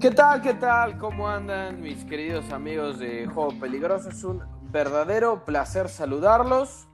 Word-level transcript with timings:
¿Qué 0.00 0.12
tal? 0.12 0.42
¿Qué 0.42 0.54
tal? 0.54 0.96
¿Cómo 0.96 1.28
andan 1.28 1.80
mis 1.80 2.04
queridos 2.04 2.52
amigos 2.52 3.00
de 3.00 3.26
Juego 3.26 3.58
Peligroso? 3.58 4.10
Es 4.10 4.22
un 4.22 4.44
verdadero 4.70 5.44
placer 5.44 5.88
saludarlos 5.88 6.86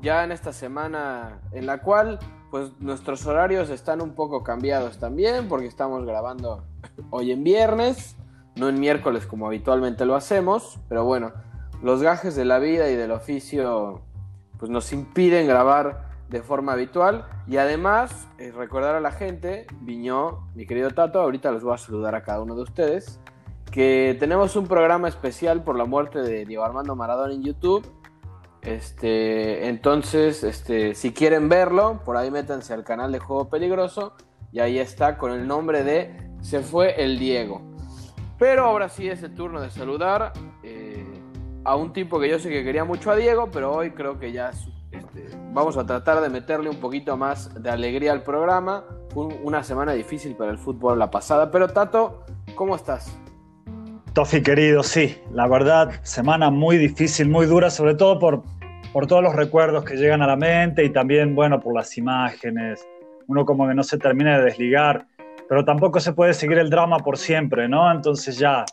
ya 0.00 0.22
en 0.22 0.30
esta 0.30 0.52
semana 0.52 1.40
en 1.50 1.66
la 1.66 1.78
cual 1.78 2.20
pues 2.52 2.70
nuestros 2.78 3.26
horarios 3.26 3.70
están 3.70 4.00
un 4.00 4.14
poco 4.14 4.44
cambiados 4.44 5.00
también 5.00 5.48
porque 5.48 5.66
estamos 5.66 6.06
grabando 6.06 6.64
hoy 7.10 7.32
en 7.32 7.42
viernes, 7.42 8.16
no 8.54 8.68
en 8.68 8.78
miércoles 8.78 9.26
como 9.26 9.48
habitualmente 9.48 10.04
lo 10.04 10.14
hacemos, 10.14 10.78
pero 10.88 11.04
bueno, 11.04 11.32
los 11.82 12.02
gajes 12.02 12.36
de 12.36 12.44
la 12.44 12.60
vida 12.60 12.88
y 12.88 12.94
del 12.94 13.10
oficio 13.10 14.02
pues 14.60 14.70
nos 14.70 14.92
impiden 14.92 15.48
grabar 15.48 16.13
de 16.28 16.42
forma 16.42 16.72
habitual. 16.72 17.26
Y 17.46 17.56
además, 17.56 18.28
eh, 18.38 18.52
recordar 18.52 18.94
a 18.94 19.00
la 19.00 19.12
gente, 19.12 19.66
Viñó, 19.80 20.48
mi 20.54 20.66
querido 20.66 20.90
Tato, 20.90 21.20
ahorita 21.20 21.50
los 21.50 21.62
voy 21.62 21.74
a 21.74 21.78
saludar 21.78 22.14
a 22.14 22.22
cada 22.22 22.40
uno 22.40 22.54
de 22.54 22.62
ustedes, 22.62 23.20
que 23.70 24.16
tenemos 24.18 24.56
un 24.56 24.66
programa 24.66 25.08
especial 25.08 25.62
por 25.62 25.76
la 25.76 25.84
muerte 25.84 26.20
de 26.20 26.44
Diego 26.44 26.64
Armando 26.64 26.94
Maradona 26.96 27.34
en 27.34 27.42
YouTube. 27.42 27.86
Este, 28.62 29.68
entonces, 29.68 30.42
este, 30.42 30.94
si 30.94 31.12
quieren 31.12 31.48
verlo, 31.48 32.00
por 32.04 32.16
ahí 32.16 32.30
métanse 32.30 32.72
al 32.72 32.84
canal 32.84 33.12
de 33.12 33.18
Juego 33.18 33.50
Peligroso 33.50 34.14
y 34.52 34.60
ahí 34.60 34.78
está 34.78 35.18
con 35.18 35.32
el 35.32 35.46
nombre 35.46 35.82
de 35.84 36.16
Se 36.40 36.60
fue 36.60 37.02
el 37.02 37.18
Diego. 37.18 37.60
Pero 38.38 38.64
ahora 38.64 38.88
sí 38.88 39.08
es 39.08 39.22
el 39.22 39.34
turno 39.34 39.60
de 39.60 39.70
saludar 39.70 40.32
eh, 40.62 41.04
a 41.64 41.76
un 41.76 41.92
tipo 41.92 42.18
que 42.20 42.28
yo 42.28 42.38
sé 42.38 42.48
que 42.50 42.64
quería 42.64 42.84
mucho 42.84 43.10
a 43.10 43.16
Diego, 43.16 43.50
pero 43.50 43.72
hoy 43.72 43.90
creo 43.90 44.18
que 44.18 44.32
ya 44.32 44.50
este, 44.50 44.73
vamos 45.54 45.76
a 45.76 45.86
tratar 45.86 46.20
de 46.20 46.28
meterle 46.28 46.68
un 46.68 46.76
poquito 46.76 47.16
más 47.16 47.62
de 47.62 47.70
alegría 47.70 48.12
al 48.12 48.22
programa. 48.22 48.84
una 49.14 49.62
semana 49.62 49.92
difícil 49.92 50.34
para 50.34 50.50
el 50.50 50.58
fútbol 50.58 50.98
la 50.98 51.10
pasada. 51.10 51.50
Pero 51.50 51.68
Tato, 51.68 52.26
¿cómo 52.56 52.74
estás? 52.74 53.16
Tofi 54.12 54.42
querido, 54.42 54.82
sí, 54.82 55.16
la 55.32 55.46
verdad, 55.48 55.92
semana 56.02 56.50
muy 56.50 56.76
difícil, 56.76 57.28
muy 57.28 57.46
dura, 57.46 57.70
sobre 57.70 57.94
todo 57.94 58.18
por, 58.18 58.42
por 58.92 59.06
todos 59.06 59.22
los 59.22 59.34
recuerdos 59.34 59.84
que 59.84 59.96
llegan 59.96 60.22
a 60.22 60.26
la 60.26 60.36
mente 60.36 60.84
y 60.84 60.90
también, 60.90 61.34
bueno, 61.34 61.60
por 61.60 61.74
las 61.74 61.96
imágenes. 61.96 62.86
Uno 63.26 63.44
como 63.44 63.66
que 63.66 63.74
no 63.74 63.82
se 63.82 63.98
termina 63.98 64.38
de 64.38 64.44
desligar, 64.44 65.06
pero 65.48 65.64
tampoco 65.64 65.98
se 66.00 66.12
puede 66.12 66.34
seguir 66.34 66.58
el 66.58 66.70
drama 66.70 66.98
por 66.98 67.16
siempre, 67.16 67.68
¿no? 67.68 67.90
Entonces 67.90 68.38
ya, 68.38 68.64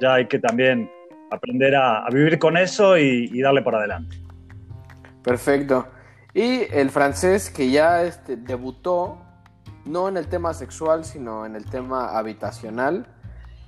ya 0.00 0.14
hay 0.14 0.26
que 0.26 0.38
también 0.38 0.90
aprender 1.30 1.74
a, 1.76 2.08
vivir 2.10 2.38
con 2.38 2.56
eso 2.56 2.96
y, 2.96 3.30
y 3.32 3.42
darle 3.42 3.62
por 3.62 3.74
adelante. 3.76 4.16
Perfecto. 5.22 5.86
Y 6.34 6.62
el 6.72 6.90
francés 6.90 7.50
que 7.50 7.70
ya 7.70 8.02
este, 8.02 8.36
debutó, 8.36 9.18
no 9.84 10.08
en 10.08 10.16
el 10.16 10.28
tema 10.28 10.54
sexual, 10.54 11.04
sino 11.04 11.46
en 11.46 11.56
el 11.56 11.64
tema 11.64 12.16
habitacional. 12.16 13.06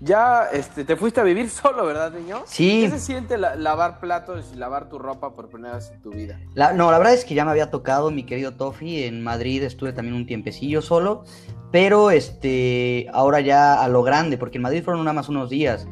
Ya 0.00 0.48
este, 0.52 0.84
te 0.84 0.96
fuiste 0.96 1.20
a 1.20 1.24
vivir 1.24 1.48
solo, 1.50 1.86
¿verdad, 1.86 2.12
niño? 2.12 2.42
Sí. 2.44 2.82
¿Qué 2.82 2.90
se 2.90 3.00
siente 3.00 3.38
lavar 3.38 4.00
platos 4.00 4.50
y 4.52 4.56
lavar 4.56 4.88
tu 4.88 4.98
ropa 4.98 5.34
por 5.34 5.48
primera 5.48 5.76
vez 5.76 5.90
en 5.90 6.02
tu 6.02 6.10
vida? 6.10 6.38
no, 6.74 6.90
la 6.90 6.98
verdad 6.98 7.14
es 7.14 7.24
que 7.24 7.34
ya 7.34 7.44
me 7.44 7.52
había 7.52 7.70
tocado, 7.70 8.10
mi 8.10 8.24
querido 8.24 8.52
Tofi. 8.52 9.04
En 9.04 9.22
Madrid 9.22 9.62
estuve 9.62 9.92
también 9.92 10.16
un 10.16 10.26
tiempecillo 10.26 10.82
solo. 10.82 11.24
Pero 11.70 12.10
este, 12.10 13.06
ahora 13.14 13.40
ya 13.40 13.82
a 13.82 13.88
lo 13.88 14.02
grande, 14.02 14.36
porque 14.36 14.58
en 14.58 14.62
Madrid 14.62 14.84
fueron 14.84 15.04
nada 15.04 15.14
más 15.14 15.28
unos 15.28 15.48
días. 15.48 15.86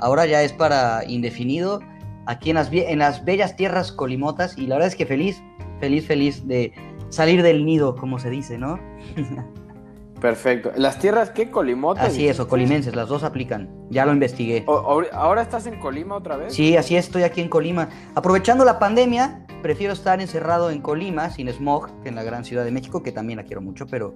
Ahora 0.00 0.26
ya 0.26 0.42
es 0.42 0.52
para 0.52 1.04
indefinido 1.04 1.80
aquí 2.26 2.50
en 2.50 2.56
las, 2.56 2.72
en 2.72 2.98
las 2.98 3.24
bellas 3.24 3.56
tierras 3.56 3.92
colimotas 3.92 4.56
y 4.56 4.66
la 4.66 4.76
verdad 4.76 4.88
es 4.88 4.96
que 4.96 5.06
feliz, 5.06 5.42
feliz, 5.80 6.06
feliz 6.06 6.46
de 6.46 6.72
salir 7.08 7.42
del 7.42 7.64
nido, 7.64 7.96
como 7.96 8.18
se 8.18 8.30
dice, 8.30 8.58
¿no? 8.58 8.78
Perfecto. 10.20 10.70
¿Las 10.76 10.98
tierras 10.98 11.30
qué? 11.30 11.50
¿Colimotas? 11.50 12.04
Así 12.04 12.28
es, 12.28 12.38
o 12.40 12.46
colimenses, 12.46 12.94
las 12.94 13.08
dos 13.08 13.24
aplican. 13.24 13.70
Ya 13.88 14.04
lo 14.04 14.12
investigué. 14.12 14.64
¿Ahora 14.66 15.42
estás 15.42 15.66
en 15.66 15.80
Colima 15.80 16.16
otra 16.16 16.36
vez? 16.36 16.52
Sí, 16.54 16.76
así 16.76 16.94
es, 16.96 17.06
estoy 17.06 17.22
aquí 17.22 17.40
en 17.40 17.48
Colima. 17.48 17.88
Aprovechando 18.14 18.64
la 18.64 18.78
pandemia, 18.78 19.46
prefiero 19.62 19.94
estar 19.94 20.20
encerrado 20.20 20.70
en 20.70 20.82
Colima, 20.82 21.30
sin 21.30 21.48
smog, 21.48 21.88
que 22.02 22.10
en 22.10 22.14
la 22.14 22.22
gran 22.22 22.44
Ciudad 22.44 22.64
de 22.64 22.70
México, 22.70 23.02
que 23.02 23.12
también 23.12 23.38
la 23.38 23.44
quiero 23.44 23.62
mucho, 23.62 23.86
pero 23.86 24.14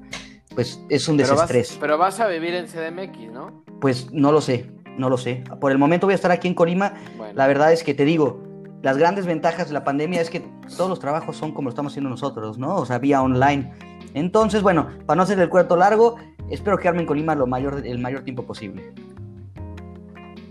pues 0.54 0.81
es 0.91 1.08
un 1.08 1.16
desestrés. 1.16 1.76
pero 1.81 1.98
vas 1.98 2.20
a 2.20 2.28
vivir 2.28 2.54
en 2.54 2.66
CDMX, 2.66 3.32
¿no? 3.32 3.64
Pues 3.81 4.12
no 4.12 4.31
lo 4.31 4.41
sé. 4.41 4.70
No 4.98 5.08
lo 5.08 5.16
sé. 5.16 5.42
Por 5.60 5.72
el 5.72 5.78
momento 5.78 6.06
voy 6.06 6.12
a 6.12 6.16
estar 6.16 6.31
aquí 6.31 6.46
en 6.46 6.54
Colima. 6.54 6.94
La 7.34 7.46
verdad 7.46 7.72
es 7.72 7.82
que 7.82 7.94
te 7.94 8.04
digo, 8.04 8.41
las 8.84 8.98
grandes 8.98 9.24
ventajas 9.24 9.68
de 9.68 9.72
la 9.72 9.82
pandemia 9.82 10.20
es 10.20 10.28
que 10.28 10.40
todos 10.76 10.90
los 10.90 11.00
trabajos 11.00 11.38
son 11.38 11.52
como 11.52 11.68
lo 11.68 11.70
estamos 11.70 11.92
haciendo 11.92 12.10
nosotros, 12.10 12.58
¿no? 12.58 12.76
O 12.76 12.84
sea, 12.84 12.98
vía 12.98 13.22
online. 13.22 13.72
Entonces, 14.12 14.60
bueno, 14.60 14.90
para 15.06 15.16
no 15.16 15.22
hacer 15.22 15.38
el 15.38 15.48
cuarto 15.48 15.74
largo, 15.74 16.16
espero 16.50 16.76
quedarme 16.76 17.00
en 17.00 17.06
Colima 17.06 17.34
lo 17.34 17.46
mayor, 17.46 17.80
el 17.86 17.98
mayor 17.98 18.24
tiempo 18.24 18.44
posible. 18.44 18.92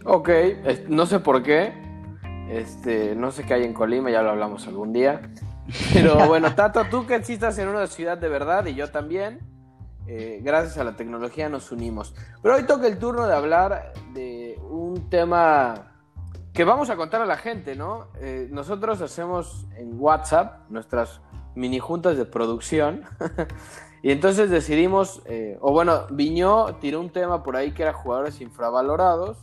Ok, 0.03 0.29
no 0.89 1.05
sé 1.05 1.19
por 1.19 1.43
qué. 1.43 1.73
Este, 2.49 3.15
no 3.15 3.29
sé 3.29 3.43
qué 3.43 3.53
hay 3.53 3.65
en 3.65 3.73
Colima, 3.73 4.09
ya 4.09 4.23
lo 4.23 4.31
hablamos 4.31 4.65
algún 4.65 4.93
día. 4.93 5.21
Pero 5.93 6.15
bueno, 6.27 6.55
Tato, 6.55 6.85
tú 6.85 7.05
que 7.05 7.13
existas 7.13 7.59
en 7.59 7.67
una 7.67 7.85
ciudad 7.85 8.17
de 8.17 8.29
verdad 8.29 8.65
y 8.65 8.73
yo 8.73 8.89
también. 8.89 9.41
Eh, 10.07 10.41
gracias 10.43 10.79
a 10.79 10.83
la 10.83 10.95
tecnología 10.95 11.49
nos 11.49 11.71
unimos. 11.71 12.15
Pero 12.41 12.55
hoy 12.55 12.63
toca 12.63 12.87
el 12.87 12.97
turno 12.97 13.27
de 13.27 13.35
hablar 13.35 13.93
de 14.15 14.59
un 14.71 15.07
tema 15.11 15.92
que 16.53 16.63
vamos 16.63 16.89
a 16.91 16.95
contar 16.95 17.21
a 17.21 17.25
la 17.25 17.37
gente, 17.37 17.75
¿no? 17.75 18.07
Eh, 18.19 18.47
nosotros 18.51 19.01
hacemos 19.01 19.65
en 19.75 19.99
WhatsApp 19.99 20.69
nuestras 20.69 21.19
mini 21.55 21.79
juntas 21.79 22.15
de 22.15 22.25
producción 22.25 23.03
y 24.03 24.11
entonces 24.11 24.51
decidimos, 24.51 25.23
eh, 25.25 25.57
o 25.61 25.71
bueno, 25.71 26.05
Viñó 26.11 26.75
tiró 26.75 26.99
un 26.99 27.09
tema 27.09 27.41
por 27.41 27.55
ahí 27.55 27.71
que 27.71 27.83
era 27.83 27.93
jugadores 27.93 28.39
infravalorados 28.39 29.39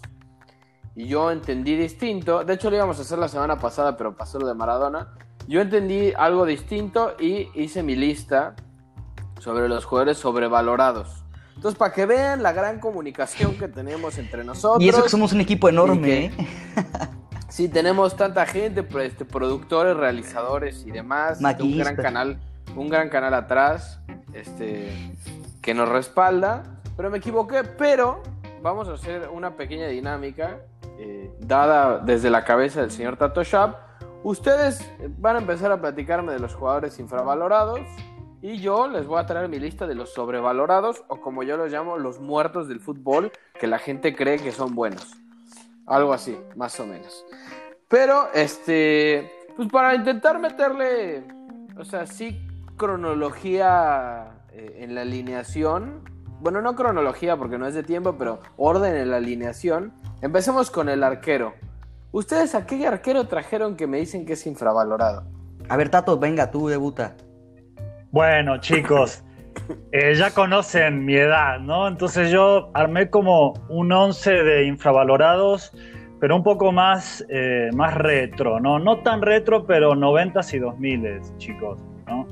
y 0.94 1.06
yo 1.06 1.32
entendí 1.32 1.76
distinto, 1.76 2.44
de 2.44 2.54
hecho 2.54 2.70
lo 2.70 2.76
íbamos 2.76 2.98
a 2.98 3.02
hacer 3.02 3.18
la 3.18 3.28
semana 3.28 3.58
pasada, 3.58 3.96
pero 3.96 4.16
pasó 4.16 4.38
lo 4.38 4.46
de 4.46 4.54
Maradona, 4.54 5.14
yo 5.48 5.60
entendí 5.60 6.12
algo 6.16 6.46
distinto 6.46 7.14
y 7.18 7.48
hice 7.60 7.82
mi 7.82 7.96
lista 7.96 8.54
sobre 9.40 9.68
los 9.68 9.84
jugadores 9.84 10.18
sobrevalorados. 10.18 11.24
Entonces, 11.60 11.78
para 11.78 11.92
que 11.92 12.06
vean 12.06 12.42
la 12.42 12.54
gran 12.54 12.80
comunicación 12.80 13.54
que 13.58 13.68
tenemos 13.68 14.16
entre 14.16 14.44
nosotros. 14.44 14.82
Y 14.82 14.88
eso 14.88 15.02
que 15.02 15.10
somos 15.10 15.34
un 15.34 15.42
equipo 15.42 15.68
enorme, 15.68 16.24
¿eh? 16.24 16.32
Sí, 17.50 17.68
tenemos 17.68 18.16
tanta 18.16 18.46
gente, 18.46 18.82
pues, 18.82 19.12
este, 19.12 19.26
productores, 19.26 19.94
realizadores 19.94 20.86
y 20.86 20.90
demás. 20.90 21.38
Un 21.60 21.76
gran 21.76 21.96
canal, 21.96 22.40
un 22.74 22.88
gran 22.88 23.10
canal 23.10 23.34
atrás, 23.34 24.00
este, 24.32 24.90
que 25.60 25.74
nos 25.74 25.86
respalda. 25.90 26.62
Pero 26.96 27.10
me 27.10 27.18
equivoqué, 27.18 27.62
pero 27.62 28.22
vamos 28.62 28.88
a 28.88 28.94
hacer 28.94 29.28
una 29.28 29.56
pequeña 29.56 29.88
dinámica 29.88 30.60
eh, 30.98 31.30
dada 31.40 31.98
desde 31.98 32.30
la 32.30 32.42
cabeza 32.42 32.80
del 32.80 32.90
señor 32.90 33.18
Tato 33.18 33.44
Shop. 33.44 33.74
Ustedes 34.22 34.90
van 35.18 35.36
a 35.36 35.40
empezar 35.40 35.70
a 35.72 35.78
platicarme 35.78 36.32
de 36.32 36.38
los 36.38 36.54
jugadores 36.54 36.98
infravalorados 36.98 37.80
y 38.42 38.58
yo 38.58 38.88
les 38.88 39.06
voy 39.06 39.20
a 39.20 39.26
traer 39.26 39.48
mi 39.48 39.58
lista 39.58 39.86
de 39.86 39.94
los 39.94 40.12
sobrevalorados 40.12 41.04
o 41.08 41.20
como 41.20 41.42
yo 41.42 41.56
los 41.56 41.70
llamo, 41.70 41.98
los 41.98 42.20
muertos 42.20 42.68
del 42.68 42.80
fútbol 42.80 43.32
que 43.58 43.66
la 43.66 43.78
gente 43.78 44.14
cree 44.14 44.38
que 44.38 44.52
son 44.52 44.74
buenos. 44.74 45.14
Algo 45.86 46.12
así, 46.12 46.38
más 46.56 46.78
o 46.80 46.86
menos. 46.86 47.24
Pero, 47.88 48.28
este, 48.32 49.30
pues 49.56 49.68
para 49.68 49.94
intentar 49.94 50.38
meterle, 50.38 51.24
o 51.76 51.84
sea, 51.84 52.06
sí 52.06 52.40
cronología 52.76 54.44
eh, 54.52 54.78
en 54.80 54.94
la 54.94 55.02
alineación. 55.02 56.02
Bueno, 56.40 56.62
no 56.62 56.74
cronología 56.74 57.36
porque 57.36 57.58
no 57.58 57.66
es 57.66 57.74
de 57.74 57.82
tiempo, 57.82 58.16
pero 58.16 58.40
orden 58.56 58.96
en 58.96 59.10
la 59.10 59.18
alineación. 59.18 59.92
Empecemos 60.22 60.70
con 60.70 60.88
el 60.88 61.02
arquero. 61.02 61.54
¿Ustedes 62.12 62.54
a 62.54 62.64
qué 62.64 62.86
arquero 62.86 63.26
trajeron 63.26 63.76
que 63.76 63.86
me 63.86 63.98
dicen 63.98 64.24
que 64.24 64.32
es 64.32 64.46
infravalorado? 64.46 65.24
A 65.68 65.76
ver, 65.76 65.90
Tato, 65.90 66.18
venga, 66.18 66.50
tú 66.50 66.68
debuta. 66.68 67.16
Bueno, 68.12 68.58
chicos, 68.58 69.22
eh, 69.92 70.14
ya 70.16 70.32
conocen 70.32 71.04
mi 71.04 71.14
edad, 71.14 71.60
¿no? 71.60 71.86
Entonces 71.86 72.32
yo 72.32 72.70
armé 72.74 73.08
como 73.08 73.54
un 73.68 73.92
once 73.92 74.32
de 74.32 74.66
infravalorados, 74.66 75.72
pero 76.18 76.34
un 76.34 76.42
poco 76.42 76.72
más, 76.72 77.24
eh, 77.28 77.70
más 77.72 77.94
retro, 77.94 78.58
¿no? 78.58 78.80
No 78.80 78.98
tan 78.98 79.22
retro, 79.22 79.64
pero 79.64 79.94
noventas 79.94 80.52
y 80.54 80.58
dos 80.58 80.76
miles, 80.80 81.32
chicos, 81.38 81.80
¿no? 82.08 82.26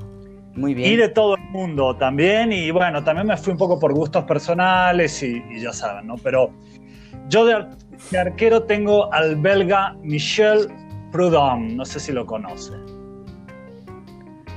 Muy 0.53 0.73
bien. 0.73 0.91
Y 0.91 0.95
de 0.97 1.07
todo 1.07 1.35
el 1.35 1.43
mundo 1.43 1.95
también, 1.95 2.51
y 2.51 2.71
bueno, 2.71 3.01
también 3.01 3.27
me 3.27 3.37
fui 3.37 3.53
un 3.53 3.57
poco 3.57 3.79
por 3.79 3.93
gustos 3.93 4.25
personales 4.25 5.23
y, 5.23 5.41
ya 5.61 5.71
saben, 5.71 6.07
¿no? 6.07 6.15
Pero 6.17 6.51
yo 7.29 7.45
de, 7.45 7.65
de 8.11 8.17
arquero 8.17 8.63
tengo 8.63 9.13
al 9.13 9.37
belga 9.37 9.95
Michel 10.03 10.67
Prudhomme, 11.13 11.73
no 11.73 11.85
sé 11.85 12.01
si 12.01 12.11
lo 12.11 12.25
conoce. 12.25 12.73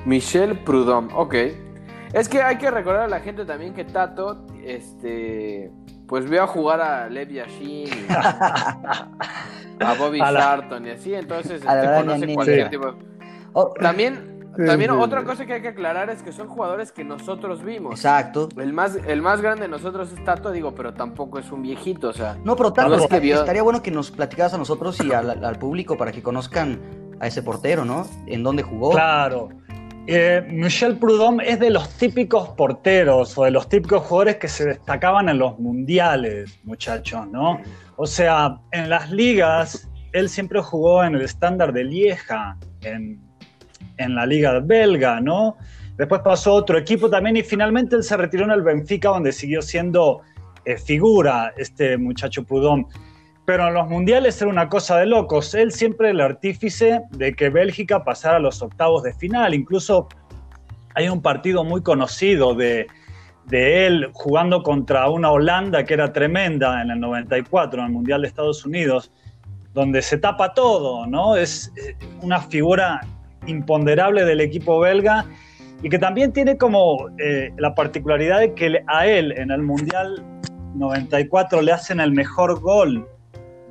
Michel 0.04 0.58
Prudhomme, 0.58 1.10
ok. 1.14 1.34
Es 2.12 2.28
que 2.28 2.42
hay 2.42 2.58
que 2.58 2.70
recordar 2.70 3.04
a 3.04 3.08
la 3.08 3.20
gente 3.20 3.44
también 3.44 3.72
que 3.72 3.84
Tato, 3.84 4.44
este, 4.64 5.70
pues 6.06 6.28
vio 6.28 6.42
a 6.42 6.46
jugar 6.46 6.80
a 6.80 7.08
Lev 7.08 7.30
Yashin, 7.30 7.88
a, 8.10 9.94
Bobby 9.98 10.18
Sarton 10.18 10.86
y 10.86 10.90
así, 10.90 11.14
entonces 11.14 11.62
este, 11.62 11.94
conoce 11.96 12.34
cualquier 12.34 12.68
tipo. 12.68 12.94
Oh, 13.54 13.72
también, 13.80 14.32
también 14.66 14.90
otra 14.90 15.24
cosa 15.24 15.46
que 15.46 15.54
hay 15.54 15.62
que 15.62 15.68
aclarar 15.68 16.10
es 16.10 16.22
que 16.22 16.32
son 16.32 16.48
jugadores 16.48 16.92
que 16.92 17.02
nosotros 17.02 17.64
vimos. 17.64 17.92
Exacto. 17.92 18.48
El 18.58 18.74
más, 18.74 18.96
el 19.06 19.22
más 19.22 19.40
grande 19.40 19.62
de 19.62 19.68
nosotros 19.68 20.12
es 20.12 20.22
Tato, 20.22 20.50
digo, 20.50 20.74
pero 20.74 20.92
tampoco 20.92 21.38
es 21.38 21.50
un 21.50 21.62
viejito, 21.62 22.08
o 22.08 22.12
sea. 22.12 22.36
No, 22.44 22.56
pero 22.56 22.74
Tato, 22.74 22.94
estaría 22.96 23.62
bueno 23.62 23.82
que 23.82 23.90
nos 23.90 24.10
platicaras 24.10 24.52
a 24.52 24.58
nosotros 24.58 25.00
y 25.02 25.12
al, 25.12 25.58
público 25.58 25.96
para 25.96 26.12
que 26.12 26.22
conozcan 26.22 26.78
a 27.20 27.26
ese 27.26 27.42
portero, 27.42 27.84
¿no? 27.86 28.06
En 28.26 28.42
dónde 28.42 28.62
jugó. 28.62 28.90
Claro. 28.90 29.48
Eh, 30.06 30.44
Michel 30.48 30.98
Prudhomme 30.98 31.48
es 31.48 31.60
de 31.60 31.70
los 31.70 31.88
típicos 31.96 32.48
porteros 32.50 33.38
o 33.38 33.44
de 33.44 33.52
los 33.52 33.68
típicos 33.68 34.02
jugadores 34.02 34.36
que 34.36 34.48
se 34.48 34.66
destacaban 34.66 35.28
en 35.28 35.38
los 35.38 35.58
mundiales, 35.58 36.58
muchachos, 36.64 37.28
¿no? 37.28 37.60
O 37.96 38.06
sea, 38.06 38.58
en 38.72 38.90
las 38.90 39.10
ligas, 39.10 39.88
él 40.12 40.28
siempre 40.28 40.60
jugó 40.60 41.04
en 41.04 41.14
el 41.14 41.22
estándar 41.22 41.72
de 41.72 41.84
Lieja, 41.84 42.58
en 42.82 43.20
en 43.98 44.14
la 44.14 44.26
liga 44.26 44.58
belga, 44.60 45.20
¿no? 45.20 45.56
Después 45.96 46.20
pasó 46.22 46.52
a 46.52 46.54
otro 46.54 46.78
equipo 46.78 47.08
también 47.10 47.36
y 47.36 47.42
finalmente 47.42 47.96
él 47.96 48.02
se 48.02 48.16
retiró 48.16 48.44
en 48.44 48.52
el 48.52 48.62
Benfica 48.62 49.10
donde 49.10 49.32
siguió 49.32 49.62
siendo 49.62 50.22
eh, 50.64 50.76
figura 50.76 51.52
este 51.56 51.96
muchacho 51.96 52.44
Prudhomme. 52.44 52.86
Pero 53.44 53.68
en 53.68 53.74
los 53.74 53.88
mundiales 53.88 54.40
era 54.40 54.50
una 54.50 54.68
cosa 54.68 54.98
de 54.98 55.06
locos. 55.06 55.54
Él 55.54 55.72
siempre 55.72 56.10
el 56.10 56.20
artífice 56.20 57.00
de 57.10 57.34
que 57.34 57.48
Bélgica 57.48 58.04
pasara 58.04 58.36
a 58.36 58.40
los 58.40 58.62
octavos 58.62 59.02
de 59.02 59.12
final. 59.14 59.54
Incluso 59.54 60.08
hay 60.94 61.08
un 61.08 61.22
partido 61.22 61.64
muy 61.64 61.82
conocido 61.82 62.54
de, 62.54 62.86
de 63.46 63.86
él 63.86 64.10
jugando 64.12 64.62
contra 64.62 65.08
una 65.08 65.30
Holanda 65.30 65.84
que 65.84 65.94
era 65.94 66.12
tremenda 66.12 66.82
en 66.82 66.90
el 66.90 67.00
94, 67.00 67.80
en 67.80 67.86
el 67.86 67.92
Mundial 67.92 68.22
de 68.22 68.28
Estados 68.28 68.64
Unidos, 68.64 69.10
donde 69.74 70.02
se 70.02 70.18
tapa 70.18 70.54
todo, 70.54 71.06
¿no? 71.06 71.36
Es 71.36 71.72
eh, 71.76 71.96
una 72.20 72.40
figura 72.40 73.00
imponderable 73.46 74.24
del 74.24 74.40
equipo 74.40 74.78
belga 74.78 75.24
y 75.82 75.88
que 75.88 75.98
también 75.98 76.32
tiene 76.32 76.56
como 76.56 77.08
eh, 77.18 77.52
la 77.58 77.74
particularidad 77.74 78.40
de 78.40 78.54
que 78.54 78.84
a 78.86 79.06
él 79.06 79.32
en 79.32 79.50
el 79.50 79.62
Mundial 79.62 80.22
94 80.74 81.62
le 81.62 81.72
hacen 81.72 82.00
el 82.00 82.12
mejor 82.12 82.60
gol 82.60 83.06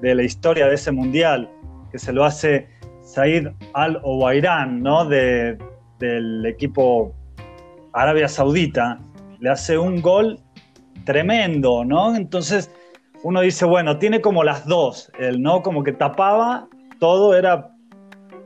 de 0.02 0.16
la 0.16 0.24
historia 0.24 0.68
de 0.68 0.76
ese 0.76 0.92
Mundial, 0.92 1.50
que 1.92 2.00
se 2.00 2.12
lo 2.14 2.24
hace 2.24 2.68
Said 3.02 3.48
Al-Owairan, 3.74 4.82
¿no? 4.82 5.06
De, 5.06 5.58
del 6.00 6.46
equipo 6.46 7.14
Arabia 7.94 8.28
Saudita, 8.28 9.00
le 9.40 9.50
hace 9.50 9.78
un 9.78 10.02
gol 10.02 10.40
tremendo, 11.06 11.84
¿no? 11.86 12.16
Entonces 12.16 12.72
uno 13.24 13.42
dice, 13.42 13.66
bueno, 13.66 13.98
tiene 13.98 14.22
como 14.22 14.44
las 14.44 14.66
dos, 14.66 15.12
él, 15.20 15.42
¿no? 15.42 15.62
Como 15.62 15.84
que 15.84 15.94
tapaba 15.94 16.68
todo, 17.00 17.36
era 17.36 17.72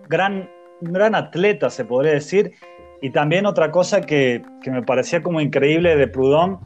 gran 0.10 0.50
un 0.82 0.94
gran 0.94 1.16
atleta, 1.16 1.70
se 1.70 1.86
podría 1.86 2.14
decir. 2.14 2.54
Y 3.02 3.12
también 3.12 3.46
otra 3.46 3.72
cosa 3.72 4.02
que, 4.02 4.42
me 4.66 4.82
parecía 4.82 5.22
como 5.22 5.42
increíble 5.42 5.96
de 5.96 6.08
Prudhomme 6.08 6.58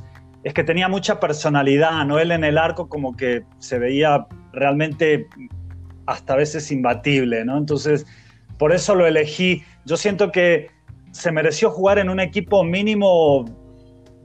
es 0.43 0.53
que 0.53 0.63
tenía 0.63 0.87
mucha 0.87 1.19
personalidad, 1.19 2.05
¿no? 2.05 2.19
Él 2.19 2.31
en 2.31 2.43
el 2.43 2.57
arco 2.57 2.87
como 2.87 3.15
que 3.15 3.43
se 3.57 3.77
veía 3.77 4.27
realmente 4.53 5.27
hasta 6.05 6.33
a 6.33 6.37
veces 6.37 6.71
imbatible, 6.71 7.45
¿no? 7.45 7.57
Entonces, 7.57 8.05
por 8.57 8.73
eso 8.73 8.95
lo 8.95 9.05
elegí. 9.05 9.63
Yo 9.85 9.95
siento 9.95 10.31
que 10.31 10.69
se 11.11 11.31
mereció 11.31 11.71
jugar 11.71 11.99
en 11.99 12.09
un 12.09 12.19
equipo 12.19 12.63
mínimo 12.63 13.45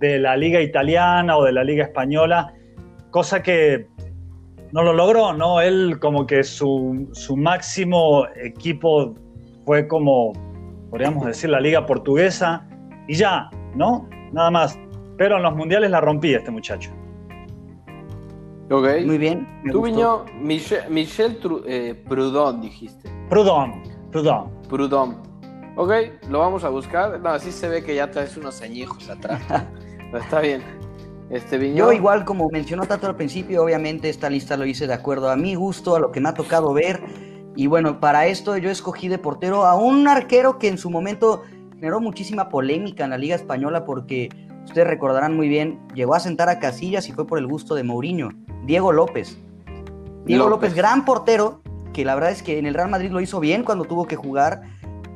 de 0.00 0.18
la 0.18 0.36
liga 0.36 0.60
italiana 0.60 1.36
o 1.36 1.44
de 1.44 1.52
la 1.52 1.64
liga 1.64 1.84
española, 1.84 2.52
cosa 3.10 3.42
que 3.42 3.86
no 4.72 4.82
lo 4.82 4.92
logró, 4.92 5.32
¿no? 5.32 5.60
Él 5.60 5.98
como 6.00 6.26
que 6.26 6.42
su, 6.42 7.08
su 7.12 7.36
máximo 7.36 8.26
equipo 8.36 9.14
fue 9.64 9.86
como, 9.86 10.32
podríamos 10.90 11.26
decir, 11.26 11.50
la 11.50 11.60
liga 11.60 11.86
portuguesa 11.86 12.66
y 13.06 13.14
ya, 13.14 13.50
¿no? 13.76 14.08
Nada 14.32 14.50
más. 14.50 14.78
Pero 15.16 15.36
en 15.36 15.42
los 15.44 15.54
mundiales 15.54 15.90
la 15.90 16.00
rompía 16.00 16.38
este 16.38 16.50
muchacho. 16.50 16.90
Ok. 18.70 18.86
Muy 19.04 19.18
bien. 19.18 19.46
Tú, 19.70 19.82
Viño, 19.82 20.24
Michel, 20.40 20.90
Michel 20.90 21.38
eh, 21.66 22.02
Proudhon, 22.08 22.60
dijiste. 22.60 23.10
Proudhon, 23.28 23.82
Proudhon. 24.10 24.50
Proudhon. 24.68 25.22
Ok, 25.76 25.92
lo 26.30 26.38
vamos 26.38 26.64
a 26.64 26.68
buscar. 26.68 27.20
No, 27.20 27.30
así 27.30 27.52
se 27.52 27.68
ve 27.68 27.82
que 27.82 27.94
ya 27.94 28.10
traes 28.10 28.36
unos 28.36 28.62
añejos 28.62 29.08
atrás. 29.10 29.42
Pero 30.10 30.18
está 30.18 30.40
bien. 30.40 30.62
Este 31.30 31.58
Viño... 31.58 31.76
Yo 31.76 31.92
igual, 31.92 32.24
como 32.24 32.48
mencionó 32.50 32.84
Tato 32.84 33.06
al 33.06 33.16
principio, 33.16 33.64
obviamente 33.64 34.08
esta 34.08 34.30
lista 34.30 34.56
lo 34.56 34.66
hice 34.66 34.86
de 34.86 34.94
acuerdo 34.94 35.30
a 35.30 35.36
mi 35.36 35.54
gusto, 35.54 35.96
a 35.96 35.98
lo 35.98 36.12
que 36.12 36.20
me 36.20 36.28
ha 36.28 36.34
tocado 36.34 36.72
ver 36.72 37.02
y 37.56 37.66
bueno, 37.66 38.00
para 38.00 38.26
esto 38.26 38.56
yo 38.56 38.70
escogí 38.70 39.08
de 39.08 39.18
portero 39.18 39.64
a 39.64 39.76
un 39.76 40.08
arquero 40.08 40.58
que 40.58 40.68
en 40.68 40.78
su 40.78 40.90
momento 40.90 41.42
generó 41.76 42.00
muchísima 42.00 42.48
polémica 42.48 43.04
en 43.04 43.10
la 43.10 43.18
Liga 43.18 43.36
Española 43.36 43.84
porque 43.84 44.28
ustedes 44.64 44.86
recordarán 44.86 45.36
muy 45.36 45.48
bien, 45.48 45.80
llegó 45.94 46.14
a 46.14 46.20
sentar 46.20 46.48
a 46.48 46.58
Casillas 46.58 47.08
y 47.08 47.12
fue 47.12 47.26
por 47.26 47.38
el 47.38 47.46
gusto 47.46 47.74
de 47.74 47.84
Mourinho, 47.84 48.30
Diego 48.64 48.92
López. 48.92 49.38
Diego 50.24 50.48
López, 50.48 50.74
gran 50.74 51.04
portero, 51.04 51.60
que 51.92 52.04
la 52.04 52.14
verdad 52.14 52.30
es 52.30 52.42
que 52.42 52.58
en 52.58 52.66
el 52.66 52.74
Real 52.74 52.88
Madrid 52.88 53.10
lo 53.10 53.20
hizo 53.20 53.40
bien 53.40 53.62
cuando 53.62 53.84
tuvo 53.84 54.06
que 54.06 54.16
jugar. 54.16 54.62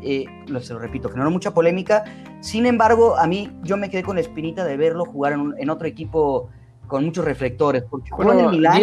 Eh, 0.02 0.26
lo, 0.46 0.60
se 0.60 0.74
lo 0.74 0.78
repito, 0.78 1.08
generó 1.08 1.30
mucha 1.30 1.52
polémica. 1.52 2.04
Sin 2.40 2.66
embargo, 2.66 3.16
a 3.16 3.26
mí 3.26 3.50
yo 3.62 3.76
me 3.76 3.90
quedé 3.90 4.02
con 4.02 4.16
la 4.16 4.20
espinita 4.20 4.64
de 4.64 4.76
verlo 4.76 5.04
jugar 5.04 5.32
en, 5.32 5.70
otro 5.70 5.88
equipo 5.88 6.50
con 6.86 7.04
muchos 7.04 7.24
reflectores, 7.24 7.84
porque 7.88 8.10
jugó 8.10 8.32
en 8.32 8.40
el 8.40 8.50
Milán. 8.50 8.82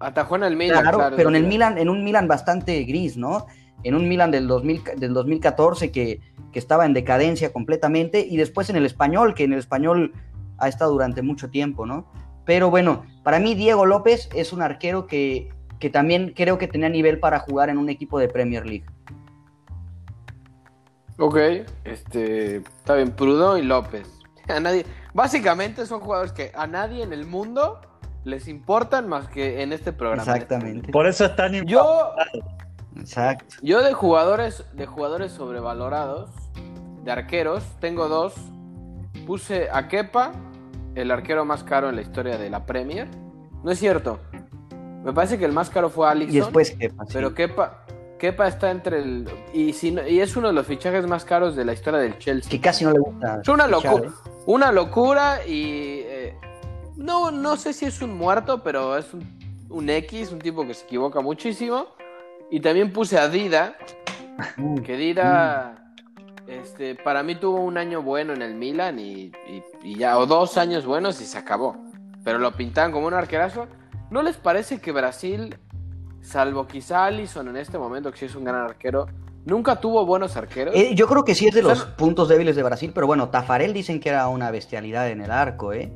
Atajó 0.00 0.36
en 0.36 0.44
el 0.44 0.56
Milan, 0.56 0.82
claro, 0.82 1.10
pero 1.16 1.28
en 1.28 1.34
el 1.34 1.44
Milan, 1.44 1.76
en 1.76 1.88
un 1.88 2.04
Milan 2.04 2.28
bastante 2.28 2.84
gris, 2.84 3.16
¿no? 3.16 3.46
En 3.82 3.96
un 3.96 4.08
Milan 4.08 4.30
del, 4.30 4.46
2000, 4.46 4.82
del 4.96 5.12
2014 5.12 5.90
que, 5.90 6.20
que 6.52 6.58
estaba 6.58 6.86
en 6.86 6.94
decadencia 6.94 7.52
completamente, 7.52 8.24
y 8.24 8.36
después 8.36 8.70
en 8.70 8.76
el 8.76 8.86
español, 8.86 9.34
que 9.34 9.42
en 9.42 9.54
el 9.54 9.58
español 9.58 10.12
ha 10.58 10.68
estado 10.68 10.92
durante 10.92 11.22
mucho 11.22 11.50
tiempo, 11.50 11.84
¿no? 11.84 12.06
Pero 12.48 12.70
bueno, 12.70 13.04
para 13.24 13.40
mí 13.40 13.54
Diego 13.54 13.84
López 13.84 14.30
es 14.34 14.54
un 14.54 14.62
arquero 14.62 15.06
que, 15.06 15.50
que 15.78 15.90
también 15.90 16.32
creo 16.34 16.56
que 16.56 16.66
tenía 16.66 16.88
nivel 16.88 17.20
para 17.20 17.40
jugar 17.40 17.68
en 17.68 17.76
un 17.76 17.90
equipo 17.90 18.18
de 18.18 18.26
Premier 18.26 18.64
League. 18.64 18.86
Ok, 21.18 21.36
este, 21.84 22.56
está 22.56 22.94
bien, 22.94 23.10
Prudo 23.10 23.58
y 23.58 23.62
López. 23.64 24.08
A 24.48 24.60
nadie, 24.60 24.86
básicamente 25.12 25.84
son 25.84 26.00
jugadores 26.00 26.32
que 26.32 26.50
a 26.54 26.66
nadie 26.66 27.02
en 27.02 27.12
el 27.12 27.26
mundo 27.26 27.82
les 28.24 28.48
importan 28.48 29.10
más 29.10 29.28
que 29.28 29.60
en 29.60 29.74
este 29.74 29.92
programa. 29.92 30.22
Exactamente. 30.22 30.90
Por 30.90 31.06
eso 31.06 31.26
están 31.26 31.52
Yo, 31.66 32.14
Exacto. 32.96 33.56
Yo 33.60 33.82
de 33.82 33.92
jugadores, 33.92 34.64
de 34.72 34.86
jugadores 34.86 35.32
sobrevalorados, 35.32 36.30
de 37.04 37.12
arqueros, 37.12 37.62
tengo 37.78 38.08
dos. 38.08 38.32
Puse 39.26 39.68
a 39.70 39.88
Kepa, 39.88 40.32
el 40.98 41.10
arquero 41.10 41.44
más 41.44 41.64
caro 41.64 41.88
en 41.88 41.96
la 41.96 42.02
historia 42.02 42.38
de 42.38 42.50
la 42.50 42.66
Premier. 42.66 43.08
No 43.62 43.70
es 43.70 43.78
cierto. 43.78 44.20
Me 45.04 45.12
parece 45.12 45.38
que 45.38 45.44
el 45.44 45.52
más 45.52 45.70
caro 45.70 45.90
fue 45.90 46.08
Alisson. 46.08 46.34
Y 46.34 46.40
después 46.40 46.72
Kepa. 46.72 47.04
Pero 47.12 47.34
Kepa, 47.34 47.84
Kepa 48.18 48.48
está 48.48 48.70
entre 48.70 48.98
el. 48.98 49.28
Y, 49.52 49.72
si 49.72 49.96
y 50.08 50.20
es 50.20 50.36
uno 50.36 50.48
de 50.48 50.54
los 50.54 50.66
fichajes 50.66 51.06
más 51.06 51.24
caros 51.24 51.56
de 51.56 51.64
la 51.64 51.72
historia 51.72 52.00
del 52.00 52.18
Chelsea. 52.18 52.50
Que 52.50 52.60
casi 52.60 52.84
no 52.84 52.92
le 52.92 52.98
gusta. 52.98 53.40
Es 53.42 53.48
una 53.48 53.66
locura. 53.66 54.08
¿eh? 54.08 54.12
Una 54.46 54.72
locura 54.72 55.46
y 55.46 56.00
eh, 56.04 56.36
no, 56.96 57.30
no 57.30 57.56
sé 57.56 57.72
si 57.72 57.86
es 57.86 58.02
un 58.02 58.16
muerto, 58.16 58.62
pero 58.62 58.96
es 58.96 59.06
un, 59.70 59.88
X, 59.88 60.32
un 60.32 60.40
tipo 60.40 60.66
que 60.66 60.74
se 60.74 60.84
equivoca 60.84 61.20
muchísimo. 61.20 61.86
Y 62.50 62.60
también 62.60 62.92
puse 62.92 63.18
a 63.18 63.28
Dida, 63.28 63.76
que 64.84 64.96
Dida. 64.96 65.77
Este, 66.48 66.94
para 66.94 67.22
mí 67.22 67.34
tuvo 67.34 67.60
un 67.60 67.76
año 67.76 68.02
bueno 68.02 68.32
en 68.32 68.40
el 68.40 68.54
Milan 68.54 68.98
y, 68.98 69.32
ya, 69.84 70.18
o 70.18 70.26
dos 70.26 70.56
años 70.56 70.86
buenos 70.86 71.20
y 71.20 71.26
se 71.26 71.36
acabó. 71.36 71.76
Pero 72.24 72.38
lo 72.38 72.52
pintaban 72.52 72.90
como 72.90 73.06
un 73.06 73.14
arquerazo. 73.14 73.66
¿No 74.10 74.22
les 74.22 74.36
parece 74.36 74.80
que 74.80 74.90
Brasil, 74.90 75.58
salvo 76.22 76.66
quizá 76.66 77.04
Allison 77.04 77.48
en 77.48 77.56
este 77.58 77.76
momento, 77.76 78.10
que 78.10 78.18
sí 78.18 78.24
es 78.24 78.34
un 78.34 78.44
gran 78.44 78.62
arquero, 78.62 79.06
nunca 79.44 79.76
tuvo 79.76 80.06
buenos 80.06 80.36
arqueros? 80.36 80.74
Eh, 80.74 80.94
yo 80.94 81.06
creo 81.06 81.22
que 81.22 81.34
sí 81.34 81.46
es 81.46 81.54
de 81.54 81.62
los 81.62 81.84
puntos 81.84 82.28
débiles 82.28 82.56
de 82.56 82.62
Brasil, 82.62 82.92
pero 82.94 83.06
bueno, 83.06 83.28
Tafarel 83.28 83.74
dicen 83.74 84.00
que 84.00 84.08
era 84.08 84.26
una 84.28 84.50
bestialidad 84.50 85.10
en 85.10 85.20
el 85.20 85.30
arco, 85.30 85.74
¿eh? 85.74 85.92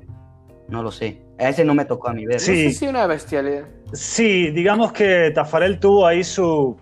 No 0.68 0.82
lo 0.82 0.90
sé. 0.90 1.22
A 1.38 1.48
ese 1.48 1.64
no 1.64 1.74
me 1.74 1.86
tocó 1.86 2.08
a 2.08 2.12
mí 2.12 2.26
ver. 2.26 2.40
Sí, 2.40 2.72
sí, 2.72 2.86
una 2.86 3.06
bestialidad. 3.06 3.64
Sí, 3.92 4.50
digamos 4.50 4.92
que 4.92 5.30
Tafarel 5.34 5.80
tuvo 5.80 6.06
ahí 6.06 6.22
su, 6.22 6.76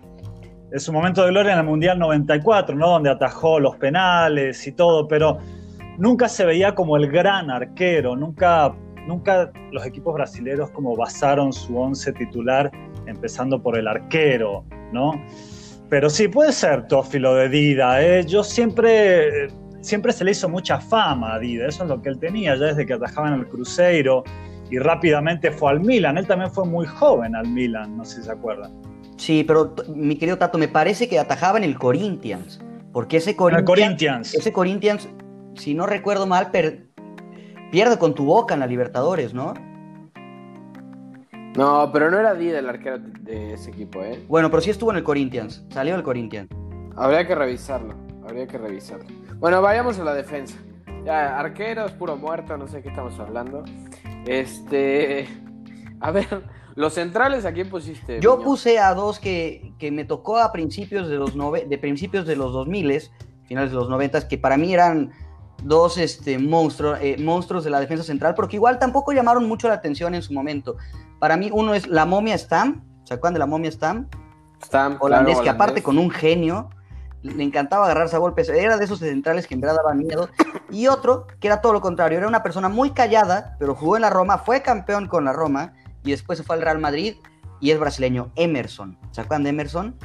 su 0.79 0.93
momento 0.93 1.23
de 1.23 1.31
gloria 1.31 1.53
en 1.53 1.59
el 1.59 1.65
Mundial 1.65 1.99
94, 1.99 2.75
¿no? 2.75 2.89
Donde 2.89 3.09
atajó 3.09 3.59
los 3.59 3.75
penales 3.77 4.65
y 4.65 4.71
todo, 4.71 5.07
pero 5.07 5.37
nunca 5.97 6.29
se 6.29 6.45
veía 6.45 6.73
como 6.73 6.97
el 6.97 7.11
gran 7.11 7.51
arquero, 7.51 8.15
nunca, 8.15 8.73
nunca 9.07 9.51
los 9.71 9.85
equipos 9.85 10.13
brasileños 10.13 10.69
como 10.71 10.95
basaron 10.95 11.51
su 11.51 11.77
once 11.77 12.13
titular 12.13 12.71
empezando 13.05 13.61
por 13.61 13.77
el 13.77 13.87
arquero, 13.87 14.63
¿no? 14.93 15.21
Pero 15.89 16.09
sí, 16.09 16.29
puede 16.29 16.53
ser 16.53 16.87
Tófilo 16.87 17.35
de 17.35 17.49
Dida, 17.49 18.01
¿eh? 18.01 18.25
Yo 18.25 18.43
siempre 18.43 19.49
siempre 19.81 20.13
se 20.13 20.23
le 20.23 20.31
hizo 20.31 20.47
mucha 20.47 20.79
fama 20.79 21.33
a 21.33 21.39
Dida, 21.39 21.67
eso 21.67 21.83
es 21.83 21.89
lo 21.89 22.01
que 22.01 22.09
él 22.09 22.19
tenía 22.19 22.55
ya 22.55 22.67
desde 22.67 22.85
que 22.85 22.93
atajaba 22.93 23.29
en 23.29 23.33
el 23.33 23.47
Cruzeiro 23.47 24.23
y 24.69 24.79
rápidamente 24.79 25.51
fue 25.51 25.71
al 25.71 25.81
Milan. 25.81 26.17
Él 26.17 26.27
también 26.27 26.49
fue 26.49 26.65
muy 26.65 26.85
joven 26.85 27.35
al 27.35 27.47
Milan, 27.47 27.97
no 27.97 28.05
sé 28.05 28.17
si 28.17 28.23
se 28.23 28.31
acuerdan. 28.31 28.71
Sí, 29.21 29.43
pero 29.43 29.75
mi 29.95 30.15
querido 30.15 30.39
Tato, 30.39 30.57
me 30.57 30.67
parece 30.67 31.07
que 31.07 31.19
atajaba 31.19 31.59
en 31.59 31.63
el 31.63 31.77
Corinthians. 31.77 32.59
Porque 32.91 33.17
ese 33.17 33.35
Corinthians, 33.35 33.67
Corinthians. 33.67 34.33
ese 34.33 34.51
Corinthians, 34.51 35.07
si 35.53 35.75
no 35.75 35.85
recuerdo 35.85 36.25
mal, 36.25 36.49
per- 36.49 36.87
pierde 37.71 37.99
con 37.99 38.15
tu 38.15 38.25
boca 38.25 38.55
en 38.55 38.61
la 38.61 38.65
Libertadores, 38.65 39.31
¿no? 39.35 39.53
No, 41.55 41.91
pero 41.93 42.09
no 42.09 42.17
era 42.17 42.33
Dida 42.33 42.57
el 42.57 42.67
arquero 42.67 42.97
de 42.97 43.53
ese 43.53 43.69
equipo, 43.69 44.01
¿eh? 44.01 44.25
Bueno, 44.27 44.49
pero 44.49 44.59
sí 44.61 44.71
estuvo 44.71 44.89
en 44.89 44.97
el 44.97 45.03
Corinthians, 45.03 45.63
salió 45.69 45.93
del 45.93 46.03
Corinthians. 46.03 46.49
Habría 46.95 47.27
que 47.27 47.35
revisarlo, 47.35 47.93
habría 48.23 48.47
que 48.47 48.57
revisarlo. 48.57 49.05
Bueno, 49.35 49.61
vayamos 49.61 49.99
a 49.99 50.03
la 50.03 50.15
defensa. 50.15 50.57
Ya, 51.05 51.39
arqueros, 51.39 51.91
puro 51.91 52.15
muerto, 52.15 52.57
no 52.57 52.67
sé 52.67 52.77
de 52.77 52.81
qué 52.83 52.89
estamos 52.89 53.19
hablando. 53.19 53.63
Este. 54.25 55.27
A 55.99 56.09
ver, 56.09 56.25
los 56.75 56.93
centrales, 56.93 57.45
¿a 57.45 57.51
quién 57.53 57.69
pusiste? 57.69 58.19
Yo 58.21 58.35
Miño? 58.37 58.45
puse 58.45 58.79
a 58.79 58.93
dos 58.93 59.19
que, 59.19 59.73
que 59.77 59.91
me 59.91 60.05
tocó 60.05 60.37
a 60.37 60.51
principios 60.51 61.07
de 61.09 61.15
los 61.15 61.35
nove- 61.35 61.67
de 61.67 61.77
principios 61.77 62.25
de 62.25 62.35
los 62.35 62.53
2000, 62.53 63.01
finales 63.45 63.71
de 63.71 63.75
los 63.77 63.89
90, 63.89 64.27
que 64.27 64.37
para 64.37 64.57
mí 64.57 64.73
eran 64.73 65.11
dos 65.63 65.97
este, 65.97 66.39
monstruos, 66.39 66.97
eh, 67.01 67.17
monstruos 67.19 67.63
de 67.63 67.69
la 67.69 67.79
defensa 67.79 68.03
central, 68.03 68.33
porque 68.35 68.55
igual 68.55 68.79
tampoco 68.79 69.11
llamaron 69.11 69.47
mucho 69.47 69.67
la 69.67 69.75
atención 69.75 70.15
en 70.15 70.21
su 70.21 70.33
momento. 70.33 70.77
Para 71.19 71.37
mí 71.37 71.49
uno 71.53 71.73
es 71.73 71.87
la 71.87 72.05
momia 72.05 72.37
Stam, 72.37 72.83
¿se 73.03 73.13
acuerdan 73.13 73.33
de 73.33 73.39
la 73.39 73.45
momia 73.45 73.71
Stam? 73.71 74.07
Stam, 74.63 74.93
claro, 74.93 75.05
Holandés, 75.05 75.39
que 75.39 75.49
aparte 75.49 75.63
holandés. 75.73 75.83
con 75.83 75.97
un 75.97 76.09
genio, 76.09 76.69
le 77.23 77.43
encantaba 77.43 77.85
agarrarse 77.85 78.15
a 78.15 78.19
golpes, 78.19 78.49
era 78.49 78.77
de 78.77 78.85
esos 78.85 78.97
centrales 78.99 79.45
que 79.45 79.53
en 79.53 79.61
verdad 79.61 79.75
daban 79.77 79.99
miedo. 79.99 80.29
Y 80.71 80.87
otro, 80.87 81.27
que 81.39 81.47
era 81.47 81.61
todo 81.61 81.73
lo 81.73 81.81
contrario, 81.81 82.17
era 82.17 82.27
una 82.27 82.41
persona 82.41 82.69
muy 82.69 82.91
callada, 82.91 83.55
pero 83.59 83.75
jugó 83.75 83.95
en 83.97 84.01
la 84.03 84.09
Roma, 84.09 84.39
fue 84.39 84.61
campeón 84.63 85.07
con 85.07 85.25
la 85.25 85.33
Roma, 85.33 85.73
y 86.03 86.11
después 86.11 86.37
se 86.37 86.43
fue 86.43 86.55
al 86.55 86.61
Real 86.61 86.79
Madrid, 86.79 87.15
y 87.59 87.71
es 87.71 87.79
brasileño, 87.79 88.31
Emerson. 88.35 88.97
¿Se 89.11 89.21
acuerdan 89.21 89.43
de 89.43 89.49
Emerson? 89.51 89.95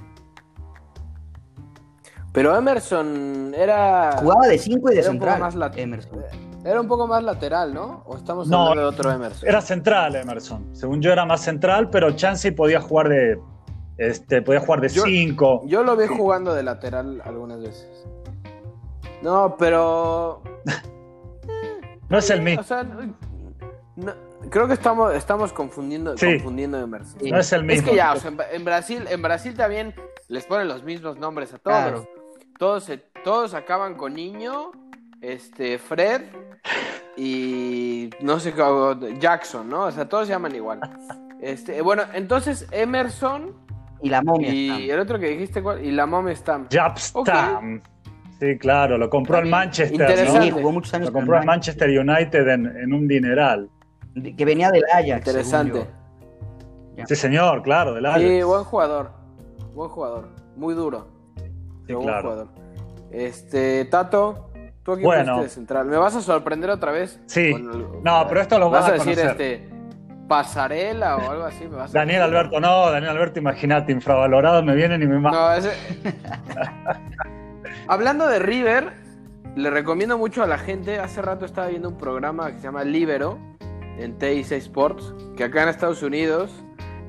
Pero 2.33 2.55
Emerson 2.57 3.55
era. 3.57 4.17
Jugaba 4.19 4.47
de 4.47 4.59
5 4.59 4.91
y 4.93 4.95
de 4.95 5.00
era 5.00 5.11
un 5.11 5.19
poco 5.19 5.31
central. 5.33 5.41
más 5.41 5.55
lat- 5.57 5.79
Emerson. 5.79 6.23
Era 6.65 6.81
un 6.81 6.88
poco 6.88 7.07
más 7.07 7.23
lateral, 7.23 7.73
¿no? 7.73 8.03
¿O 8.07 8.17
estamos 8.17 8.49
No, 8.49 8.62
hablando 8.69 8.83
de 8.83 8.88
otro 8.88 9.11
Emerson? 9.11 9.49
Era 9.49 9.61
central 9.61 10.17
Emerson. 10.17 10.69
Según 10.75 11.00
yo 11.00 11.12
era 11.12 11.25
más 11.25 11.41
central, 11.43 11.88
pero 11.91 12.11
Chansey 12.11 12.50
podía 12.50 12.81
jugar 12.81 13.09
de. 13.09 13.41
Este, 13.99 14.43
podía 14.43 14.61
jugar 14.61 14.83
de 14.83 14.88
Yo- 14.91 15.05
5. 15.05 15.62
Yo 15.67 15.83
lo 15.83 15.97
vi 15.97 16.07
jugando 16.07 16.53
de 16.53 16.62
lateral 16.62 17.23
algunas 17.25 17.61
veces. 17.61 17.88
No, 19.23 19.57
pero. 19.59 20.43
No 22.09 22.19
es 22.19 22.31
el 22.31 22.38
O 22.38 22.43
mismo. 22.43 22.62
sea, 22.62 22.85
no- 22.85 23.17
no- 23.97 24.15
creo 24.50 24.66
que 24.66 24.75
estamos, 24.75 25.14
estamos 25.14 25.52
confundiendo, 25.52 26.16
Sí. 26.16 26.26
confundiendo 26.35 26.78
Emerson. 26.81 27.21
Sí. 27.21 27.31
No 27.31 27.38
es 27.38 27.52
el 27.52 27.61
Es 27.62 27.66
mismo. 27.66 27.90
que 27.90 27.97
ya, 27.97 28.12
o 28.12 28.16
sea, 28.16 28.33
en, 28.52 28.64
Brasil, 28.64 29.05
en 29.11 29.23
Brasil 29.23 29.55
también 29.55 29.95
les 30.28 30.45
ponen 30.47 30.69
los 30.69 30.83
mismos 30.85 31.19
nombres 31.19 31.52
a 31.55 31.59
todos. 31.59 31.76
Claro. 31.76 32.09
Todos, 32.59 32.85
se- 32.85 32.99
todos 33.25 33.55
acaban 33.55 33.95
con 33.97 34.14
niño, 34.14 34.73
este, 35.21 35.78
Fred 35.78 36.23
y 37.16 38.11
no 38.21 38.38
sé 38.40 38.52
cómo, 38.52 38.99
Jackson, 39.19 39.69
¿no? 39.69 39.85
O 39.85 39.90
sea, 39.90 40.09
todos 40.09 40.26
se 40.26 40.33
llaman 40.33 40.55
igual. 40.55 40.81
Este, 41.40 41.81
bueno, 41.83 42.02
entonces 42.14 42.66
Emerson 42.73 43.55
Y 44.02 44.09
la 44.09 44.23
momia. 44.23 44.49
y 44.52 44.69
Stam. 44.69 44.90
el 44.90 45.00
otro 45.00 45.19
que 45.19 45.28
dijiste, 45.28 45.62
¿cuál? 45.62 45.85
Y 45.85 45.90
la 45.93 46.07
Mom 46.07 46.28
Stamp. 46.31 46.73
Japstam. 46.73 47.83
Sí, 48.38 48.59
claro, 48.59 48.99
lo 48.99 49.09
compró 49.09 49.38
el 49.38 49.47
Manchester, 49.47 49.99
interesante. 49.99 50.43
Sí, 50.43 50.50
¿no? 50.50 50.57
jugó 50.59 50.73
muchos 50.73 50.93
años 50.93 51.07
Lo 51.09 51.12
compró 51.14 51.38
el 51.38 51.47
Manchester, 51.47 51.88
Manchester 51.88 52.38
United 52.45 52.49
en, 52.52 52.66
en 52.85 52.93
un 52.93 53.09
dineral. 53.09 53.71
Que 54.37 54.45
venía 54.45 54.71
del 54.71 54.85
Ajax. 54.93 55.19
Interesante. 55.27 55.87
Sí, 57.07 57.15
señor, 57.17 57.63
claro, 57.63 57.95
del 57.95 58.07
Ajax. 58.07 58.21
Sí, 58.23 58.43
buen 58.43 58.65
jugador. 58.65 59.11
Buen 59.75 59.91
jugador. 59.91 60.29
Muy 60.57 60.75
duro. 60.75 61.07
Sí, 61.37 61.43
pero 61.87 61.99
buen 61.99 62.09
claro. 62.09 62.23
jugador. 62.23 62.49
Este, 63.11 63.85
Tato, 63.85 64.51
tú 64.83 64.93
aquí 64.93 65.03
Bueno. 65.05 65.35
fuiste 65.35 65.43
de 65.45 65.49
central. 65.51 65.87
¿Me 65.87 65.97
vas 65.99 66.17
a 66.17 66.23
sorprender 66.23 66.71
otra 66.71 66.93
vez? 66.93 67.21
Sí. 67.27 67.53
El- 67.55 68.03
No, 68.03 68.25
pero 68.29 68.41
esto 68.41 68.59
lo 68.59 68.71
vas 68.71 68.83
vas 68.83 68.91
a 68.91 68.95
a 68.95 69.05
decir 69.05 69.19
este 69.19 69.69
pasarela 70.27 71.17
o 71.19 71.31
algo 71.31 71.45
así. 71.45 71.65
¿me 71.69 71.77
vas 71.77 71.91
a 71.95 71.99
Daniel 72.01 72.21
decir? 72.23 72.37
Alberto, 72.37 72.61
no, 72.61 72.91
Daniel 72.91 73.13
Alberto, 73.13 73.39
imagínate, 73.39 73.93
infravalorado, 73.93 74.63
me 74.63 74.75
vienen 74.75 75.03
y 75.03 75.07
me 75.07 75.21
matan. 75.21 75.41
No, 75.41 75.53
ese... 75.55 75.71
Hablando 77.89 78.27
de 78.27 78.39
River, 78.41 78.93
le 79.55 79.71
recomiendo 79.71 80.19
mucho 80.19 80.43
a 80.43 80.47
la 80.47 80.59
gente. 80.59 80.99
Hace 80.99 81.23
rato 81.23 81.45
estaba 81.45 81.69
viendo 81.69 81.89
un 81.89 81.97
programa 81.99 82.51
que 82.51 82.57
se 82.59 82.65
llama 82.65 82.83
Libero 82.85 83.39
en 83.99 84.19
TIC 84.19 84.53
Sports, 84.53 85.15
que 85.37 85.45
acá 85.45 85.62
en 85.62 85.69
Estados 85.71 86.03
Unidos, 86.03 86.50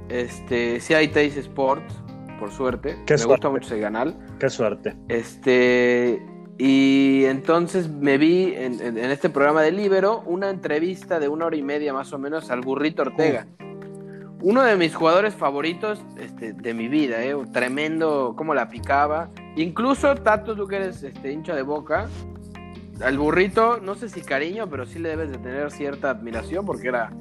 este, 0.10 0.80
sí 0.80 0.94
hay 0.94 1.08
TIC 1.10 1.38
Sports, 1.38 1.94
por 2.40 2.52
suerte. 2.52 2.98
Qué 3.06 3.14
Me 3.14 3.18
suerte. 3.18 3.34
gusta 3.34 3.50
mucho 3.50 3.66
ese 3.74 3.82
canal. 3.82 4.16
Qué 4.40 4.50
suerte. 4.50 4.96
Este, 5.08 6.22
y 6.58 7.24
entonces 7.26 7.90
me 7.90 8.18
vi 8.18 8.54
en, 8.56 8.80
en- 8.82 8.98
en 8.98 9.12
este 9.12 9.30
programa 9.30 9.62
de 9.62 9.72
Libero 9.72 10.22
una 10.26 10.50
entrevista 10.50 11.20
de 11.20 11.28
una 11.28 11.46
hora 11.48 11.56
y 11.56 11.64
media 11.64 11.94
más 11.94 12.14
o 12.14 12.20
menos 12.20 12.50
al 12.52 12.62
Burrito 12.62 13.02
Ortega. 13.04 13.48
Uno 14.40 14.64
de 14.64 14.76
mis 14.76 14.96
jugadores 14.96 15.34
favoritos 15.34 16.00
este, 16.20 16.54
de 16.54 16.74
mi 16.76 16.88
vida, 16.88 17.24
¿eh? 17.24 17.36
tremendo 17.52 18.36
cómo 18.38 18.54
la 18.54 18.70
picaba. 18.70 19.30
Incluso, 19.56 20.14
Tato, 20.16 20.56
tú 20.56 20.68
que 20.68 20.76
eres 20.76 21.02
este, 21.02 21.32
hincha 21.32 21.56
de 21.56 21.64
boca, 21.64 22.08
al 23.04 23.18
burrito, 23.18 23.80
no 23.80 23.96
sé 23.96 24.10
si 24.10 24.22
cariño, 24.22 24.68
pero 24.70 24.86
sí 24.86 25.00
le 25.00 25.10
debes 25.10 25.32
de 25.32 25.38
tener 25.38 25.72
cierta 25.72 26.12
admiración 26.12 26.66
porque 26.66 26.88
era 26.88 27.12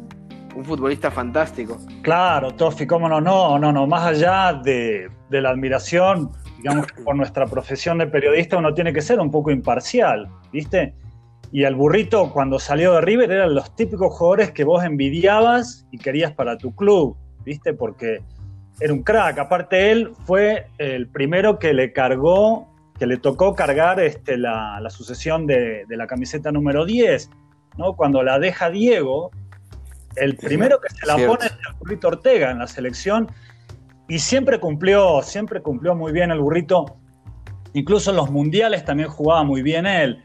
un 0.54 0.64
futbolista 0.64 1.11
fantástico. 1.11 1.78
Claro, 2.02 2.52
Tofi, 2.52 2.87
cómo 2.87 3.09
no, 3.09 3.21
no, 3.21 3.59
no, 3.59 3.73
no, 3.73 3.87
más 3.87 4.06
allá 4.06 4.54
de, 4.54 5.11
de 5.28 5.40
la 5.40 5.50
admiración, 5.50 6.30
digamos 6.59 6.87
que 6.87 7.02
por 7.02 7.14
nuestra 7.14 7.47
profesión 7.47 7.99
de 7.99 8.06
periodista 8.06 8.56
uno 8.56 8.73
tiene 8.73 8.92
que 8.92 9.02
ser 9.02 9.21
un 9.21 9.30
poco 9.30 9.50
imparcial, 9.50 10.28
¿viste? 10.52 10.95
Y 11.52 11.64
el 11.64 11.75
burrito 11.75 12.33
cuando 12.33 12.59
salió 12.59 12.95
de 12.95 13.02
River 13.02 13.30
eran 13.30 13.54
los 13.54 13.75
típicos 13.76 14.14
jugadores 14.14 14.50
que 14.50 14.64
vos 14.64 14.83
envidiabas 14.83 15.87
y 15.90 15.99
querías 15.99 16.33
para 16.33 16.56
tu 16.59 16.75
club, 16.75 17.16
¿viste? 17.45 17.73
Porque 17.73 18.21
era 18.80 18.92
un 18.92 19.02
crack. 19.02 19.38
Aparte 19.38 19.90
él 19.90 20.12
fue 20.25 20.66
el 20.78 21.09
primero 21.09 21.59
que 21.59 21.73
le 21.73 21.92
cargó, 21.92 22.68
que 22.98 23.06
le 23.06 23.18
tocó 23.18 23.54
cargar 23.54 24.00
este, 24.00 24.36
la, 24.38 24.80
la 24.80 24.90
sucesión 24.90 25.46
de, 25.46 25.84
de 25.86 25.96
la 25.96 26.06
camiseta 26.06 26.50
número 26.50 26.84
10, 26.84 27.30
¿no? 27.78 27.94
Cuando 27.94 28.22
la 28.22 28.38
deja 28.38 28.70
Diego, 28.70 29.30
el 30.16 30.36
primero 30.36 30.80
que 30.80 30.88
se 30.90 31.06
la 31.06 31.16
Cierto. 31.16 31.34
pone 31.34 31.46
es 31.46 31.52
el 31.52 31.74
burrito 31.78 32.08
Ortega 32.08 32.50
en 32.50 32.58
la 32.58 32.66
selección 32.66 33.30
y 34.08 34.18
siempre 34.18 34.58
cumplió, 34.58 35.20
siempre 35.22 35.60
cumplió 35.60 35.94
muy 35.94 36.12
bien 36.12 36.30
el 36.30 36.40
burrito. 36.40 36.96
Incluso 37.74 38.10
en 38.10 38.16
los 38.16 38.30
mundiales 38.30 38.84
también 38.84 39.08
jugaba 39.10 39.42
muy 39.44 39.62
bien 39.62 39.86
él. 39.86 40.22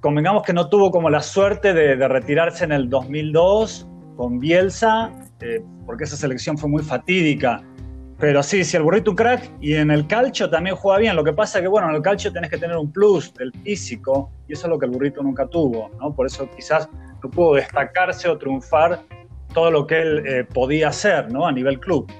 Convengamos 0.00 0.42
que 0.42 0.52
no 0.52 0.68
tuvo 0.68 0.90
como 0.90 1.08
la 1.08 1.22
suerte 1.22 1.72
de, 1.72 1.96
de 1.96 2.08
retirarse 2.08 2.64
en 2.64 2.72
el 2.72 2.90
2002 2.90 3.88
con 4.16 4.38
Bielsa, 4.38 5.10
eh, 5.40 5.62
porque 5.86 6.04
esa 6.04 6.16
selección 6.16 6.58
fue 6.58 6.68
muy 6.68 6.82
fatídica. 6.82 7.62
Pero 8.18 8.42
sí, 8.42 8.64
sí, 8.64 8.76
el 8.76 8.82
burrito 8.82 9.10
un 9.10 9.16
crack 9.16 9.50
y 9.60 9.74
en 9.74 9.90
el 9.90 10.06
calcio 10.06 10.48
también 10.48 10.74
juega 10.76 10.98
bien. 10.98 11.16
Lo 11.16 11.22
que 11.22 11.32
pasa 11.34 11.58
es 11.58 11.62
que, 11.62 11.68
bueno, 11.68 11.90
en 11.90 11.96
el 11.96 12.02
calcio 12.02 12.32
tenés 12.32 12.50
que 12.50 12.56
tener 12.56 12.76
un 12.76 12.90
plus 12.90 13.32
del 13.34 13.52
físico 13.62 14.30
y 14.48 14.54
eso 14.54 14.66
es 14.66 14.70
lo 14.70 14.78
que 14.78 14.86
el 14.86 14.92
burrito 14.92 15.22
nunca 15.22 15.46
tuvo, 15.46 15.90
¿no? 16.00 16.14
Por 16.14 16.26
eso 16.26 16.48
quizás 16.56 16.88
no 17.22 17.30
pudo 17.30 17.54
destacarse 17.54 18.28
o 18.28 18.38
triunfar 18.38 19.02
todo 19.52 19.70
lo 19.70 19.86
que 19.86 20.00
él 20.00 20.22
eh, 20.26 20.44
podía 20.44 20.88
hacer, 20.88 21.30
¿no? 21.30 21.46
A 21.46 21.52
nivel 21.52 21.78
club. 21.78 22.10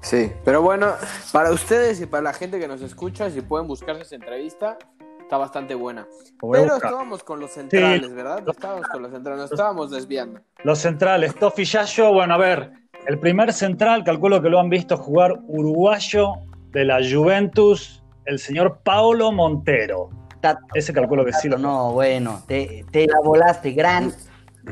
Sí, 0.00 0.32
pero 0.44 0.62
bueno, 0.62 0.94
para 1.32 1.50
ustedes 1.52 2.00
y 2.00 2.06
para 2.06 2.22
la 2.24 2.32
gente 2.32 2.58
que 2.58 2.66
nos 2.66 2.82
escucha, 2.82 3.30
si 3.30 3.40
pueden 3.40 3.68
buscarse 3.68 4.02
esa 4.02 4.16
entrevista, 4.16 4.76
está 5.20 5.36
bastante 5.36 5.74
buena. 5.74 6.06
Pero 6.50 6.74
estábamos 6.76 7.22
con 7.22 7.38
los 7.40 7.52
centrales, 7.52 8.08
Sí. 8.08 8.12
¿verdad? 8.14 8.42
Estábamos 8.48 8.88
con 8.88 9.02
los 9.02 9.12
centrales, 9.12 9.42
nos 9.42 9.52
estábamos 9.52 9.90
desviando. 9.90 10.40
Los 10.64 10.78
centrales, 10.80 11.34
Tofi 11.36 11.64
Yayo, 11.64 12.12
bueno, 12.12 12.34
a 12.34 12.38
ver, 12.38 12.72
el 13.06 13.18
primer 13.18 13.52
central, 13.52 14.04
calculo 14.04 14.40
que 14.42 14.48
lo 14.48 14.58
han 14.60 14.68
visto 14.70 14.96
jugar 14.96 15.38
uruguayo 15.48 16.34
de 16.70 16.84
la 16.84 16.98
Juventus, 16.98 18.02
el 18.26 18.38
señor 18.38 18.78
Paolo 18.82 19.32
Montero. 19.32 20.10
Tato, 20.40 20.60
Ese 20.74 20.92
calculo 20.92 21.24
que 21.24 21.32
sí 21.32 21.48
lo 21.48 21.58
no, 21.58 21.92
bueno, 21.92 22.42
te, 22.46 22.84
te 22.90 23.06
la 23.06 23.20
volaste. 23.22 23.72
Gran, 23.72 24.12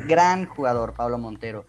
gran 0.09 0.47
jugador, 0.47 0.95
Pablo 0.95 1.19
Montero. 1.19 1.65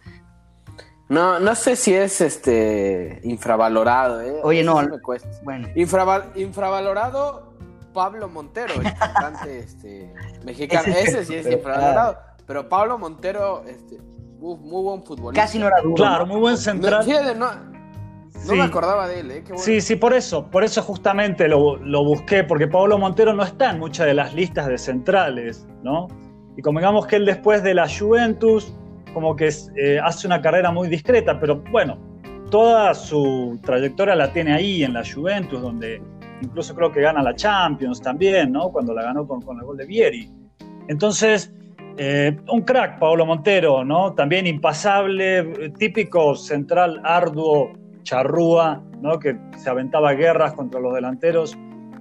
No, 1.08 1.38
no 1.38 1.54
sé 1.54 1.76
si 1.76 1.94
es 1.94 2.20
este 2.20 3.20
infravalorado, 3.22 4.22
¿eh? 4.22 4.40
Oye, 4.42 4.64
no. 4.64 4.80
Sí 4.80 4.86
me 4.88 5.00
cuesta. 5.00 5.28
Bueno, 5.44 5.68
Infraval- 5.74 6.30
infravalorado 6.36 7.52
Pablo 7.92 8.28
Montero, 8.28 8.72
el 8.74 8.94
cantante 8.94 9.58
este, 9.58 10.12
mexicano. 10.44 10.94
Ese 10.96 11.24
sí, 11.26 11.34
es 11.34 11.46
infravalorado. 11.50 12.18
Pero 12.46 12.68
Pablo 12.68 12.98
Montero, 12.98 13.62
este, 13.66 13.98
uf, 14.42 14.60
muy 14.60 14.82
buen 14.82 15.02
futbolista. 15.02 15.42
casi 15.42 15.58
no 15.58 15.66
era 15.68 15.80
duro. 15.82 15.94
Claro, 15.94 16.26
¿no? 16.26 16.32
muy 16.32 16.40
buen 16.40 16.56
central. 16.56 17.04
fíjate, 17.04 17.34
no, 17.34 17.46
no 17.54 17.72
Sí. 18.38 18.52
me 18.56 18.62
acordaba 18.62 19.06
de 19.08 19.20
él, 19.20 19.30
¿eh? 19.30 19.34
Qué 19.44 19.52
bueno. 19.52 19.58
Sí, 19.58 19.80
sí, 19.80 19.96
por 19.96 20.12
eso, 20.14 20.50
por 20.50 20.64
eso 20.64 20.82
justamente 20.82 21.46
lo, 21.48 21.76
lo 21.76 22.04
busqué, 22.04 22.42
porque 22.44 22.66
Pablo 22.66 22.98
Montero 22.98 23.32
no 23.32 23.44
está 23.44 23.70
en 23.70 23.78
muchas 23.78 24.06
de 24.06 24.14
las 24.14 24.34
listas 24.34 24.66
de 24.66 24.78
centrales, 24.78 25.66
¿no? 25.82 26.08
Y 26.56 26.62
como 26.62 26.80
digamos 26.80 27.06
que 27.06 27.16
él 27.16 27.24
después 27.26 27.62
de 27.62 27.72
la 27.74 27.86
Juventus, 27.88 28.74
como 29.14 29.36
que 29.36 29.48
eh, 29.76 30.00
hace 30.02 30.26
una 30.26 30.42
carrera 30.42 30.70
muy 30.72 30.88
discreta, 30.88 31.38
pero 31.38 31.62
bueno, 31.70 31.96
toda 32.50 32.94
su 32.94 33.58
trayectoria 33.62 34.14
la 34.16 34.32
tiene 34.32 34.52
ahí 34.54 34.82
en 34.82 34.92
la 34.92 35.02
Juventus, 35.04 35.60
donde 35.62 36.02
incluso 36.42 36.74
creo 36.74 36.90
que 36.90 37.00
gana 37.00 37.22
la 37.22 37.34
Champions 37.34 38.00
también, 38.02 38.50
¿no? 38.52 38.70
Cuando 38.70 38.92
la 38.92 39.02
ganó 39.04 39.26
con, 39.26 39.40
con 39.42 39.58
el 39.58 39.64
gol 39.64 39.76
de 39.76 39.86
Vieri. 39.86 40.30
Entonces, 40.88 41.52
eh, 41.96 42.36
un 42.48 42.62
crack, 42.62 42.98
Pablo 42.98 43.26
Montero, 43.26 43.84
¿no? 43.84 44.14
También 44.14 44.46
impasable, 44.46 45.70
típico 45.78 46.34
central 46.34 47.00
arduo, 47.04 47.72
charrúa, 48.02 48.82
¿no? 49.00 49.18
Que 49.18 49.36
se 49.56 49.70
aventaba 49.70 50.12
guerras 50.12 50.54
contra 50.54 50.80
los 50.80 50.94
delanteros. 50.94 51.56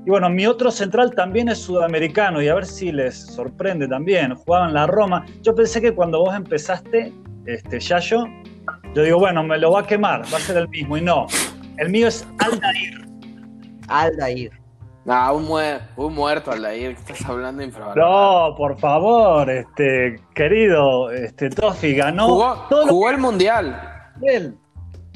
Y 0.05 0.09
bueno, 0.09 0.29
mi 0.29 0.47
otro 0.47 0.71
central 0.71 1.13
también 1.13 1.49
es 1.49 1.59
sudamericano 1.59 2.41
y 2.41 2.47
a 2.47 2.55
ver 2.55 2.65
si 2.65 2.91
les 2.91 3.15
sorprende 3.15 3.87
también. 3.87 4.33
Jugaba 4.33 4.67
en 4.67 4.73
la 4.73 4.87
Roma. 4.87 5.25
Yo 5.41 5.53
pensé 5.53 5.79
que 5.79 5.93
cuando 5.93 6.19
vos 6.19 6.35
empezaste, 6.35 7.13
este, 7.45 7.79
Yayo, 7.79 8.25
yo 8.95 9.03
digo, 9.03 9.19
bueno, 9.19 9.43
me 9.43 9.57
lo 9.57 9.71
va 9.71 9.81
a 9.81 9.87
quemar, 9.87 10.21
va 10.33 10.37
a 10.37 10.41
ser 10.41 10.57
el 10.57 10.67
mismo. 10.69 10.97
Y 10.97 11.01
no, 11.01 11.27
el 11.77 11.89
mío 11.89 12.07
es 12.07 12.27
Aldair. 12.39 13.07
Aldair. 13.87 14.60
Ah, 15.07 15.31
un, 15.33 15.49
un 15.97 16.13
muerto 16.13 16.51
Aldair, 16.51 16.95
que 16.95 17.13
estás 17.13 17.27
hablando 17.27 17.63
infravalorado. 17.63 18.49
No, 18.49 18.55
por 18.55 18.77
favor, 18.77 19.49
este, 19.49 20.21
querido, 20.35 21.09
este, 21.09 21.49
Tofi 21.49 21.95
ganó. 21.95 22.27
Jugó, 22.27 22.65
todo 22.69 22.87
jugó 22.87 23.09
el 23.09 23.17
Mundial. 23.17 24.11
Él. 24.21 24.55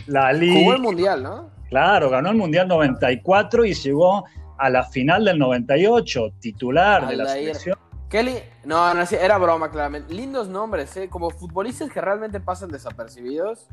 La 0.08 0.34
Liga. 0.34 0.60
Jugó 0.60 0.74
el 0.74 0.82
Mundial, 0.82 1.24
¿no? 1.24 1.52
Claro, 1.70 2.10
ganó 2.10 2.30
el 2.32 2.38
Mundial 2.38 2.68
94 2.68 3.66
y 3.66 3.74
llegó 3.74 4.26
a 4.58 4.70
la 4.70 4.84
final 4.84 5.26
del 5.26 5.38
98, 5.38 6.34
titular 6.40 7.08
de 7.08 7.18
la 7.18 7.28
selección. 7.28 7.78
Kelly, 8.10 8.36
no, 8.64 8.94
no, 8.94 9.02
era 9.02 9.38
broma, 9.38 9.70
claramente. 9.70 10.14
Lindos 10.14 10.48
nombres, 10.48 10.96
¿eh? 10.98 11.10
Como 11.10 11.30
futbolistas 11.30 11.90
que 11.92 12.02
realmente 12.02 12.40
pasan 12.40 12.70
desapercibidos. 12.70 13.68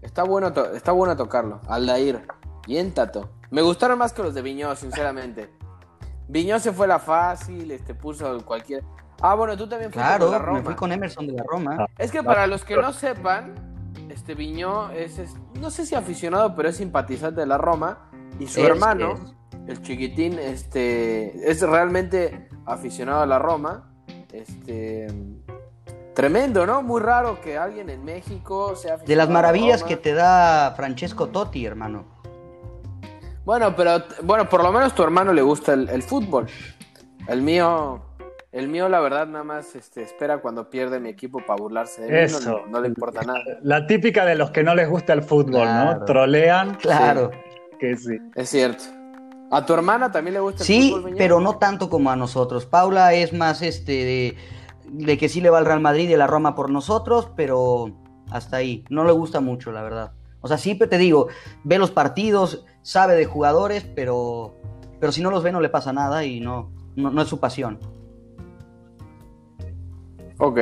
Está 0.00 0.24
bueno, 0.24 0.52
está 0.74 0.92
bueno 0.92 1.16
tocarlo. 1.16 1.60
Aldair. 1.68 2.22
Bien, 2.66 2.92
Tato. 2.92 3.30
Me 3.50 3.62
gustaron 3.62 3.98
más 3.98 4.12
que 4.12 4.22
los 4.22 4.34
de 4.34 4.42
Viñó, 4.42 4.74
sinceramente. 4.76 5.50
Viñó 6.28 6.58
se 6.58 6.72
fue 6.72 6.86
la 6.86 6.98
fácil, 6.98 7.70
este 7.70 7.94
puso 7.94 8.44
cualquier. 8.44 8.82
Ah, 9.20 9.34
bueno, 9.34 9.56
tú 9.56 9.68
también 9.68 9.92
fuiste 9.92 10.08
claro, 10.08 10.26
con 10.26 10.32
la 10.32 10.38
Roma. 10.38 10.58
me 10.58 10.64
fui 10.64 10.74
con 10.74 10.92
Emerson 10.92 11.26
de 11.26 11.34
la 11.34 11.42
Roma. 11.42 11.86
Es 11.98 12.10
que 12.10 12.22
para 12.22 12.46
los 12.46 12.64
que 12.64 12.76
no 12.76 12.92
sepan, 12.92 13.54
este 14.08 14.34
Viñó 14.34 14.90
es, 14.90 15.20
no 15.60 15.70
sé 15.70 15.86
si 15.86 15.94
aficionado, 15.94 16.54
pero 16.54 16.68
es 16.68 16.76
simpatizante 16.76 17.40
de 17.40 17.46
la 17.46 17.58
Roma. 17.58 18.10
Y 18.38 18.46
su 18.46 18.64
hermano, 18.64 19.14
el 19.66 19.82
chiquitín, 19.82 20.38
este, 20.38 21.50
es 21.50 21.60
realmente 21.60 22.48
aficionado 22.64 23.22
a 23.22 23.26
la 23.26 23.38
Roma. 23.38 23.92
Este, 24.32 25.08
tremendo, 26.14 26.66
¿no? 26.66 26.82
Muy 26.82 27.00
raro 27.00 27.40
que 27.40 27.58
alguien 27.58 27.90
en 27.90 28.04
México 28.04 28.74
sea 28.76 28.96
De 28.96 29.16
las 29.16 29.28
maravillas 29.28 29.84
que 29.84 29.96
te 29.96 30.14
da 30.14 30.72
Francesco 30.74 31.28
Totti, 31.28 31.66
hermano. 31.66 32.11
Bueno, 33.44 33.74
pero 33.74 34.04
bueno, 34.22 34.48
por 34.48 34.62
lo 34.62 34.72
menos 34.72 34.94
tu 34.94 35.02
hermano 35.02 35.32
le 35.32 35.42
gusta 35.42 35.72
el, 35.72 36.02
fútbol. 36.02 36.46
El 37.26 37.42
mío, 37.42 38.00
el 38.52 38.68
mío, 38.68 38.88
la 38.88 39.00
verdad, 39.00 39.26
nada 39.26 39.44
más 39.44 39.74
este, 39.74 40.02
espera 40.02 40.38
cuando 40.38 40.70
pierde 40.70 41.00
mi 41.00 41.08
equipo 41.08 41.40
para 41.44 41.60
burlarse 41.60 42.02
de 42.02 42.26
mí. 42.26 42.32
No, 42.70 42.80
le 42.80 42.88
importa 42.88 43.22
nada. 43.22 43.40
La 43.62 43.86
típica 43.86 44.24
de 44.24 44.36
los 44.36 44.50
que 44.50 44.62
no 44.62 44.74
les 44.74 44.88
gusta 44.88 45.12
el 45.12 45.22
fútbol, 45.22 45.66
¿no? 45.66 46.04
Trolean. 46.04 46.76
Claro. 46.76 47.30
Que 47.80 47.96
sí. 47.96 48.16
Es 48.36 48.50
cierto. 48.50 48.84
¿A 49.50 49.66
tu 49.66 49.74
hermana 49.74 50.12
también 50.12 50.34
le 50.34 50.40
gusta 50.40 50.62
el 50.62 50.90
fútbol? 50.90 51.10
Sí, 51.10 51.14
pero 51.18 51.40
no 51.40 51.58
tanto 51.58 51.90
como 51.90 52.10
a 52.10 52.16
nosotros. 52.16 52.64
Paula 52.64 53.12
es 53.12 53.32
más 53.32 53.60
este 53.60 54.36
de, 54.96 55.18
que 55.18 55.28
sí 55.28 55.40
le 55.40 55.50
va 55.50 55.58
al 55.58 55.66
Real 55.66 55.80
Madrid 55.80 56.08
y 56.08 56.14
a 56.14 56.16
la 56.16 56.28
Roma 56.28 56.54
por 56.54 56.70
nosotros, 56.70 57.28
pero 57.36 57.90
hasta 58.30 58.58
ahí. 58.58 58.84
No 58.88 59.04
le 59.04 59.12
gusta 59.12 59.40
mucho, 59.40 59.72
la 59.72 59.82
verdad. 59.82 60.12
O 60.40 60.48
sea, 60.48 60.58
siempre 60.58 60.86
te 60.86 60.96
digo, 60.96 61.28
ve 61.64 61.78
los 61.78 61.90
partidos, 61.90 62.64
sabe 62.82 63.14
de 63.14 63.24
jugadores, 63.24 63.84
pero, 63.94 64.54
pero 65.00 65.12
si 65.12 65.22
no 65.22 65.30
los 65.30 65.42
ve 65.42 65.52
no 65.52 65.60
le 65.60 65.68
pasa 65.68 65.92
nada 65.92 66.24
y 66.24 66.40
no, 66.40 66.70
no, 66.96 67.22
es 67.22 67.28
su 67.28 67.40
pasión. 67.40 67.78
Ok. 70.38 70.58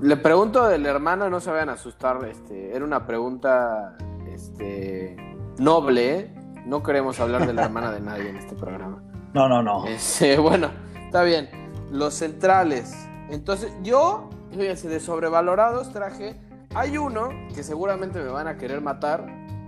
Le 0.00 0.16
pregunto 0.16 0.66
del 0.66 0.86
hermano, 0.86 1.28
no 1.30 1.40
se 1.40 1.50
vayan 1.50 1.70
a 1.70 1.72
asustar, 1.72 2.24
este, 2.26 2.74
era 2.74 2.84
una 2.84 3.06
pregunta 3.06 3.96
este, 4.32 5.16
noble, 5.58 6.18
¿eh? 6.18 6.34
No 6.66 6.82
queremos 6.82 7.18
hablar 7.20 7.46
de 7.46 7.54
la 7.54 7.64
hermana 7.66 7.92
de 7.92 8.00
nadie 8.00 8.28
en 8.28 8.36
este 8.36 8.54
programa. 8.54 9.02
No, 9.34 9.48
no, 9.48 9.62
no. 9.62 9.86
Este, 9.86 10.38
bueno, 10.38 10.70
está 11.04 11.22
bien. 11.22 11.48
Los 11.90 12.14
centrales. 12.14 12.94
Entonces, 13.30 13.72
yo, 13.82 14.28
fíjense, 14.50 14.88
de 14.88 15.00
sobrevalorados 15.00 15.92
traje. 15.92 16.40
Hay 16.74 16.98
uno 16.98 17.28
que 17.54 17.62
seguramente 17.62 18.18
me 18.18 18.28
van 18.28 18.48
a 18.48 18.58
querer 18.58 18.82
matar, 18.82 19.26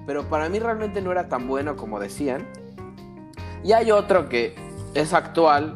pero 0.08 0.26
para 0.26 0.48
mí 0.48 0.58
realmente 0.58 1.02
no 1.02 1.12
era 1.12 1.28
tan 1.28 1.46
bueno 1.46 1.76
como 1.76 2.00
decían. 2.00 2.48
Y 3.62 3.72
hay 3.72 3.90
otro 3.90 4.30
que 4.30 4.54
es 4.94 5.12
actual 5.12 5.74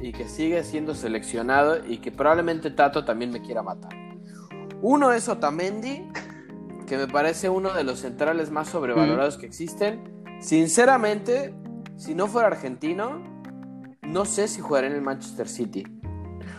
y 0.00 0.12
que 0.12 0.28
sigue 0.28 0.62
siendo 0.62 0.94
seleccionado 0.94 1.84
y 1.84 1.98
que 1.98 2.12
probablemente 2.12 2.70
Tato 2.70 3.04
también 3.04 3.32
me 3.32 3.42
quiera 3.42 3.64
matar. 3.64 3.90
Uno 4.82 5.10
es 5.10 5.28
Otamendi, 5.28 6.08
que 6.86 6.96
me 6.96 7.08
parece 7.08 7.48
uno 7.48 7.74
de 7.74 7.82
los 7.82 7.98
centrales 7.98 8.52
más 8.52 8.68
sobrevalorados 8.68 9.36
que 9.36 9.46
existen 9.46 10.14
Sinceramente, 10.38 11.52
si 11.96 12.14
no 12.14 12.28
fuera 12.28 12.46
argentino, 12.46 13.20
no 14.02 14.26
sé 14.26 14.46
si 14.46 14.60
jugaría 14.60 14.90
en 14.90 14.94
el 14.94 15.02
Manchester 15.02 15.48
City. 15.48 15.82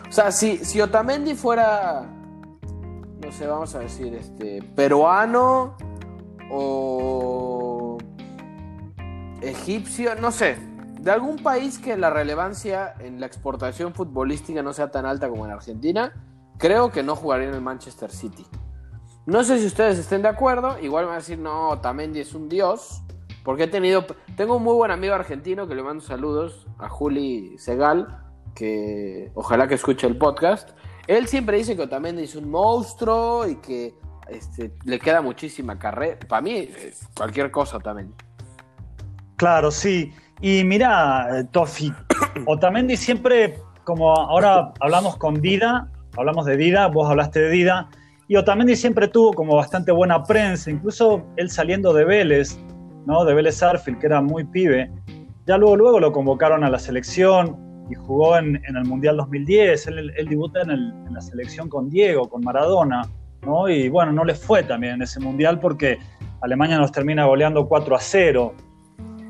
O 0.06 0.12
sea, 0.12 0.30
si, 0.30 0.58
si 0.58 0.82
Otamendi 0.82 1.34
fuera, 1.34 2.02
no 2.02 3.32
sé, 3.32 3.46
vamos 3.46 3.74
a 3.74 3.78
decir, 3.78 4.14
este, 4.14 4.62
peruano 4.74 5.74
o 6.50 7.98
egipcio, 9.42 10.14
no 10.16 10.30
sé, 10.30 10.56
de 11.00 11.10
algún 11.10 11.36
país 11.36 11.78
que 11.78 11.96
la 11.96 12.10
relevancia 12.10 12.94
en 12.98 13.20
la 13.20 13.26
exportación 13.26 13.94
futbolística 13.94 14.62
no 14.62 14.72
sea 14.72 14.90
tan 14.90 15.06
alta 15.06 15.28
como 15.28 15.44
en 15.46 15.52
Argentina, 15.52 16.12
creo 16.58 16.90
que 16.90 17.02
no 17.02 17.16
jugaría 17.16 17.48
en 17.48 17.54
el 17.54 17.60
Manchester 17.60 18.10
City. 18.10 18.46
No 19.26 19.44
sé 19.44 19.58
si 19.58 19.66
ustedes 19.66 19.98
estén 19.98 20.22
de 20.22 20.28
acuerdo, 20.28 20.78
igual 20.80 21.04
me 21.04 21.08
van 21.08 21.16
a 21.16 21.20
decir, 21.20 21.38
no, 21.38 21.68
Otamendi 21.68 22.20
es 22.20 22.34
un 22.34 22.48
dios, 22.48 23.02
porque 23.44 23.64
he 23.64 23.68
tenido. 23.68 24.04
Tengo 24.36 24.56
un 24.56 24.62
muy 24.62 24.74
buen 24.74 24.90
amigo 24.90 25.14
argentino 25.14 25.68
que 25.68 25.74
le 25.74 25.82
mando 25.82 26.02
saludos 26.02 26.66
a 26.78 26.88
Juli 26.88 27.56
Segal, 27.58 28.24
que 28.54 29.30
ojalá 29.34 29.68
que 29.68 29.74
escuche 29.74 30.06
el 30.06 30.18
podcast. 30.18 30.70
Él 31.06 31.28
siempre 31.28 31.58
dice 31.58 31.76
que 31.76 31.82
Otamendi 31.82 32.24
es 32.24 32.36
un 32.36 32.50
monstruo 32.50 33.46
y 33.46 33.56
que 33.56 33.94
este, 34.30 34.72
le 34.84 34.98
queda 34.98 35.20
muchísima 35.22 35.78
carrera. 35.78 36.18
Para 36.28 36.42
mí, 36.42 36.68
cualquier 37.16 37.50
cosa 37.50 37.78
Otamendi. 37.78 38.14
Claro, 39.36 39.70
sí. 39.70 40.12
Y 40.40 40.64
mira, 40.64 41.46
Tofi, 41.50 41.92
Otamendi 42.46 42.96
siempre, 42.96 43.58
como 43.84 44.14
ahora 44.14 44.72
hablamos 44.80 45.16
con 45.16 45.40
Dida, 45.40 45.90
hablamos 46.16 46.46
de 46.46 46.56
Dida, 46.56 46.86
vos 46.88 47.08
hablaste 47.08 47.40
de 47.40 47.50
Dida, 47.50 47.88
y 48.28 48.36
Otamendi 48.36 48.76
siempre 48.76 49.08
tuvo 49.08 49.32
como 49.32 49.56
bastante 49.56 49.90
buena 49.90 50.22
prensa, 50.22 50.70
incluso 50.70 51.24
él 51.36 51.50
saliendo 51.50 51.92
de 51.92 52.04
Vélez, 52.04 52.58
de 53.26 53.34
Vélez 53.34 53.62
Arfield, 53.62 53.98
que 53.98 54.06
era 54.06 54.20
muy 54.20 54.44
pibe. 54.44 54.90
Ya 55.46 55.56
luego, 55.56 55.76
luego 55.76 56.00
lo 56.00 56.12
convocaron 56.12 56.62
a 56.62 56.68
la 56.68 56.78
selección 56.78 57.56
y 57.90 57.94
jugó 57.94 58.36
en, 58.36 58.56
el 58.56 58.84
Mundial 58.84 59.16
2010. 59.16 59.86
Él, 59.86 60.12
él 60.14 60.28
debuta 60.28 60.60
en, 60.60 61.12
la 61.12 61.20
selección 61.20 61.70
con 61.70 61.88
Diego, 61.88 62.28
con 62.28 62.42
Maradona, 62.44 63.02
¿no? 63.42 63.68
Y 63.68 63.88
bueno, 63.88 64.12
no 64.12 64.24
le 64.24 64.34
fue 64.34 64.62
también 64.62 65.02
ese 65.02 65.20
Mundial 65.20 65.58
porque 65.60 65.98
Alemania 66.40 66.78
nos 66.78 66.92
termina 66.92 67.26
goleando 67.26 67.68
4 67.68 67.96
a 67.96 68.00
0. 68.00 68.54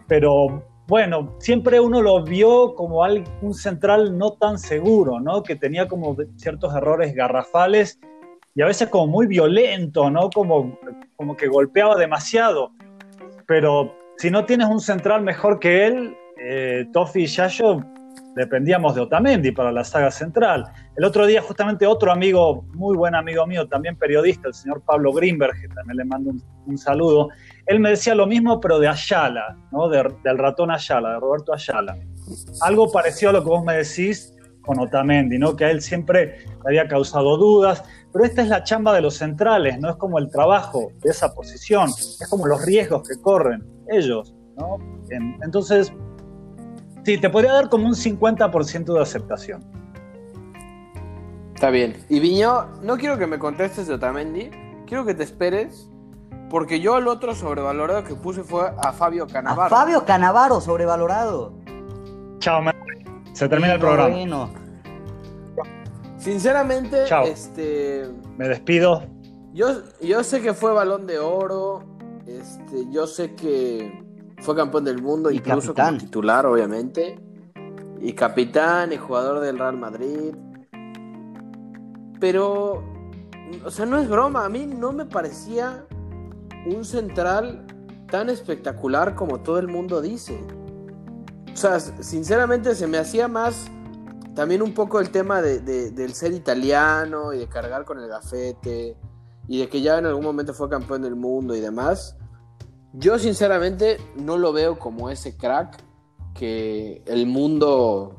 Pero 0.07 0.63
bueno, 0.87 1.35
siempre 1.39 1.81
uno 1.81 2.01
lo 2.01 2.23
vio 2.25 2.75
como 2.75 3.03
un 3.43 3.55
central 3.55 4.17
no 4.17 4.33
tan 4.33 4.59
seguro, 4.59 5.21
¿no? 5.21 5.43
Que 5.43 5.57
tenía 5.57 5.87
como 5.87 6.17
ciertos 6.37 6.75
errores 6.75 7.15
garrafales 7.15 8.01
y 8.55 8.63
a 8.63 8.67
veces 8.67 8.89
como 8.89 9.07
muy 9.07 9.27
violento, 9.27 10.11
¿no? 10.11 10.31
Como, 10.31 10.79
como 11.17 11.37
que 11.37 11.47
golpeaba 11.47 11.97
demasiado 11.97 12.73
pero 13.49 13.97
si 14.19 14.31
no 14.31 14.45
tienes 14.45 14.69
un 14.69 14.79
central 14.79 15.23
mejor 15.23 15.59
que 15.59 15.87
él, 15.87 16.15
eh, 16.39 16.87
Tofi 16.93 17.23
y 17.23 17.27
Yayo 17.27 17.83
dependíamos 18.35 18.95
de 18.95 19.01
Otamendi 19.01 19.53
para 19.53 19.73
la 19.73 19.85
saga 19.85 20.11
central. 20.11 20.65
El 20.97 21.05
otro 21.05 21.27
día 21.27 21.43
justamente 21.43 21.87
otro 21.87 22.13
amigo, 22.13 22.65
muy 22.75 22.97
buen 22.97 23.15
amigo 23.15 23.47
mío, 23.47 23.67
también 23.69 23.97
periodista, 23.97 24.49
el 24.49 24.55
señor 24.55 24.83
Pablo 24.83 25.13
Greenberg, 25.13 25.61
que 25.61 25.69
también 25.69 25.97
le 25.97 26.05
mando 26.05 26.33
un, 26.67 26.79
saludo, 26.79 27.29
él 27.67 27.81
me 27.81 27.91
decía 27.91 28.15
lo 28.15 28.27
mismo, 28.27 28.61
pero 28.61 28.79
de 28.79 28.89
Ayala, 28.89 29.57
¿no? 29.73 29.89
del 29.89 30.39
ratón 30.39 30.71
Ayala, 30.71 31.15
de 31.15 31.21
Roberto 31.21 31.55
Ayala. 31.55 31.97
Algo 32.61 32.93
parecido 32.93 33.31
a 33.31 33.33
lo 33.33 33.43
que 33.43 33.49
vos 33.49 33.65
me 33.65 33.75
decís 33.75 34.35
con 34.63 34.79
Otamendi, 34.79 35.39
¿no? 35.39 35.57
que 35.57 35.65
a 35.65 35.71
él 35.71 35.81
siempre 35.81 36.45
le 36.47 36.67
había 36.67 36.89
causado 36.89 37.39
dudas, 37.39 37.83
pero 38.13 38.25
esta 38.25 38.43
es 38.43 38.49
la 38.49 38.63
chamba 38.65 38.93
de 38.95 39.01
los 39.01 39.15
centrales, 39.15 39.81
no 39.81 39.89
es 39.89 39.97
como 39.97 40.19
el 40.19 40.31
trabajo 40.31 40.93
de 41.03 41.11
esa 41.11 41.35
posición, 41.35 41.89
es 41.89 42.27
como 42.29 42.47
los 42.47 42.63
riesgos 42.65 43.09
que 43.09 43.21
corren 43.21 43.65
ellos, 43.89 44.35
¿no? 44.59 44.77
Entonces, 45.43 45.91
sí, 47.09 47.17
te 47.17 47.31
podría 47.31 47.55
dar 47.55 47.71
como 47.71 47.87
un 47.87 47.95
50% 47.95 48.93
de 48.93 49.01
aceptación. 49.01 49.65
Está 51.55 51.71
bien. 51.71 51.97
Y 52.11 52.21
Viño, 52.21 52.67
no 52.83 52.99
quiero 52.99 53.17
que 53.17 53.27
me 53.27 53.39
contestes 53.39 53.87
de 53.87 53.95
Otamendi, 53.95 54.51
quiero 54.87 55.07
que 55.07 55.15
te 55.15 55.23
esperes 55.23 55.89
Porque 56.51 56.81
yo 56.81 56.99
el 56.99 57.09
otro 57.09 57.35
sobrevalorado 57.35 58.05
que 58.05 58.15
puse 58.15 58.43
fue 58.43 58.73
a 58.77 58.93
Fabio 58.93 59.27
Canavaro. 59.27 59.75
A 59.75 59.79
Fabio 59.79 60.05
Canavaro, 60.05 60.61
sobrevalorado. 60.61 61.55
Chao, 62.41 62.61
me... 62.61 62.73
se 63.33 63.49
termina 63.49 63.75
el 63.75 63.81
programa. 63.81 64.15
Bueno. 64.15 64.51
Sinceramente, 66.19 67.05
Chao. 67.07 67.25
este. 67.25 68.07
Me 68.37 68.49
despido. 68.49 69.05
Yo, 69.55 69.83
yo 70.03 70.23
sé 70.25 70.43
que 70.43 70.53
fue 70.53 70.73
balón 70.75 71.07
de 71.07 71.19
oro. 71.19 71.85
Este, 72.27 72.91
yo 72.91 73.07
sé 73.07 73.35
que 73.35 74.08
fue 74.41 74.55
campeón 74.57 74.85
del 74.85 75.03
mundo, 75.03 75.31
Y 75.31 75.37
incluso 75.37 75.69
capitán. 75.75 75.87
como 75.97 75.99
titular, 76.07 76.47
obviamente. 76.47 77.21
Y 78.01 78.13
capitán 78.13 78.93
y 78.93 78.97
jugador 78.97 79.41
del 79.41 79.59
Real 79.59 79.77
Madrid. 79.77 80.35
Pero, 82.21 82.83
o 83.65 83.71
sea, 83.71 83.87
no 83.87 83.99
es 83.99 84.09
broma. 84.09 84.45
A 84.45 84.49
mí 84.49 84.67
no 84.67 84.93
me 84.93 85.05
parecía 85.07 85.85
un 86.67 86.85
central 86.85 87.67
tan 88.11 88.29
espectacular 88.31 89.15
como 89.15 89.41
todo 89.41 89.59
el 89.59 89.69
mundo 89.69 90.01
dice. 90.01 90.39
O 91.53 91.57
sea, 91.57 91.81
sinceramente 91.81 92.75
se 92.75 92.87
me 92.87 92.99
hacía 92.99 93.29
más 93.29 93.67
también 94.35 94.63
un 94.63 94.73
poco 94.73 95.01
el 95.01 95.11
tema 95.11 95.43
de, 95.43 95.61
de- 95.61 95.91
del 95.91 96.15
ser 96.15 96.33
italiano 96.33 97.33
y 97.33 97.39
de 97.39 97.49
cargar 97.49 97.85
con 97.85 97.99
el 97.99 98.09
gafete 98.09 98.97
y 99.49 99.59
de 99.59 99.69
que 99.69 99.81
ya 99.83 99.99
en 99.99 100.07
algún 100.07 100.23
momento 100.25 100.55
fue 100.55 100.69
campeón 100.69 101.03
del 101.03 101.17
mundo 101.17 101.57
y 101.57 101.61
demás. 101.61 102.17
Yo 102.99 103.19
sinceramente 103.19 103.99
no 104.17 104.37
lo 104.37 104.53
veo 104.53 104.79
como 104.79 105.09
ese 105.09 105.37
crack 105.37 105.83
que 106.35 107.03
el 107.07 107.27
mundo 107.27 108.17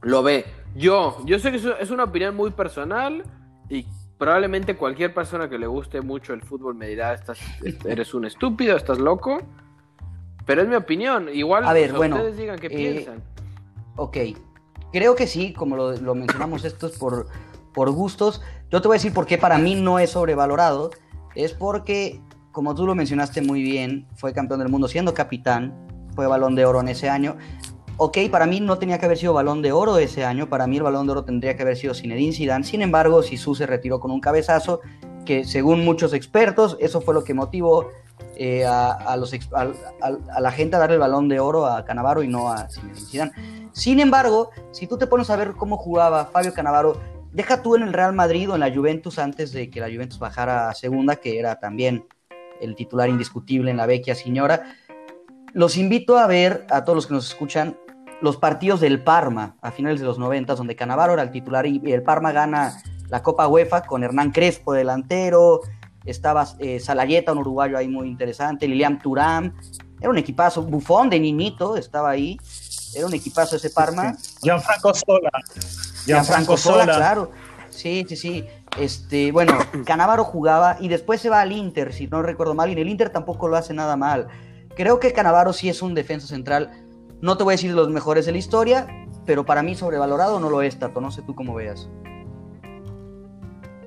lo 0.00 0.22
ve. 0.22 0.46
Yo, 0.74 1.18
yo 1.26 1.38
sé 1.38 1.50
que 1.50 1.58
es 1.58 1.90
una 1.90 2.04
opinión 2.04 2.34
muy 2.34 2.50
personal 2.50 3.22
y 3.68 3.86
probablemente 4.16 4.76
cualquier 4.76 5.12
persona 5.12 5.48
que 5.48 5.58
le 5.58 5.66
guste 5.66 6.00
mucho 6.00 6.32
el 6.32 6.42
fútbol 6.42 6.74
me 6.74 6.88
dirá, 6.88 7.12
estás, 7.12 7.38
eres 7.84 8.14
un 8.14 8.24
estúpido, 8.24 8.76
estás 8.76 8.98
loco. 8.98 9.42
Pero 10.46 10.62
es 10.62 10.68
mi 10.68 10.76
opinión. 10.76 11.28
Igual 11.28 11.66
A 11.66 11.74
ver, 11.74 11.92
bueno, 11.92 12.16
ustedes 12.16 12.38
digan 12.38 12.58
qué 12.58 12.68
eh, 12.68 12.70
piensan. 12.70 13.22
Ok, 13.96 14.16
creo 14.90 15.14
que 15.14 15.26
sí, 15.26 15.52
como 15.52 15.76
lo, 15.76 15.92
lo 15.92 16.14
mencionamos, 16.14 16.64
esto 16.64 16.86
es 16.86 16.96
por, 16.96 17.26
por 17.74 17.90
gustos. 17.90 18.40
Yo 18.70 18.80
te 18.80 18.88
voy 18.88 18.94
a 18.94 18.98
decir 18.98 19.12
por 19.12 19.26
qué 19.26 19.36
para 19.36 19.58
mí 19.58 19.74
no 19.74 19.98
es 19.98 20.10
sobrevalorado. 20.10 20.90
Es 21.34 21.52
porque, 21.52 22.20
como 22.58 22.74
tú 22.74 22.86
lo 22.86 22.96
mencionaste 22.96 23.40
muy 23.40 23.62
bien, 23.62 24.08
fue 24.16 24.32
campeón 24.32 24.58
del 24.58 24.68
mundo 24.68 24.88
siendo 24.88 25.14
capitán, 25.14 25.72
fue 26.16 26.26
balón 26.26 26.56
de 26.56 26.64
oro 26.64 26.80
en 26.80 26.88
ese 26.88 27.08
año. 27.08 27.36
Ok, 27.98 28.18
para 28.32 28.46
mí 28.46 28.58
no 28.58 28.78
tenía 28.78 28.98
que 28.98 29.06
haber 29.06 29.16
sido 29.16 29.32
balón 29.32 29.62
de 29.62 29.70
oro 29.70 29.96
ese 29.98 30.24
año, 30.24 30.48
para 30.48 30.66
mí 30.66 30.78
el 30.78 30.82
balón 30.82 31.06
de 31.06 31.12
oro 31.12 31.24
tendría 31.24 31.54
que 31.54 31.62
haber 31.62 31.76
sido 31.76 31.94
Zinedine 31.94 32.32
Zidane. 32.32 32.64
Sin 32.64 32.82
embargo, 32.82 33.22
Sisu 33.22 33.54
se 33.54 33.64
retiró 33.64 34.00
con 34.00 34.10
un 34.10 34.18
cabezazo 34.18 34.80
que 35.24 35.44
según 35.44 35.84
muchos 35.84 36.12
expertos, 36.12 36.76
eso 36.80 37.00
fue 37.00 37.14
lo 37.14 37.22
que 37.22 37.32
motivó 37.32 37.90
eh, 38.34 38.66
a, 38.66 39.16
la 40.40 40.50
gente 40.50 40.74
a 40.74 40.80
darle 40.80 40.94
el 40.94 41.00
balón 41.00 41.28
de 41.28 41.38
oro 41.38 41.64
a 41.64 41.84
Canavaro 41.84 42.24
y 42.24 42.26
no 42.26 42.50
a 42.50 42.68
Zinedine 42.68 43.06
Zidane. 43.06 43.32
Sin 43.70 44.00
embargo, 44.00 44.50
si 44.72 44.88
tú 44.88 44.98
te 44.98 45.06
pones 45.06 45.30
a 45.30 45.36
ver 45.36 45.52
cómo 45.52 45.76
jugaba 45.76 46.24
Fabio 46.24 46.52
Canavaro, 46.52 47.00
deja 47.30 47.62
tú 47.62 47.76
en 47.76 47.84
el 47.84 47.92
Real 47.92 48.14
Madrid 48.14 48.50
o 48.50 48.54
en 48.54 48.60
la 48.62 48.74
Juventus 48.74 49.20
antes 49.20 49.52
de 49.52 49.70
que 49.70 49.78
la 49.78 49.86
Juventus 49.86 50.18
bajara 50.18 50.70
a 50.70 50.74
segunda, 50.74 51.14
que 51.14 51.38
era 51.38 51.60
también 51.60 52.04
el 52.60 52.74
titular 52.74 53.08
indiscutible 53.08 53.70
en 53.70 53.76
la 53.76 53.86
vecchia 53.86 54.14
señora. 54.14 54.76
Los 55.52 55.76
invito 55.76 56.18
a 56.18 56.26
ver, 56.26 56.66
a 56.70 56.84
todos 56.84 56.96
los 56.96 57.06
que 57.06 57.14
nos 57.14 57.28
escuchan, 57.28 57.76
los 58.20 58.36
partidos 58.36 58.80
del 58.80 59.02
Parma 59.02 59.56
a 59.62 59.70
finales 59.70 60.00
de 60.00 60.06
los 60.06 60.18
90, 60.18 60.54
donde 60.54 60.76
Canavaro 60.76 61.14
era 61.14 61.22
el 61.22 61.30
titular 61.30 61.66
y 61.66 61.80
el 61.92 62.02
Parma 62.02 62.32
gana 62.32 62.82
la 63.08 63.22
Copa 63.22 63.48
UEFA 63.48 63.82
con 63.82 64.04
Hernán 64.04 64.32
Crespo 64.32 64.72
delantero, 64.72 65.60
estaba 66.04 66.46
eh, 66.58 66.80
Salayeta, 66.80 67.32
un 67.32 67.38
uruguayo 67.38 67.78
ahí 67.78 67.88
muy 67.88 68.08
interesante, 68.08 68.66
Lilian 68.68 68.98
Turam, 68.98 69.54
era 70.00 70.10
un 70.10 70.18
equipazo, 70.18 70.62
Bufón 70.62 71.10
de 71.10 71.18
niñito 71.18 71.76
estaba 71.76 72.10
ahí, 72.10 72.38
era 72.94 73.06
un 73.06 73.14
equipazo 73.14 73.56
ese 73.56 73.70
Parma. 73.70 74.14
Gianfranco 74.40 74.94
Sola. 74.94 75.30
Gianfranco 76.04 76.56
Sola, 76.56 76.84
claro. 76.84 77.30
Sí, 77.70 78.04
sí, 78.08 78.16
sí. 78.16 78.44
Este, 78.80 79.32
bueno, 79.32 79.52
Canavaro 79.84 80.24
jugaba 80.24 80.76
y 80.80 80.88
después 80.88 81.20
se 81.20 81.30
va 81.30 81.40
al 81.40 81.52
Inter, 81.52 81.92
si 81.92 82.06
no 82.06 82.22
recuerdo 82.22 82.54
mal, 82.54 82.68
y 82.68 82.72
en 82.72 82.78
el 82.78 82.88
Inter 82.88 83.10
tampoco 83.10 83.48
lo 83.48 83.56
hace 83.56 83.74
nada 83.74 83.96
mal. 83.96 84.28
Creo 84.76 85.00
que 85.00 85.12
Canavaro 85.12 85.52
sí 85.52 85.68
es 85.68 85.82
un 85.82 85.94
defensa 85.94 86.26
central. 86.26 86.70
No 87.20 87.36
te 87.36 87.42
voy 87.44 87.52
a 87.52 87.56
decir 87.56 87.70
de 87.70 87.76
los 87.76 87.88
mejores 87.90 88.26
de 88.26 88.32
la 88.32 88.38
historia, 88.38 88.86
pero 89.26 89.44
para 89.44 89.62
mí 89.62 89.74
sobrevalorado 89.74 90.38
no 90.38 90.48
lo 90.50 90.62
es, 90.62 90.78
Tato. 90.78 91.00
No 91.00 91.10
sé 91.10 91.22
tú 91.22 91.34
cómo 91.34 91.54
veas. 91.54 91.88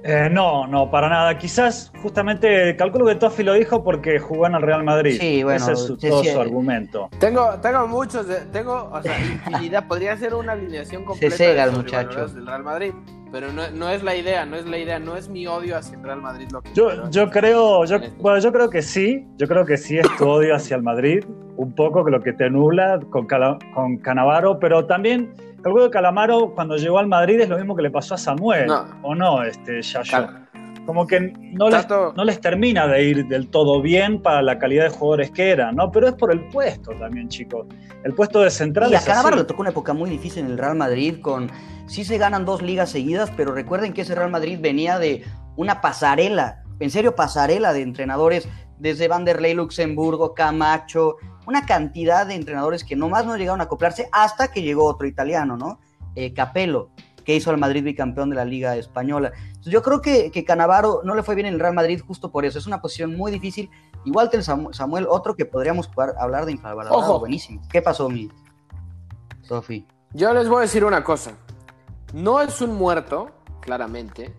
Eh, 0.04 0.30
no, 0.32 0.65
no, 0.65 0.89
para 0.89 1.08
nada. 1.10 1.38
Quizás 1.38 1.91
justamente 2.01 2.75
calculo 2.75 3.06
que 3.06 3.15
Toffi 3.15 3.43
lo 3.43 3.54
dijo 3.54 3.84
porque 3.84 4.19
jugó 4.19 4.47
en 4.47 4.56
el 4.56 4.63
Real 4.63 4.84
Madrid. 4.84 5.15
Sí, 5.19 5.43
bueno, 5.43 5.63
Ese 5.63 5.73
es 5.73 5.80
su- 5.80 5.95
sí, 5.97 6.10
todo 6.10 6.23
sí. 6.23 6.32
su 6.32 6.41
argumento. 6.41 7.08
Tengo, 7.19 7.51
tengo 7.62 7.88
muchos, 7.88 8.27
de- 8.27 8.41
tengo, 8.47 8.89
o 8.91 9.01
sea, 9.01 9.17
infinidad. 9.19 9.88
Podría 9.88 10.17
ser 10.17 10.34
una 10.34 10.54
alineación 10.54 11.06
completa 11.06 11.36
cega 11.38 11.63
el 11.65 11.71
de 11.71 11.77
muchacho. 11.77 12.27
del 12.27 12.47
Real 12.47 12.63
Madrid, 12.63 12.93
pero 13.32 13.52
no, 13.52 13.70
no 13.72 13.89
es 13.89 14.04
la 14.04 14.15
idea, 14.15 14.46
no 14.46 14.56
es 14.58 14.65
la 14.65 14.78
idea, 14.78 15.00
no 15.00 15.15
es 15.15 15.30
mi 15.30 15.48
odio 15.48 15.78
hacia 15.78 15.98
el 15.98 16.04
Real 16.04 16.22
Madrid 16.22 16.48
lo 16.52 16.62
que 16.62 16.70
Yo, 16.74 17.10
yo 17.10 17.30
creo, 17.30 17.86
yo, 17.86 17.96
Este. 17.98 18.12
bueno, 18.20 18.39
yo 18.39 18.52
creo 18.52 18.70
que 18.70 18.82
sí, 18.82 19.26
yo 19.38 19.48
creo 19.48 19.65
que 19.65 19.78
sí 19.78 19.98
es 19.98 20.08
tu 20.17 20.28
odio 20.28 20.56
hacia 20.56 20.76
el 20.76 20.84
Madrid, 20.84 21.24
un 21.58 21.74
poco 21.74 22.04
que 22.04 22.12
lo 22.12 22.22
que 22.22 22.34
te 22.34 22.50
nubla 22.50 23.00
con, 23.10 23.26
Cala- 23.28 23.58
con 23.74 23.98
Canavaro, 23.98 24.60
pero 24.60 24.86
también 24.86 25.34
calculo 25.62 25.86
que 25.86 25.91
Calamaro 25.91 26.54
cuando 26.56 26.76
llegó 26.76 26.98
al 27.00 27.08
Madrid 27.08 27.39
es 27.39 27.48
lo 27.50 27.58
mismo 27.58 27.76
que 27.76 27.84
le 27.84 27.91
pasó 27.91 28.15
a 28.15 28.17
Samuel, 28.17 28.67
No. 28.67 28.86
¿o 29.04 29.15
no, 29.15 29.44
este, 29.44 29.82
Yayo? 29.82 30.28
Como 30.88 31.06
que 31.06 31.20
no 31.54 31.70
les, 31.70 31.88
no 31.88 32.24
les 32.26 32.41
termina 32.41 32.88
de 32.88 33.04
ir 33.04 33.28
del 33.28 33.50
todo 33.50 33.82
bien 33.84 34.20
para 34.20 34.41
la 34.41 34.58
calidad 34.58 34.86
de 34.86 34.89
jugadores 34.89 35.30
que 35.30 35.52
eran, 35.52 35.76
¿no? 35.76 35.91
Pero 35.91 36.08
es 36.08 36.13
por 36.15 36.32
el 36.32 36.39
puesto 36.50 36.91
también, 36.94 37.30
chicos. 37.30 37.67
El 38.04 38.13
puesto 38.15 38.41
de 38.41 38.50
central 38.50 38.91
Y 38.91 38.96
a 38.96 38.98
así. 38.98 39.36
le 39.36 39.44
tocó 39.44 39.62
una 39.62 39.70
época 39.70 39.94
muy 39.94 40.10
difícil 40.10 40.44
en 40.44 40.52
el 40.52 40.58
Real 40.58 40.76
Madrid 40.76 41.22
con 41.22 41.52
sí 41.88 42.04
se 42.06 42.17
ganan 42.17 42.46
dos 42.46 42.62
ligas 42.62 42.89
seguidas, 42.89 43.32
pero 43.36 43.54
recuerden 43.54 43.94
que 43.94 44.02
ese 44.02 44.15
Real 44.15 44.32
Madrid 44.32 44.60
venía 44.62 45.00
de 45.00 45.24
una 45.56 45.82
pasarela, 45.82 46.63
en 46.80 46.89
serio 46.89 47.15
pasarela 47.15 47.74
de 47.74 47.82
entrenadores 47.82 48.48
desde 48.80 49.08
Vanderlei 49.08 49.54
Luxemburgo, 49.54 50.34
Camacho, 50.34 51.17
una 51.46 51.65
cantidad 51.65 52.26
de 52.26 52.36
entrenadores 52.36 52.84
que 52.84 52.96
nomás 52.96 53.26
no 53.26 53.36
llegaron 53.38 53.62
a 53.62 53.65
acoplarse 53.65 54.08
hasta 54.12 54.50
que 54.50 54.62
llegó 54.62 54.86
otro 54.86 55.08
italiano, 55.08 55.58
¿no? 55.58 55.80
Eh, 56.15 56.34
Capello, 56.34 56.89
que 57.24 57.36
hizo 57.36 57.52
al 57.52 57.58
Madrid 57.58 57.84
bicampeón 57.84 58.30
de 58.32 58.36
la 58.36 58.46
Liga 58.46 58.76
Española. 58.78 59.32
Entonces, 59.48 59.72
yo 59.72 59.84
creo 59.84 60.02
que, 60.02 60.32
que 60.32 60.44
Canavaro 60.44 61.02
no 61.04 61.13
le 61.13 61.22
fue 61.24 61.36
bien 61.36 61.48
en 61.48 61.54
el 61.54 61.60
Real 61.60 61.74
Madrid 61.76 62.02
justo 62.06 62.32
por 62.32 62.46
eso. 62.46 62.58
Es 62.58 62.65
una 62.65 62.82
posición 62.82 63.15
muy 63.15 63.32
difícil. 63.32 63.70
Igual 64.06 64.30
que 64.32 64.38
el 64.38 64.44
Samu- 64.44 64.74
Samuel, 64.74 65.06
otro 65.08 65.36
que 65.36 65.46
podríamos 65.46 65.88
jugar- 65.88 66.15
hablar 66.20 66.46
de 66.48 66.54
infravalorado. 66.54 66.98
Ojo. 67.00 67.20
Buenísimo. 67.20 67.62
¿Qué 67.72 67.82
pasó, 67.84 68.10
mi 68.10 68.30
Sofi? 69.44 69.86
Yo 70.13 70.34
les 70.34 70.50
voy 70.50 70.58
a 70.60 70.62
decir 70.62 70.84
una 70.84 71.04
cosa. 71.04 71.34
No 72.13 72.41
es 72.41 72.62
un 72.62 72.76
muerto, 72.76 73.32
claramente. 73.62 74.36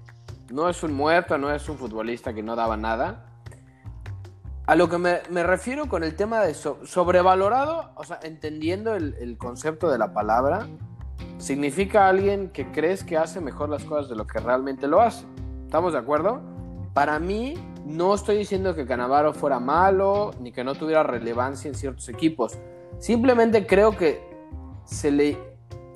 No 0.51 0.69
es 0.69 0.83
un 0.83 0.93
muerto, 0.93 1.39
no 1.39 1.51
es 1.51 1.69
un 1.69 1.79
futbolista 1.79 2.35
que 2.35 2.43
no 2.43 2.57
daba 2.57 2.77
nada. 2.77 3.27
A 4.67 4.77
lo 4.77 4.89
que 4.89 4.99
me, 4.99 5.21
refiero 5.43 5.89
con 5.89 6.05
el 6.05 6.15
tema 6.15 6.41
de 6.41 6.55
so- 6.55 6.79
sobrevalorado, 6.85 7.91
o 7.97 8.05
sea, 8.05 8.21
entendiendo 8.23 8.95
el, 8.95 9.15
el 9.21 9.37
concepto 9.39 9.91
de 9.91 9.99
la 9.99 10.13
palabra, 10.13 10.69
significa 11.39 12.07
alguien 12.09 12.51
que 12.51 12.71
crees 12.71 13.03
que 13.03 13.17
hace 13.17 13.41
mejor 13.41 13.69
las 13.71 13.85
cosas 13.85 14.09
de 14.09 14.17
lo 14.17 14.27
que 14.27 14.39
realmente 14.39 14.87
lo 14.87 15.01
hace. 15.01 15.27
¿Estamos 15.65 15.95
de 15.95 15.99
acuerdo? 15.99 16.41
Para 16.95 17.19
mí, 17.19 17.55
no 17.87 18.15
estoy 18.15 18.37
diciendo 18.37 18.75
que 18.75 18.87
Canavaro 18.87 19.33
fuera 19.33 19.59
malo 19.59 20.31
ni 20.41 20.53
que 20.53 20.63
no 20.63 20.75
tuviera 20.75 21.03
relevancia 21.03 21.69
en 21.69 21.75
ciertos 21.75 22.09
equipos. 22.09 22.59
Simplemente 22.99 23.67
creo 23.67 23.97
que 23.97 24.23
se 24.85 25.11
le, 25.11 25.52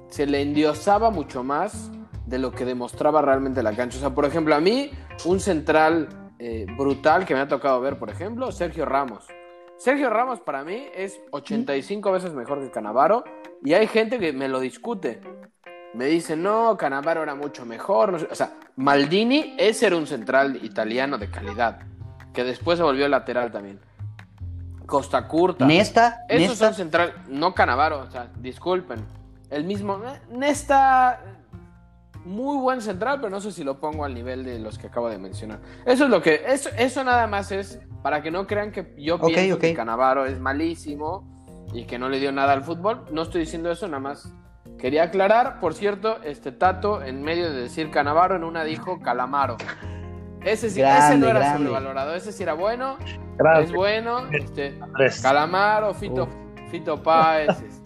se 0.09 0.27
le 0.27 0.43
endiosaba 0.43 1.11
mucho 1.11 1.43
más 1.43 1.91
de 2.27 2.39
lo 2.39 2.53
que 2.53 2.65
demostraba 2.65 3.23
realmente 3.23 3.63
la 3.63 3.75
cancha. 3.75 3.99
O 3.99 4.01
sea, 4.01 4.11
por 4.11 4.25
ejemplo, 4.25 4.55
a 4.55 4.61
mí, 4.61 4.91
un 5.25 5.41
central 5.41 6.09
eh, 6.39 6.67
brutal 6.77 7.25
que 7.25 7.35
me 7.35 7.41
ha 7.41 7.49
tocado 7.49 7.81
ver, 7.81 7.99
por 7.99 8.11
ejemplo, 8.11 8.51
Sergio 8.53 8.85
Ramos. 8.85 9.27
Sergio 9.79 10.11
Ramos 10.11 10.41
para 10.41 10.65
mí 10.65 10.87
es 10.95 11.21
85 11.31 12.13
veces 12.13 12.33
mejor 12.33 12.61
que 12.61 12.71
Canavaro 12.71 13.25
y 13.63 13.75
hay 13.75 13.87
gente 13.87 14.19
que 14.19 14.33
me 14.33 14.49
lo 14.49 14.61
discute. 14.61 15.21
Me 15.95 16.07
dice, 16.07 16.37
no, 16.37 16.77
Canavaro 16.77 17.23
era 17.23 17.35
mucho 17.35 17.65
mejor. 17.65 18.13
no 18.13 18.19
sé". 18.19 18.29
O 18.31 18.35
sea, 18.35 18.55
Maldini, 18.77 19.55
ese 19.59 19.87
era 19.87 19.97
un 19.97 20.07
central 20.07 20.59
italiano 20.63 21.19
de 21.19 21.31
calidad, 21.31 21.81
que 22.33 22.45
después 22.45 22.79
se 22.79 22.83
volvió 22.83 23.09
lateral 23.09 23.51
también. 23.53 23.81
Costa 24.87 25.27
Curta. 25.27 25.67
Nesta, 25.67 26.25
Esos 26.29 26.51
Nesta, 26.51 26.67
son 26.67 26.75
central, 26.75 27.15
no 27.29 27.55
Canavaro, 27.55 28.01
o 28.01 28.11
sea, 28.11 28.31
disculpen. 28.39 29.05
El 29.51 29.65
mismo, 29.65 30.01
eh, 30.05 30.21
Nesta, 30.31 31.21
muy 32.25 32.59
buen 32.59 32.81
central, 32.81 33.19
pero 33.21 33.31
no 33.31 33.41
sé 33.41 33.53
si 33.53 33.63
lo 33.63 33.79
pongo 33.79 34.05
al 34.05 34.15
nivel 34.15 34.45
de 34.45 34.59
los 34.59 34.79
que 34.79 34.89
acabo 34.89 35.09
de 35.09 35.19
mencionar. 35.19 35.61
Eso 35.85 36.05
es 36.05 36.11
lo 36.11 36.21
que, 36.21 36.43
eso, 36.47 36.71
eso 36.77 37.05
nada 37.05 37.27
más 37.27 37.53
es 37.53 37.81
para 38.03 38.23
que 38.23 38.31
no 38.31 38.47
crean 38.47 38.73
que 38.73 38.95
yo 38.99 39.19
pienso 39.21 39.59
que 39.59 39.75
Canavaro 39.75 40.27
es 40.27 40.39
malísimo 40.41 41.25
y 41.73 41.85
que 41.85 41.99
no 41.99 42.09
le 42.09 42.19
dio 42.19 42.33
nada 42.33 42.53
al 42.53 42.63
fútbol. 42.63 43.05
No 43.11 43.23
estoy 43.23 43.43
diciendo 43.43 43.71
eso, 43.71 43.87
nada 43.87 44.01
más 44.01 44.33
quería 44.79 45.05
aclarar. 45.05 45.61
Por 45.61 45.75
cierto, 45.75 46.19
este 46.23 46.53
Tato, 46.53 47.03
en 47.03 47.23
medio 47.23 47.51
de 47.53 47.63
decir 47.63 47.91
Canavaro, 47.91 48.37
en 48.37 48.45
una 48.45 48.65
dijo 48.65 49.01
Calamaro. 49.01 49.57
Ese 50.45 50.71
sí, 50.71 50.81
Grande, 50.81 51.07
ese 51.07 51.19
no 51.19 51.29
era 51.29 51.41
grande. 51.41 51.59
sobrevalorado, 51.59 52.15
ese 52.15 52.31
sí 52.33 52.43
era 52.43 52.55
bueno, 52.55 52.99
Gracias, 53.37 53.71
es 53.71 53.75
bueno. 53.75 54.27
Este. 54.31 54.79
Calamaro, 55.21 55.93
Fito, 55.93 56.25
Uf. 56.25 56.71
Fito 56.71 57.03
Páez, 57.03 57.61
este, 57.63 57.86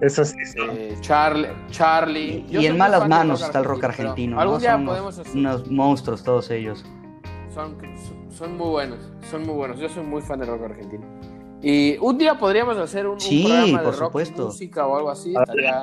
Eso 0.00 0.24
sí. 0.24 0.36
sí. 0.44 0.58
eh, 0.72 0.96
Charlie, 1.00 1.48
Charlie. 1.70 2.44
Y 2.48 2.66
en 2.66 2.78
malas 2.78 3.06
manos 3.08 3.40
rock 3.40 3.46
está 3.48 3.58
el 3.58 3.64
rock 3.64 3.84
argentino. 3.84 4.40
Algún 4.40 4.54
¿no? 4.56 4.60
día 4.60 4.72
Son 4.72 4.86
podemos 4.86 5.14
unos, 5.16 5.26
hacer- 5.28 5.36
unos 5.38 5.70
monstruos 5.70 6.22
todos 6.24 6.50
ellos. 6.50 6.84
son, 7.52 7.76
son 8.30 8.56
muy 8.56 8.68
buenos, 8.68 8.98
son 9.30 9.44
muy 9.46 9.54
buenos. 9.54 9.78
Yo 9.78 9.88
soy 9.88 10.02
muy 10.04 10.22
fan 10.22 10.38
del 10.38 10.48
rock 10.48 10.62
argentino. 10.64 11.04
Y 11.62 11.98
un 11.98 12.16
día 12.16 12.38
podríamos 12.38 12.78
hacer 12.78 13.06
un, 13.06 13.14
un 13.14 13.20
Sí, 13.20 13.44
programa 13.44 13.78
de 13.80 13.84
por 13.84 13.94
rock, 13.98 14.08
supuesto. 14.08 14.46
música 14.46 14.86
o 14.86 14.96
algo 14.96 15.10
así. 15.10 15.34
Estaría, 15.38 15.82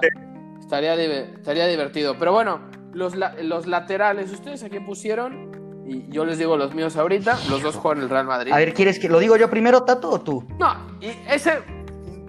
estaría, 0.60 0.96
diver- 0.96 1.36
estaría 1.36 1.68
divertido. 1.68 2.16
Pero 2.18 2.32
bueno, 2.34 2.62
los, 2.94 3.14
los 3.16 3.68
laterales, 3.68 4.32
¿ustedes 4.32 4.64
a 4.64 4.70
quién 4.70 4.86
pusieron? 4.86 5.52
Y 5.86 6.10
yo 6.12 6.26
les 6.26 6.40
digo 6.40 6.58
los 6.58 6.74
míos 6.74 6.98
ahorita. 6.98 7.38
Los 7.50 7.62
dos 7.62 7.76
juegan 7.76 8.02
el 8.04 8.10
Real 8.10 8.26
Madrid. 8.26 8.52
A 8.52 8.58
ver, 8.58 8.74
¿quieres 8.74 8.98
que 8.98 9.08
lo 9.08 9.20
digo 9.20 9.38
yo 9.38 9.50
primero, 9.52 9.84
Tato, 9.84 10.10
o 10.10 10.20
tú? 10.20 10.44
No, 10.58 10.74
y 11.00 11.12
ese. 11.32 11.60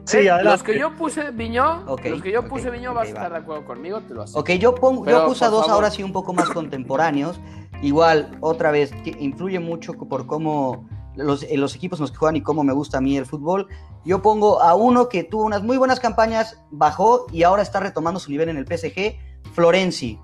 Sí, 0.08 0.16
eh, 0.18 0.30
adelante. 0.30 0.50
los 0.50 0.62
que 0.62 0.78
yo 0.78 0.96
puse 0.96 1.30
Viñó, 1.32 1.84
los 1.86 2.22
que 2.22 2.32
yo 2.32 2.48
puse 2.48 2.70
Viñó 2.70 2.90
ok, 2.90 2.96
vas 2.96 3.08
a 3.08 3.12
va. 3.12 3.16
estar 3.20 3.32
de 3.32 3.38
acuerdo 3.38 3.64
conmigo, 3.66 4.00
te 4.00 4.14
lo 4.14 4.22
acepto. 4.22 4.40
Ok, 4.40 4.50
yo, 4.52 4.74
pongo, 4.74 5.04
Pero, 5.04 5.20
yo 5.20 5.26
puse 5.26 5.44
a 5.44 5.48
dos 5.48 5.66
favor. 5.66 5.74
ahora 5.74 5.90
sí 5.90 6.02
un 6.02 6.12
poco 6.12 6.32
más 6.32 6.48
contemporáneos. 6.50 7.38
Igual, 7.82 8.36
otra 8.40 8.70
vez, 8.70 8.92
influye 9.20 9.60
mucho 9.60 9.92
por 9.94 10.26
cómo 10.26 10.88
los, 11.14 11.42
eh, 11.42 11.56
los 11.56 11.74
equipos 11.76 11.98
en 11.98 12.04
los 12.04 12.10
que 12.12 12.16
juegan 12.16 12.36
y 12.36 12.42
cómo 12.42 12.64
me 12.64 12.72
gusta 12.72 12.98
a 12.98 13.00
mí 13.00 13.16
el 13.16 13.26
fútbol. 13.26 13.68
Yo 14.04 14.22
pongo 14.22 14.62
a 14.62 14.74
uno 14.74 15.08
que 15.08 15.24
tuvo 15.24 15.44
unas 15.44 15.62
muy 15.62 15.76
buenas 15.76 16.00
campañas, 16.00 16.58
bajó 16.70 17.26
y 17.32 17.42
ahora 17.42 17.62
está 17.62 17.80
retomando 17.80 18.18
su 18.18 18.30
nivel 18.30 18.48
en 18.48 18.56
el 18.56 18.66
PSG, 18.66 19.16
Florenzi, 19.52 20.18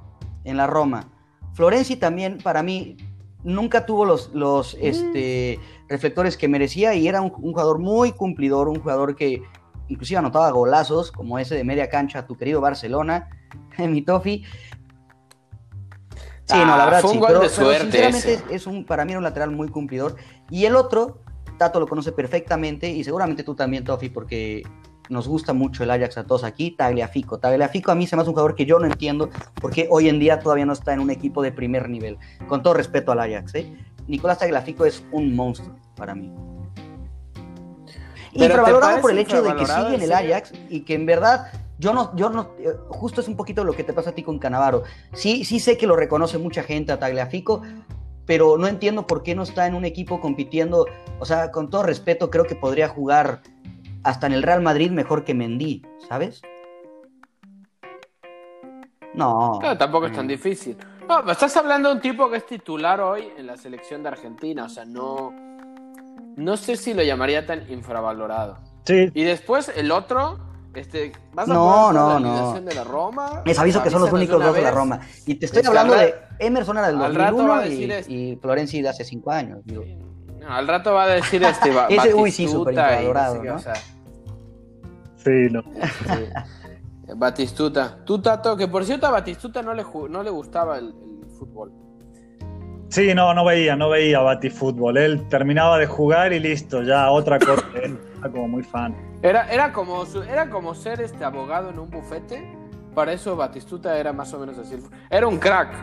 en 0.44 0.56
la 0.56 0.66
Roma. 0.66 1.10
Florenzi 1.52 1.96
también, 1.96 2.38
para 2.38 2.62
mí, 2.62 2.96
nunca 3.44 3.86
tuvo 3.86 4.04
los, 4.04 4.30
los 4.34 4.76
este, 4.80 5.60
reflectores 5.88 6.36
que 6.36 6.48
merecía 6.48 6.94
y 6.94 7.06
era 7.06 7.20
un, 7.20 7.32
un 7.36 7.52
jugador 7.52 7.78
muy 7.78 8.12
cumplidor, 8.12 8.68
un 8.68 8.80
jugador 8.80 9.14
que 9.14 9.42
inclusive 9.88 10.18
anotaba 10.18 10.50
golazos, 10.50 11.12
como 11.12 11.38
ese 11.38 11.54
de 11.54 11.64
media 11.64 11.88
cancha 11.88 12.20
a 12.20 12.26
tu 12.26 12.36
querido 12.36 12.60
Barcelona, 12.60 13.28
mi 13.78 14.02
Tofi. 14.02 14.44
Sí, 16.46 16.56
no, 16.58 16.76
la 16.76 16.82
Ah, 16.82 16.84
verdad 16.86 17.00
fue 17.00 17.10
un 17.10 17.14
sí, 17.16 17.20
gol 17.20 17.28
pero, 17.28 17.40
de 17.40 17.48
pero 17.48 17.54
suerte 17.56 17.82
sinceramente 17.84 18.32
ese. 18.34 18.44
es, 18.46 18.62
es 18.62 18.66
un, 18.66 18.84
para 18.84 19.04
mí 19.04 19.12
era 19.12 19.18
un 19.18 19.24
lateral 19.24 19.50
muy 19.50 19.68
cumplidor. 19.68 20.16
Y 20.50 20.66
el 20.66 20.76
otro, 20.76 21.20
Tato 21.58 21.80
lo 21.80 21.86
conoce 21.86 22.12
perfectamente 22.12 22.88
y 22.90 23.02
seguramente 23.02 23.44
tú 23.44 23.54
también, 23.54 23.82
Tofi, 23.84 24.10
porque 24.10 24.62
nos 25.08 25.26
gusta 25.28 25.52
mucho 25.54 25.84
el 25.84 25.90
Ajax 25.90 26.18
a 26.18 26.24
todos 26.24 26.44
aquí, 26.44 26.72
Tagliafico. 26.72 27.38
Tagliafico 27.38 27.92
a 27.92 27.94
mí 27.94 28.06
se 28.06 28.16
me 28.16 28.22
hace 28.22 28.28
un 28.30 28.34
jugador 28.34 28.54
que 28.54 28.66
yo 28.66 28.78
no 28.78 28.86
entiendo 28.86 29.30
porque 29.60 29.86
hoy 29.90 30.08
en 30.08 30.18
día 30.18 30.38
todavía 30.38 30.66
no 30.66 30.72
está 30.74 30.92
en 30.92 31.00
un 31.00 31.10
equipo 31.10 31.42
de 31.42 31.52
primer 31.52 31.88
nivel. 31.88 32.18
Con 32.46 32.62
todo 32.62 32.74
respeto 32.74 33.12
al 33.12 33.20
Ajax, 33.20 33.54
¿eh? 33.54 33.74
Nicolás 34.06 34.38
Tagliafico 34.38 34.84
es 34.84 35.04
un 35.12 35.34
monstruo 35.34 35.76
para 35.96 36.14
mí. 36.14 36.30
¿Pero 38.34 38.46
Infravalorado 38.46 39.00
por 39.00 39.10
el 39.12 39.18
hecho 39.18 39.42
de 39.42 39.54
que 39.54 39.66
sigue 39.66 39.94
en 39.94 40.02
el? 40.02 40.12
Ajax 40.12 40.52
y 40.68 40.80
que 40.80 40.94
en 40.94 41.06
verdad 41.06 41.52
yo 41.78 41.92
no, 41.92 42.14
yo 42.16 42.30
no, 42.30 42.50
eh, 42.58 42.74
justo 42.88 43.20
es 43.20 43.28
un 43.28 43.36
poquito 43.36 43.64
lo 43.64 43.72
que 43.72 43.84
te 43.84 43.92
pasa 43.92 44.10
a 44.10 44.12
ti 44.12 44.22
con 44.22 44.38
Canavaro. 44.38 44.82
Sí, 45.12 45.44
sí 45.44 45.60
sé 45.60 45.76
que 45.76 45.86
lo 45.86 45.96
reconoce 45.96 46.38
mucha 46.38 46.62
gente 46.62 46.92
a 46.92 46.98
Tagliafico, 46.98 47.62
pero 48.26 48.56
no 48.58 48.66
entiendo 48.66 49.06
por 49.06 49.22
qué 49.22 49.34
no 49.34 49.42
está 49.42 49.66
en 49.66 49.74
un 49.74 49.84
equipo 49.84 50.20
compitiendo. 50.20 50.86
O 51.18 51.24
sea, 51.24 51.50
con 51.50 51.70
todo 51.70 51.82
respeto, 51.82 52.30
creo 52.30 52.44
que 52.44 52.54
podría 52.54 52.88
jugar 52.88 53.42
hasta 54.02 54.26
en 54.26 54.32
el 54.32 54.42
Real 54.42 54.62
Madrid 54.62 54.90
mejor 54.90 55.24
que 55.24 55.34
Mendy, 55.34 55.82
¿sabes? 56.08 56.42
No. 59.14 59.60
No, 59.62 59.78
tampoco 59.78 60.06
es 60.06 60.12
tan 60.12 60.26
difícil. 60.26 60.76
No, 61.08 61.22
me 61.22 61.32
estás 61.32 61.56
hablando 61.56 61.88
de 61.88 61.96
un 61.96 62.00
tipo 62.00 62.30
que 62.30 62.38
es 62.38 62.46
titular 62.46 63.00
hoy 63.00 63.28
en 63.36 63.46
la 63.46 63.56
selección 63.56 64.02
de 64.02 64.08
Argentina. 64.08 64.64
O 64.64 64.68
sea, 64.68 64.84
no. 64.84 65.32
No 66.36 66.56
sé 66.56 66.76
si 66.76 66.94
lo 66.94 67.02
llamaría 67.02 67.46
tan 67.46 67.70
infravalorado. 67.70 68.58
Sí, 68.86 69.10
Y 69.14 69.22
después 69.24 69.70
el 69.74 69.90
otro. 69.92 70.38
Este, 70.74 71.12
¿Vas 71.32 71.48
a 71.48 71.54
No, 71.54 71.92
no, 71.92 72.18
la 72.18 72.20
no. 72.20 72.60
de 72.60 72.74
la 72.74 72.82
Roma? 72.82 73.42
Les 73.46 73.56
aviso 73.58 73.80
que 73.82 73.90
son 73.90 74.02
los 74.02 74.12
únicos 74.12 74.42
dos 74.42 74.54
de 74.54 74.62
la. 74.62 74.72
Roma. 74.72 75.00
Y 75.24 75.36
te 75.36 75.46
estoy 75.46 75.60
Es 75.62 75.68
hablando 75.68 75.94
de 75.94 76.14
Emerson 76.40 76.78
era 76.78 76.88
del 76.88 77.00
al 77.00 77.14
rato 77.14 77.36
2001 77.36 77.48
va 77.52 77.58
a 77.60 77.66
y, 77.66 77.70
decir 77.70 77.92
es- 77.92 78.08
y 78.08 78.36
Florenzi 78.42 78.82
de 78.82 78.88
hace 78.88 79.04
cinco 79.04 79.30
años. 79.30 79.60
digo. 79.64 79.84
No, 80.40 80.52
al 80.52 80.66
rato 80.66 80.92
va 80.92 81.04
a 81.04 81.08
decir 81.08 81.42
este. 81.44 81.70
Ese, 81.90 82.12
uy, 82.12 82.32
sí, 82.32 82.48
súper 82.48 82.74
y 82.74 82.76
no 82.76 82.82
sé 82.82 82.88
infravalorado, 82.88 83.40
qué, 83.42 83.48
¿no? 83.48 83.54
o 83.54 83.58
sea, 83.60 83.74
sí, 85.16 85.46
no. 85.52 85.62
sí. 85.62 87.12
Batistuta. 87.16 87.98
Tú, 88.04 88.20
Tato, 88.20 88.56
que 88.56 88.66
por 88.66 88.84
cierto 88.84 89.06
a 89.06 89.10
Batistuta 89.10 89.62
no 89.62 89.74
le, 89.74 89.84
no 90.10 90.22
le 90.22 90.30
gustaba 90.30 90.78
el, 90.78 90.86
el 91.22 91.30
fútbol. 91.38 91.72
Sí, 92.94 93.12
no, 93.12 93.34
no 93.34 93.44
veía, 93.44 93.74
no 93.74 93.88
veía 93.88 94.20
Batifútbol. 94.20 94.96
Él 94.98 95.26
terminaba 95.28 95.78
de 95.78 95.86
jugar 95.86 96.32
y 96.32 96.38
listo, 96.38 96.80
ya 96.84 97.10
otra 97.10 97.40
cosa. 97.40 97.64
Él 97.82 97.98
era 98.20 98.30
como 98.30 98.46
muy 98.46 98.62
fan. 98.62 98.94
Era, 99.20 99.50
era, 99.52 99.72
como, 99.72 100.04
era 100.30 100.48
como 100.48 100.76
ser 100.76 101.00
este 101.00 101.24
abogado 101.24 101.70
en 101.70 101.80
un 101.80 101.90
bufete. 101.90 102.56
Para 102.94 103.12
eso 103.12 103.34
Batistuta 103.34 103.98
era 103.98 104.12
más 104.12 104.32
o 104.32 104.38
menos 104.38 104.56
así. 104.58 104.76
Era 105.10 105.26
un 105.26 105.38
crack, 105.38 105.74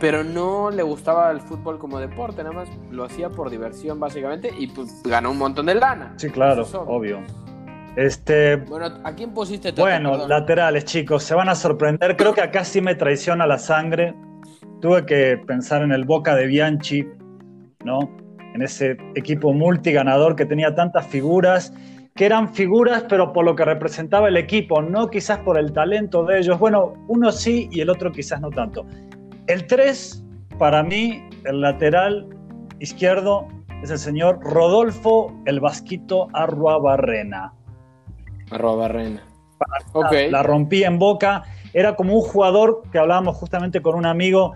pero 0.00 0.24
no 0.24 0.70
le 0.70 0.82
gustaba 0.82 1.30
el 1.30 1.42
fútbol 1.42 1.78
como 1.78 1.98
deporte, 2.00 2.42
nada 2.42 2.54
más 2.54 2.70
lo 2.90 3.04
hacía 3.04 3.28
por 3.28 3.50
diversión 3.50 4.00
básicamente 4.00 4.50
y 4.58 4.68
pues 4.68 5.02
ganó 5.04 5.32
un 5.32 5.36
montón 5.38 5.66
de 5.66 5.74
lana. 5.74 6.14
Sí, 6.16 6.30
claro, 6.30 6.62
es 6.62 6.74
obvio. 6.74 7.20
Este, 7.96 8.56
Bueno, 8.56 8.86
¿a 9.04 9.12
quién 9.12 9.34
pusiste 9.34 9.72
Tato? 9.72 9.82
bueno, 9.82 10.12
Perdón. 10.12 10.30
laterales, 10.30 10.86
chicos, 10.86 11.22
se 11.22 11.34
van 11.34 11.50
a 11.50 11.54
sorprender. 11.54 12.16
Creo 12.16 12.32
que 12.32 12.40
acá 12.40 12.64
sí 12.64 12.80
me 12.80 12.94
traiciona 12.94 13.46
la 13.46 13.58
sangre. 13.58 14.14
Tuve 14.80 15.06
que 15.06 15.38
pensar 15.46 15.82
en 15.82 15.92
el 15.92 16.04
Boca 16.04 16.34
de 16.34 16.46
Bianchi, 16.46 17.06
¿no? 17.84 18.10
En 18.54 18.62
ese 18.62 18.96
equipo 19.14 19.52
multiganador 19.52 20.36
que 20.36 20.46
tenía 20.46 20.74
tantas 20.74 21.06
figuras, 21.06 21.72
que 22.14 22.24
eran 22.24 22.54
figuras, 22.54 23.04
pero 23.08 23.32
por 23.32 23.44
lo 23.44 23.54
que 23.54 23.64
representaba 23.64 24.28
el 24.28 24.36
equipo, 24.36 24.80
no 24.80 25.08
quizás 25.08 25.38
por 25.40 25.58
el 25.58 25.72
talento 25.72 26.24
de 26.24 26.38
ellos. 26.38 26.58
Bueno, 26.58 26.94
uno 27.08 27.30
sí 27.32 27.68
y 27.70 27.80
el 27.80 27.90
otro 27.90 28.10
quizás 28.10 28.40
no 28.40 28.50
tanto. 28.50 28.86
El 29.46 29.66
3, 29.66 30.24
para 30.58 30.82
mí, 30.82 31.22
el 31.44 31.60
lateral 31.60 32.26
izquierdo 32.80 33.46
es 33.82 33.90
el 33.90 33.98
señor 33.98 34.40
Rodolfo 34.42 35.34
el 35.44 35.60
Vasquito 35.60 36.28
Arruabarrena. 36.32 37.52
Arroba 38.50 38.88
Barrena. 38.88 39.22
Ok. 39.92 40.12
La 40.30 40.42
rompí 40.42 40.84
en 40.84 40.98
boca. 40.98 41.42
Era 41.76 41.94
como 41.94 42.14
un 42.14 42.22
jugador 42.22 42.84
que 42.90 42.98
hablábamos 42.98 43.36
justamente 43.36 43.82
con 43.82 43.96
un 43.96 44.06
amigo 44.06 44.54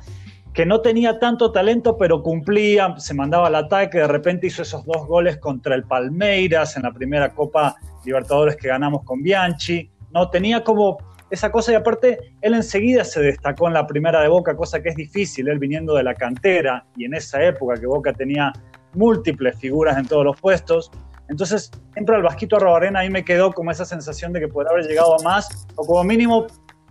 que 0.54 0.64
no 0.64 0.80
tenía 0.80 1.18
tanto 1.18 1.52
talento, 1.52 1.98
pero 1.98 2.22
cumplía, 2.22 2.94
se 2.96 3.12
mandaba 3.12 3.48
al 3.48 3.56
ataque, 3.56 3.98
de 3.98 4.06
repente 4.06 4.46
hizo 4.46 4.62
esos 4.62 4.87
dos 4.87 5.06
goles 5.06 5.37
contra 5.37 5.74
el 5.74 5.85
Palmeiras 5.85 6.78
en 6.78 6.85
la 6.85 6.92
primera 6.92 7.28
Copa 7.28 7.76
Libertadores 8.06 8.56
que 8.56 8.68
ganamos 8.68 9.04
con 9.04 9.22
Bianchi. 9.22 9.90
No 10.12 10.30
tenía 10.30 10.64
como 10.64 10.96
esa 11.28 11.52
cosa 11.52 11.72
y 11.72 11.74
aparte 11.74 12.33
él 12.40 12.54
enseguida 12.54 13.04
se 13.04 13.20
destacó 13.20 13.68
en 13.68 13.74
la 13.74 13.87
primera 13.87 14.22
de 14.22 14.28
Boca, 14.28 14.56
cosa 14.56 14.83
que 14.83 14.88
es 14.88 14.96
difícil, 14.96 15.46
él 15.48 15.59
viniendo 15.59 15.94
de 15.96 16.04
la 16.04 16.14
cantera 16.14 16.87
y 16.96 17.04
en 17.04 17.12
esa 17.12 17.44
época 17.44 17.78
que 17.78 17.87
Boca 17.87 18.14
tenía 18.14 18.50
múltiples 18.94 19.59
figuras 19.59 19.98
en 19.98 20.06
todos 20.06 20.24
los 20.24 20.40
puestos. 20.40 20.90
Entonces, 21.28 21.70
siempre 21.92 22.16
al 22.16 22.22
Vasquito 22.22 22.56
Arrobarena 22.56 23.00
ahí 23.00 23.11
me 23.11 23.26
quedó 23.26 23.52
como 23.52 23.70
esa 23.70 23.85
sensación 23.85 24.33
de 24.33 24.40
que 24.40 24.48
podría 24.48 24.72
haber 24.72 24.87
llegado 24.87 25.20
a 25.20 25.22
más, 25.22 25.66
o 25.76 25.85
como 25.85 26.02
mínimo 26.02 26.46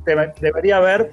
debería 0.05 0.77
haber 0.77 1.11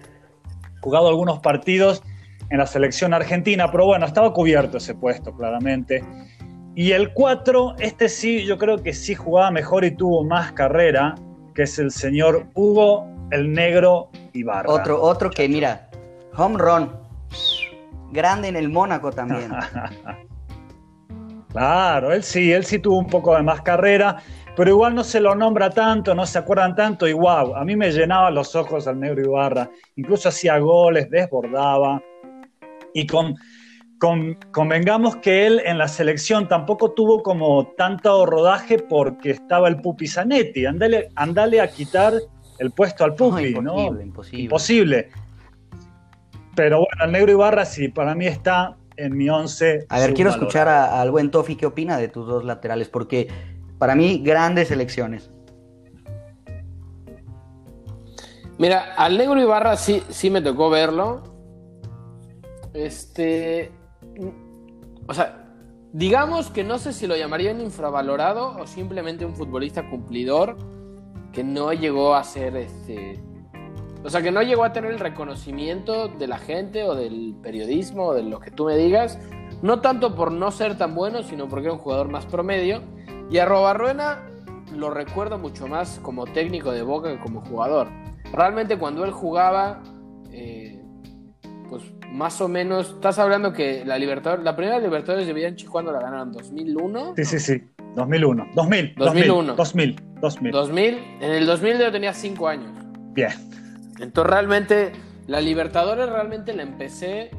jugado 0.80 1.08
algunos 1.08 1.40
partidos 1.40 2.02
en 2.50 2.58
la 2.58 2.66
selección 2.66 3.12
argentina, 3.12 3.70
pero 3.70 3.86
bueno, 3.86 4.06
estaba 4.06 4.32
cubierto 4.32 4.78
ese 4.78 4.94
puesto, 4.94 5.34
claramente. 5.34 6.04
Y 6.74 6.92
el 6.92 7.12
4, 7.12 7.76
este 7.78 8.08
sí, 8.08 8.44
yo 8.44 8.58
creo 8.58 8.82
que 8.82 8.92
sí 8.92 9.14
jugaba 9.14 9.50
mejor 9.50 9.84
y 9.84 9.90
tuvo 9.90 10.24
más 10.24 10.52
carrera, 10.52 11.14
que 11.54 11.62
es 11.62 11.78
el 11.78 11.90
señor 11.90 12.46
Hugo 12.54 13.06
el 13.30 13.52
Negro 13.52 14.10
Ibarra. 14.32 14.70
Otro, 14.70 15.02
otro 15.02 15.30
que, 15.30 15.48
mira, 15.48 15.88
home 16.36 16.58
run. 16.58 16.92
Grande 18.12 18.48
en 18.48 18.56
el 18.56 18.68
Mónaco 18.68 19.10
también. 19.10 19.50
Claro, 21.52 22.12
él 22.12 22.22
sí, 22.22 22.52
él 22.52 22.66
sí 22.66 22.78
tuvo 22.78 22.98
un 22.98 23.06
poco 23.06 23.34
de 23.34 23.42
más 23.42 23.62
carrera, 23.62 24.18
pero 24.56 24.70
igual 24.70 24.94
no 24.94 25.04
se 25.04 25.20
lo 25.20 25.34
nombra 25.34 25.70
tanto, 25.70 26.14
no 26.14 26.24
se 26.26 26.38
acuerdan 26.38 26.74
tanto, 26.74 27.06
y 27.06 27.12
wow, 27.12 27.54
a 27.54 27.64
mí 27.64 27.76
me 27.76 27.90
llenaba 27.92 28.30
los 28.30 28.56
ojos 28.56 28.86
al 28.86 28.98
negro 28.98 29.20
Ibarra, 29.22 29.70
incluso 29.96 30.28
hacía 30.30 30.58
goles, 30.58 31.10
desbordaba, 31.10 32.02
y 32.94 33.06
con, 33.06 33.34
con- 33.98 34.38
convengamos 34.52 35.16
que 35.16 35.46
él 35.46 35.60
en 35.64 35.76
la 35.76 35.88
selección 35.88 36.48
tampoco 36.48 36.92
tuvo 36.92 37.22
como 37.22 37.66
tanto 37.76 38.24
rodaje 38.24 38.78
porque 38.78 39.32
estaba 39.32 39.68
el 39.68 39.80
Pupi 39.80 40.06
Zanetti, 40.06 40.64
andale, 40.64 41.10
andale 41.14 41.60
a 41.60 41.70
quitar 41.70 42.14
el 42.58 42.70
puesto 42.72 43.04
al 43.04 43.10
No, 43.10 43.16
Pupi, 43.16 43.48
imposible, 43.48 43.62
¿no? 43.62 44.00
imposible. 44.00 44.42
Imposible. 44.44 45.08
Pero 46.54 46.78
bueno, 46.78 47.04
el 47.04 47.12
negro 47.12 47.32
Ibarra 47.32 47.66
sí, 47.66 47.88
para 47.88 48.14
mí 48.14 48.26
está 48.26 48.76
en 48.96 49.14
mi 49.14 49.28
once. 49.28 49.84
A 49.90 49.98
ver, 50.00 50.14
quiero 50.14 50.30
escuchar 50.30 50.68
a- 50.68 50.98
al 51.02 51.10
buen 51.10 51.30
Tofi 51.30 51.54
qué 51.56 51.66
opina 51.66 51.98
de 51.98 52.08
tus 52.08 52.26
dos 52.26 52.44
laterales, 52.44 52.88
porque 52.88 53.28
para 53.78 53.94
mí 53.94 54.22
grandes 54.24 54.70
elecciones. 54.70 55.30
Mira, 58.58 58.94
al 58.96 59.18
negro 59.18 59.40
Ibarra 59.40 59.76
sí, 59.76 60.02
sí 60.08 60.30
me 60.30 60.40
tocó 60.40 60.70
verlo. 60.70 61.22
Este. 62.72 63.70
o 65.06 65.14
sea, 65.14 65.46
digamos 65.92 66.50
que 66.50 66.64
no 66.64 66.78
sé 66.78 66.92
si 66.92 67.06
lo 67.06 67.16
llamarían 67.16 67.60
infravalorado 67.60 68.56
o 68.58 68.66
simplemente 68.66 69.24
un 69.24 69.34
futbolista 69.34 69.88
cumplidor 69.88 70.56
que 71.32 71.44
no 71.44 71.72
llegó 71.72 72.14
a 72.14 72.24
ser 72.24 72.56
este. 72.56 73.22
O 74.04 74.08
sea, 74.08 74.22
que 74.22 74.30
no 74.30 74.40
llegó 74.40 74.64
a 74.64 74.72
tener 74.72 74.92
el 74.92 75.00
reconocimiento 75.00 76.08
de 76.08 76.26
la 76.28 76.38
gente 76.38 76.84
o 76.84 76.94
del 76.94 77.34
periodismo 77.42 78.06
o 78.06 78.14
de 78.14 78.22
lo 78.22 78.40
que 78.40 78.50
tú 78.50 78.66
me 78.66 78.76
digas. 78.76 79.18
No 79.62 79.80
tanto 79.80 80.14
por 80.14 80.32
no 80.32 80.50
ser 80.50 80.78
tan 80.78 80.94
bueno, 80.94 81.22
sino 81.22 81.48
porque 81.48 81.66
era 81.66 81.74
un 81.74 81.80
jugador 81.80 82.08
más 82.08 82.24
promedio. 82.24 82.82
Y 83.30 83.38
a 83.38 83.44
Robarruena 83.44 84.22
lo 84.74 84.90
recuerdo 84.90 85.38
mucho 85.38 85.66
más 85.66 85.98
como 86.02 86.26
técnico 86.26 86.72
de 86.72 86.82
Boca 86.82 87.10
que 87.10 87.18
como 87.18 87.40
jugador. 87.42 87.88
Realmente 88.32 88.78
cuando 88.78 89.04
él 89.04 89.10
jugaba, 89.10 89.82
eh, 90.30 90.82
pues 91.68 91.82
más 92.12 92.40
o 92.40 92.48
menos, 92.48 92.90
estás 92.90 93.18
hablando 93.18 93.52
que 93.52 93.84
la 93.84 93.98
Libertadores, 93.98 94.44
la 94.44 94.54
primera 94.56 94.78
Libertadores 94.78 95.26
de 95.26 95.32
Bianchi, 95.32 95.66
¿cuándo 95.66 95.92
la 95.92 96.00
ganaron? 96.00 96.32
¿2001? 96.32 97.14
Sí, 97.16 97.24
sí, 97.24 97.38
sí. 97.38 97.62
2001. 97.94 98.48
2000. 98.54 98.94
2001. 98.96 99.54
2000. 99.54 99.96
2000. 100.20 100.52
2000. 100.52 100.98
En 101.20 101.30
el 101.30 101.46
2000 101.46 101.78
yo 101.78 101.92
tenía 101.92 102.12
5 102.12 102.48
años. 102.48 102.70
Bien. 103.12 103.30
Entonces 103.98 104.30
realmente, 104.30 104.92
la 105.26 105.40
Libertadores 105.40 106.08
realmente 106.08 106.52
la 106.52 106.62
empecé... 106.62 107.30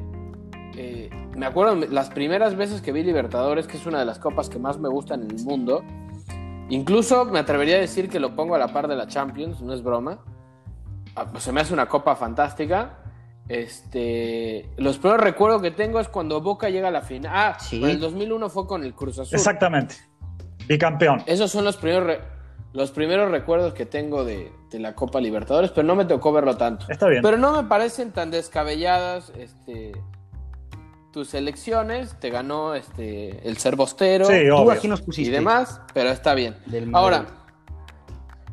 eh, 0.76 1.10
me 1.38 1.46
acuerdo 1.46 1.76
las 1.90 2.10
primeras 2.10 2.56
veces 2.56 2.82
que 2.82 2.92
vi 2.92 3.04
Libertadores, 3.04 3.68
que 3.68 3.78
es 3.78 3.86
una 3.86 4.00
de 4.00 4.06
las 4.06 4.20
copas 4.20 4.50
que 4.50 4.60
más 4.60 4.78
me 4.80 4.90
gustan 4.90 5.24
en 5.24 5.32
el 5.32 5.44
mundo. 5.46 5.84
Incluso 6.70 7.26
me 7.26 7.40
atrevería 7.40 7.78
a 7.78 7.80
decir 7.80 8.10
que 8.10 8.20
lo 8.20 8.36
pongo 8.36 8.56
a 8.56 8.58
la 8.58 8.68
par 8.74 8.88
de 8.88 8.96
la 8.96 9.08
Champions, 9.08 9.62
no 9.62 9.74
es 9.74 9.82
broma. 9.84 10.20
Ah, 11.16 11.28
pues 11.32 11.44
se 11.44 11.52
me 11.52 11.62
hace 11.62 11.74
una 11.74 11.88
copa 11.88 12.16
fantástica. 12.16 13.00
Este, 13.48 14.70
los 14.78 14.98
primeros 14.98 15.24
recuerdos 15.24 15.62
que 15.62 15.72
tengo 15.72 16.00
es 16.00 16.10
cuando 16.10 16.42
Boca 16.42 16.70
llega 16.70 16.90
a 16.90 16.92
la 16.92 17.02
final. 17.02 17.32
Ah, 17.34 17.58
Sí. 17.60 17.78
en 17.82 17.90
el 17.90 18.00
2001 18.00 18.50
fue 18.50 18.68
con 18.68 18.84
el 18.84 18.94
Cruz 18.94 19.20
Azul. 19.20 19.36
Exactamente. 19.38 19.96
Bicampeón. 20.68 21.24
Esos 21.26 21.50
son 21.52 21.64
los 21.64 21.78
primeros, 21.78 22.18
los 22.74 22.92
primeros 22.92 23.32
recuerdos 23.32 23.74
que 23.74 23.86
tengo 23.86 24.26
de, 24.26 24.52
de 24.70 24.80
la 24.80 24.94
Copa 24.96 25.22
Libertadores, 25.22 25.72
pero 25.72 25.88
no 25.88 25.96
me 25.96 26.06
tocó 26.06 26.32
verlo 26.34 26.58
tanto. 26.58 26.86
Está 26.90 27.08
bien. 27.08 27.22
Pero 27.22 27.38
no 27.38 27.62
me 27.62 27.68
parecen 27.70 28.12
tan 28.12 28.30
descabelladas 28.32 29.32
este, 29.38 29.94
tus 31.18 31.34
elecciones. 31.34 32.14
Te 32.20 32.30
ganó 32.30 32.76
este, 32.76 33.48
el 33.48 33.58
Cerbostero 33.58 34.26
Sí, 34.26 34.44
Tú 34.50 34.70
aquí 34.70 34.88
nos 34.88 35.00
y 35.00 35.04
pusiste. 35.04 35.32
demás, 35.32 35.82
pero 35.94 36.10
está 36.10 36.36
bien. 36.36 36.56
Del. 36.68 36.94
Ahora, 36.94 37.26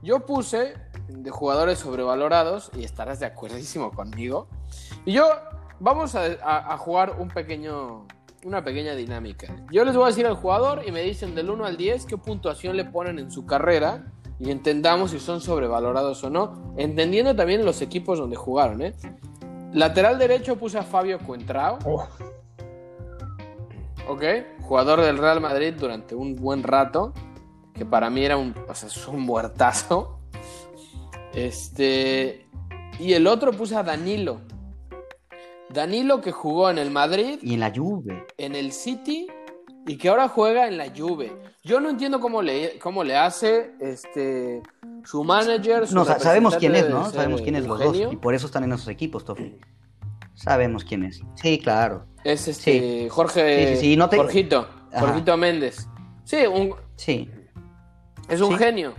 yo 0.02 0.20
puse 0.20 0.74
de 1.08 1.30
jugadores 1.30 1.78
sobrevalorados, 1.78 2.70
y 2.76 2.84
estarás 2.84 3.20
de 3.20 3.26
acuerdísimo 3.26 3.90
conmigo. 3.92 4.48
Y 5.04 5.12
yo, 5.12 5.28
vamos 5.78 6.14
a, 6.14 6.24
a- 6.42 6.72
a 6.74 6.78
jugar 6.78 7.16
un 7.18 7.28
pequeño, 7.28 8.06
una 8.44 8.64
pequeña 8.64 8.94
dinámica. 8.94 9.54
Yo 9.70 9.84
les 9.84 9.94
voy 9.94 10.04
a 10.04 10.08
decir 10.08 10.26
al 10.26 10.36
jugador 10.36 10.82
y 10.86 10.90
me 10.92 11.02
dicen 11.02 11.34
del 11.34 11.50
1 11.50 11.66
al 11.66 11.76
10 11.76 12.06
qué 12.06 12.16
puntuación 12.16 12.76
le 12.76 12.86
ponen 12.86 13.18
en 13.18 13.30
su 13.30 13.44
carrera 13.44 14.06
y 14.40 14.50
entendamos 14.50 15.10
si 15.10 15.20
son 15.20 15.40
sobrevalorados 15.42 16.24
o 16.24 16.30
no, 16.30 16.74
entendiendo 16.78 17.36
también 17.36 17.64
los 17.64 17.82
equipos 17.82 18.18
donde 18.18 18.36
jugaron. 18.36 18.80
¿eh? 18.82 18.94
Lateral 19.72 20.18
derecho 20.18 20.56
puse 20.56 20.78
a 20.78 20.82
Fabio 20.82 21.18
Cuentrao. 21.18 21.78
Uf, 21.84 22.04
Ok, 24.08 24.22
jugador 24.60 25.00
del 25.00 25.18
Real 25.18 25.40
Madrid 25.40 25.74
durante 25.78 26.14
un 26.14 26.36
buen 26.36 26.62
rato, 26.62 27.12
que 27.74 27.84
para 27.86 28.10
mí 28.10 28.24
era 28.24 28.36
un, 28.36 28.54
o 28.68 28.74
sea, 28.74 28.88
es 28.88 29.08
un 29.08 29.20
muertazo. 29.20 30.20
Este, 31.32 32.46
y 32.98 33.12
el 33.14 33.26
otro 33.26 33.52
puse 33.52 33.76
a 33.76 33.82
Danilo. 33.82 34.40
Danilo 35.70 36.20
que 36.20 36.30
jugó 36.32 36.70
en 36.70 36.78
el 36.78 36.90
Madrid, 36.90 37.38
Y 37.42 37.54
en 37.54 37.60
la 37.60 37.72
Juve. 37.74 38.26
en 38.38 38.54
el 38.54 38.72
City 38.72 39.26
y 39.86 39.96
que 39.96 40.08
ahora 40.08 40.28
juega 40.28 40.68
en 40.68 40.76
la 40.76 40.86
Juve. 40.96 41.32
Yo 41.64 41.80
no 41.80 41.88
entiendo 41.88 42.20
cómo 42.20 42.42
le, 42.42 42.78
cómo 42.78 43.02
le 43.02 43.16
hace 43.16 43.72
este, 43.80 44.62
su 45.04 45.24
manager. 45.24 45.86
Su 45.88 45.94
No, 45.94 46.04
sa- 46.04 46.18
sabemos 46.20 46.56
quién 46.56 46.74
es, 46.76 46.88
¿no? 46.90 47.10
Sabemos 47.10 47.40
quién 47.40 47.56
es 47.56 47.66
los 47.66 47.78
dos. 47.80 47.96
Y 48.12 48.16
por 48.16 48.34
eso 48.34 48.46
están 48.46 48.64
en 48.64 48.72
esos 48.74 48.88
equipos, 48.88 49.24
Tofi. 49.24 49.56
Sabemos 50.44 50.84
quién 50.84 51.04
es. 51.04 51.22
Sí, 51.36 51.58
claro. 51.58 52.06
Es 52.22 52.46
este, 52.48 53.08
Jorge. 53.10 53.68
Sí, 53.68 53.74
sí, 53.76 53.80
sí, 53.80 53.96
no 53.96 54.08
te- 54.08 54.18
Jorgito. 54.18 54.68
Ajá. 54.92 55.00
Jorgito 55.06 55.36
Méndez. 55.36 55.88
Sí, 56.24 56.46
un, 56.46 56.74
Sí. 56.96 57.30
Es 58.28 58.40
un 58.40 58.52
Sí. 58.52 58.58
genio. 58.58 58.94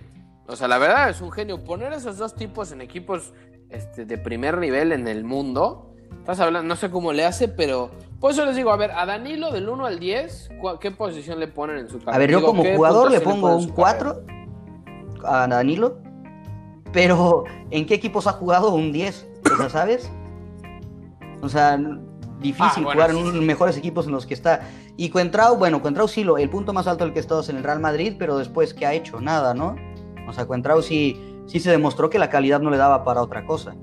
O 0.48 0.56
sea, 0.56 0.68
la 0.68 0.78
verdad 0.78 1.10
es 1.10 1.22
un 1.22 1.32
genio. 1.32 1.64
Poner 1.64 1.94
esos 1.94 2.18
dos 2.18 2.36
tipos 2.36 2.72
en 2.72 2.82
equipos 2.82 3.34
este, 3.70 4.06
de 4.06 4.18
primer 4.18 4.58
nivel 4.58 4.92
en 4.92 5.08
el 5.08 5.24
mundo. 5.24 5.92
Estás 6.20 6.40
hablando, 6.40 6.68
no 6.68 6.76
sé 6.76 6.90
cómo 6.90 7.14
le 7.14 7.26
hace, 7.26 7.48
pero. 7.48 7.92
Por 8.20 8.32
eso 8.32 8.44
les 8.46 8.56
digo, 8.56 8.72
a 8.72 8.78
ver, 8.78 8.92
a 8.92 9.06
Danilo 9.06 9.52
del 9.52 9.70
1 9.70 9.86
al 9.86 10.00
10, 10.00 10.50
¿cu- 10.62 10.80
¿qué 10.80 10.90
posición 10.92 11.40
le 11.40 11.48
ponen 11.48 11.78
en 11.78 11.90
su 11.90 12.00
carrera? 12.00 12.16
A 12.16 12.20
ver, 12.20 12.32
yo 12.32 12.38
Digo, 12.40 12.48
como 12.50 12.64
¿qué 12.64 12.76
jugador 12.76 13.12
le 13.12 13.20
pongo 13.22 13.56
un 13.56 13.68
su 13.68 13.74
4 13.74 14.24
a 15.24 15.48
Danilo. 15.48 16.00
Pero, 16.92 17.44
¿en 17.72 17.86
qué 17.86 17.96
equipos 17.96 18.26
ha 18.28 18.32
jugado 18.32 18.74
un 18.74 18.92
10? 18.92 19.28
O 19.54 19.58
sea, 19.58 19.70
¿sabes? 19.70 20.10
O 21.42 21.50
sea, 21.50 21.78
difícil 22.40 22.66
Ah, 22.66 22.72
bueno, 22.76 22.92
jugar 22.92 23.10
en 23.12 23.32
sí, 23.32 23.40
mejores 23.40 23.78
equipos 23.78 24.06
en 24.06 24.14
los 24.14 24.26
que 24.26 24.34
está. 24.34 24.62
Y 24.98 25.10
Cuentrao, 25.10 25.58
bueno, 25.58 25.82
Cuentrao 25.82 26.08
sí, 26.08 26.24
lo, 26.24 26.38
el 26.38 26.50
punto 26.50 26.74
más 26.74 26.88
alto 26.88 27.04
del 27.04 27.14
que 27.14 27.20
ha 27.20 27.22
estado 27.22 27.42
es 27.42 27.50
en 27.50 27.58
el 27.58 27.64
Real 27.64 27.80
Madrid, 27.80 28.16
pero 28.18 28.38
después, 28.38 28.74
¿qué 28.74 28.86
ha 28.86 28.94
hecho? 28.94 29.20
Nada, 29.22 29.54
¿no? 29.54 29.76
O 30.28 30.34
sea, 30.34 30.46
Cuentrao 30.46 30.82
sí, 30.82 31.20
sí 31.48 31.60
se 31.60 31.72
demostró 31.72 32.10
que 32.10 32.20
la 32.20 32.30
calidad 32.30 32.60
no 32.62 32.70
le 32.70 32.78
daba 32.78 33.04
para 33.04 33.22
otra 33.22 33.46
cosa. 33.46 33.76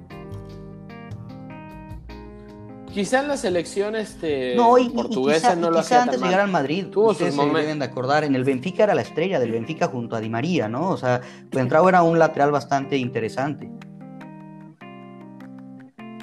Quizá 2.93 3.21
en 3.21 3.29
la 3.29 3.39
selección 3.39 3.97
este, 3.97 4.55
No, 4.55 4.77
y, 4.77 4.91
portuguesa 4.91 5.49
quizá, 5.49 5.57
no 5.57 5.71
lo 5.71 5.79
quizá 5.79 6.03
antes 6.03 6.21
de 6.21 6.27
llegar 6.27 6.43
al 6.43 6.51
Madrid, 6.51 6.89
Tuvo 6.89 7.13
ustedes 7.13 7.35
se 7.35 7.43
deben 7.43 7.79
de 7.79 7.87
acordar, 7.87 8.23
en 8.23 8.35
el 8.35 8.45
Benfica 8.45 8.85
era 8.85 8.95
la 8.95 9.01
estrella 9.01 9.41
del 9.41 9.51
Benfica 9.51 9.89
junto 9.89 10.15
a 10.15 10.21
Di 10.21 10.29
María, 10.29 10.69
¿no? 10.69 10.91
O 10.91 10.97
sea, 10.99 11.23
Cuentrao 11.51 11.89
era 11.89 12.03
un 12.03 12.19
lateral 12.19 12.51
bastante 12.51 12.99
interesante. 12.99 13.71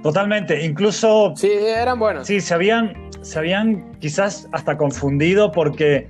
Totalmente. 0.01 0.65
Incluso 0.65 1.33
Sí, 1.35 1.51
eran 1.51 1.99
buenos. 1.99 2.27
Sí, 2.27 2.39
se 2.41 2.53
habían, 2.53 2.93
se 3.21 3.39
habían 3.39 3.91
quizás 3.99 4.47
hasta 4.51 4.77
confundido 4.77 5.51
porque 5.51 6.07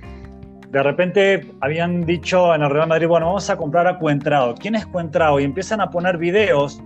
de 0.68 0.82
repente 0.82 1.50
habían 1.60 2.04
dicho 2.06 2.54
en 2.54 2.62
el 2.62 2.70
Real 2.70 2.86
Madrid, 2.88 3.08
bueno, 3.08 3.26
vamos 3.26 3.50
a 3.50 3.56
comprar 3.56 3.86
a 3.88 3.98
Cuentrao. 3.98 4.54
¿Quién 4.54 4.76
es 4.76 4.86
Cuentrao? 4.86 5.40
Y 5.40 5.44
empiezan 5.44 5.80
a 5.80 5.90
poner 5.90 6.16
videos 6.18 6.80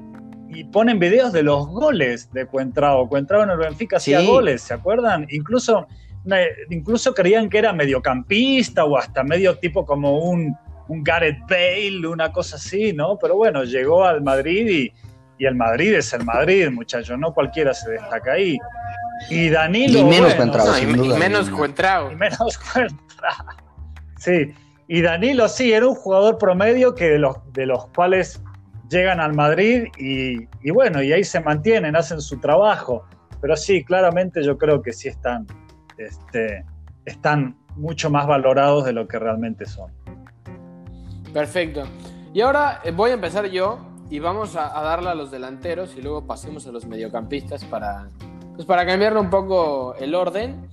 y 0.49 0.65
ponen 0.65 0.99
videos 0.99 1.33
de 1.33 1.43
los 1.43 1.67
goles 1.67 2.33
de 2.33 2.47
Cuentrao. 2.47 3.09
Cuentrao 3.09 3.43
en 3.43 3.51
el 3.51 3.59
Benfica 3.59 3.97
hacía 3.99 4.21
Sí. 4.21 4.27
goles, 4.27 4.63
¿se 4.63 4.73
acuerdan? 4.73 5.27
Incluso, 5.31 5.87
incluso 6.71 7.13
creían 7.13 7.51
que 7.51 7.59
era 7.59 7.73
mediocampista 7.75 8.85
o 8.85 8.97
hasta 8.97 9.23
medio 9.25 9.59
tipo 9.59 9.85
como 9.85 10.19
un, 10.21 10.57
un 10.89 11.03
Gareth 11.03 11.41
Bale, 11.49 12.07
una 12.07 12.33
cosa 12.33 12.57
así, 12.57 12.93
¿no? 12.95 13.19
Pero 13.19 13.37
bueno, 13.37 13.65
llegó 13.65 14.05
al 14.05 14.23
Madrid 14.23 14.67
y, 14.69 14.93
y 15.39 15.47
el 15.47 15.55
Madrid 15.55 15.95
es 15.95 16.13
el 16.13 16.25
Madrid, 16.25 16.69
muchachos, 16.71 17.19
no 17.19 17.33
cualquiera 17.35 17.75
se 17.75 17.91
destaca 17.91 18.33
ahí. 18.33 18.59
Y 19.31 19.49
Danilo. 19.49 19.99
Y 20.01 20.05
menos 20.05 20.37
bueno, 20.37 20.53
Cuentrao, 20.53 20.67
No, 20.67 20.77
y, 20.77 20.81
sin 20.81 20.91
y 20.91 20.95
duda. 20.95 21.19
menos 21.19 21.51
Cuentrao. 21.51 22.13
y 22.13 22.17
menos 22.17 22.59
Cuentrao. 22.73 23.47
Sí, 24.19 24.53
y 24.89 25.03
Danilo 25.03 25.49
sí, 25.49 25.73
era 25.73 25.87
un 25.87 25.95
jugador 25.95 26.39
promedio 26.39 26.95
que 26.95 27.11
de 27.11 27.19
los, 27.19 27.37
de 27.53 27.67
los 27.67 27.87
cuales 27.89 28.41
llegan 28.91 29.21
al 29.21 29.33
Madrid 29.35 29.87
y, 29.99 30.47
y 30.63 30.71
bueno, 30.71 31.03
y 31.03 31.13
ahí 31.13 31.25
se 31.25 31.41
mantienen, 31.41 31.97
hacen 31.97 32.21
su 32.21 32.39
trabajo. 32.39 33.05
Pero 33.41 33.57
sí, 33.57 33.85
claramente 33.85 34.43
yo 34.43 34.57
creo 34.57 34.81
que 34.83 34.93
sí 34.93 35.09
están, 35.09 35.47
este, 35.99 36.65
están 37.05 37.57
mucho 37.77 38.09
más 38.11 38.27
valorados 38.27 38.85
de 38.85 38.93
lo 38.93 39.07
que 39.09 39.19
realmente 39.19 39.67
son. 39.67 39.91
Perfecto. 41.33 41.85
Y 42.33 42.41
ahora 42.41 42.81
eh, 42.85 42.91
voy 42.91 43.11
a 43.11 43.15
empezar 43.15 43.47
yo 43.47 43.79
y 44.11 44.19
vamos 44.19 44.57
a, 44.57 44.79
a 44.79 44.83
darle 44.83 45.11
a 45.11 45.15
los 45.15 45.31
delanteros 45.31 45.97
y 45.97 46.03
luego 46.03 46.27
pasemos 46.27 46.67
a 46.67 46.73
los 46.73 46.87
mediocampistas 46.87 47.65
para, 47.65 48.09
pues 48.55 48.67
para 48.67 48.87
cambiarle 48.87 49.21
un 49.21 49.31
poco 49.31 49.95
el 49.99 50.15
orden. 50.15 50.69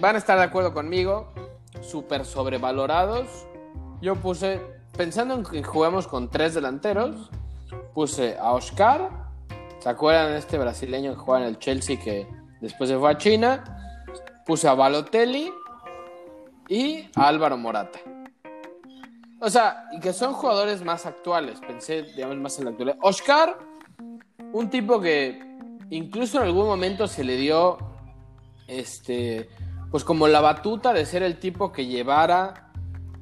Van 0.00 0.14
a 0.14 0.18
estar 0.18 0.38
de 0.38 0.44
acuerdo 0.44 0.72
conmigo, 0.72 1.32
súper 1.80 2.24
sobrevalorados. 2.24 3.28
Yo 4.00 4.16
puse, 4.16 4.60
pensando 4.96 5.34
en 5.34 5.44
que 5.44 5.62
jugamos 5.62 6.06
con 6.08 6.30
tres 6.30 6.54
delanteros, 6.54 7.30
puse 7.94 8.36
a 8.38 8.52
Oscar. 8.52 9.10
¿Se 9.80 9.88
acuerdan 9.88 10.32
de 10.32 10.38
este 10.38 10.58
brasileño 10.58 11.12
que 11.12 11.18
juega 11.18 11.42
en 11.42 11.48
el 11.48 11.58
Chelsea 11.58 11.98
que 11.98 12.26
después 12.60 12.88
se 12.88 12.98
fue 12.98 13.10
a 13.10 13.18
China? 13.18 13.64
Puse 14.46 14.68
a 14.68 14.74
Balotelli 14.74 15.52
y 16.68 17.08
a 17.16 17.28
Álvaro 17.28 17.56
Morata. 17.56 17.98
O 19.44 19.50
sea, 19.50 19.88
y 19.90 19.98
que 19.98 20.12
son 20.12 20.34
jugadores 20.34 20.84
más 20.84 21.04
actuales. 21.04 21.58
Pensé, 21.66 22.02
digamos, 22.14 22.36
más 22.36 22.56
en 22.60 22.66
la 22.66 22.70
actualidad. 22.70 22.96
Oscar, 23.02 23.58
un 24.52 24.70
tipo 24.70 25.00
que 25.00 25.42
incluso 25.90 26.38
en 26.38 26.44
algún 26.44 26.66
momento 26.66 27.08
se 27.08 27.24
le 27.24 27.36
dio, 27.36 27.76
este, 28.68 29.48
pues 29.90 30.04
como 30.04 30.28
la 30.28 30.40
batuta 30.40 30.92
de 30.92 31.04
ser 31.04 31.24
el 31.24 31.40
tipo 31.40 31.72
que 31.72 31.86
llevara 31.86 32.72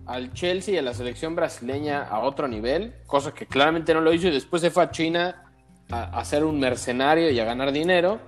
al 0.04 0.34
Chelsea 0.34 0.74
y 0.74 0.76
a 0.76 0.82
la 0.82 0.92
selección 0.92 1.34
brasileña 1.34 2.02
a 2.02 2.20
otro 2.20 2.48
nivel, 2.48 2.96
cosa 3.06 3.32
que 3.32 3.46
claramente 3.46 3.94
no 3.94 4.02
lo 4.02 4.12
hizo 4.12 4.28
y 4.28 4.30
después 4.30 4.60
se 4.60 4.70
fue 4.70 4.82
a 4.82 4.90
China 4.90 5.50
a, 5.90 6.02
a 6.18 6.24
ser 6.26 6.44
un 6.44 6.60
mercenario 6.60 7.30
y 7.30 7.40
a 7.40 7.46
ganar 7.46 7.72
dinero. 7.72 8.20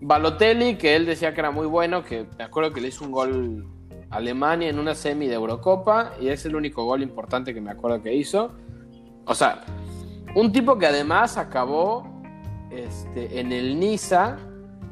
Balotelli, 0.00 0.76
que 0.76 0.94
él 0.94 1.06
decía 1.06 1.34
que 1.34 1.40
era 1.40 1.50
muy 1.50 1.66
bueno, 1.66 2.04
que 2.04 2.24
me 2.38 2.44
acuerdo 2.44 2.72
que 2.72 2.80
le 2.80 2.88
hizo 2.88 3.04
un 3.04 3.10
gol 3.10 3.75
Alemania 4.10 4.68
en 4.68 4.78
una 4.78 4.94
semi 4.94 5.26
de 5.26 5.34
Eurocopa 5.34 6.12
y 6.20 6.28
es 6.28 6.44
el 6.46 6.56
único 6.56 6.84
gol 6.84 7.02
importante 7.02 7.52
que 7.52 7.60
me 7.60 7.70
acuerdo 7.70 8.02
que 8.02 8.14
hizo. 8.14 8.52
O 9.24 9.34
sea, 9.34 9.64
un 10.34 10.52
tipo 10.52 10.78
que 10.78 10.86
además 10.86 11.36
acabó 11.36 12.06
este, 12.70 13.40
en 13.40 13.52
el 13.52 13.78
Niza, 13.78 14.36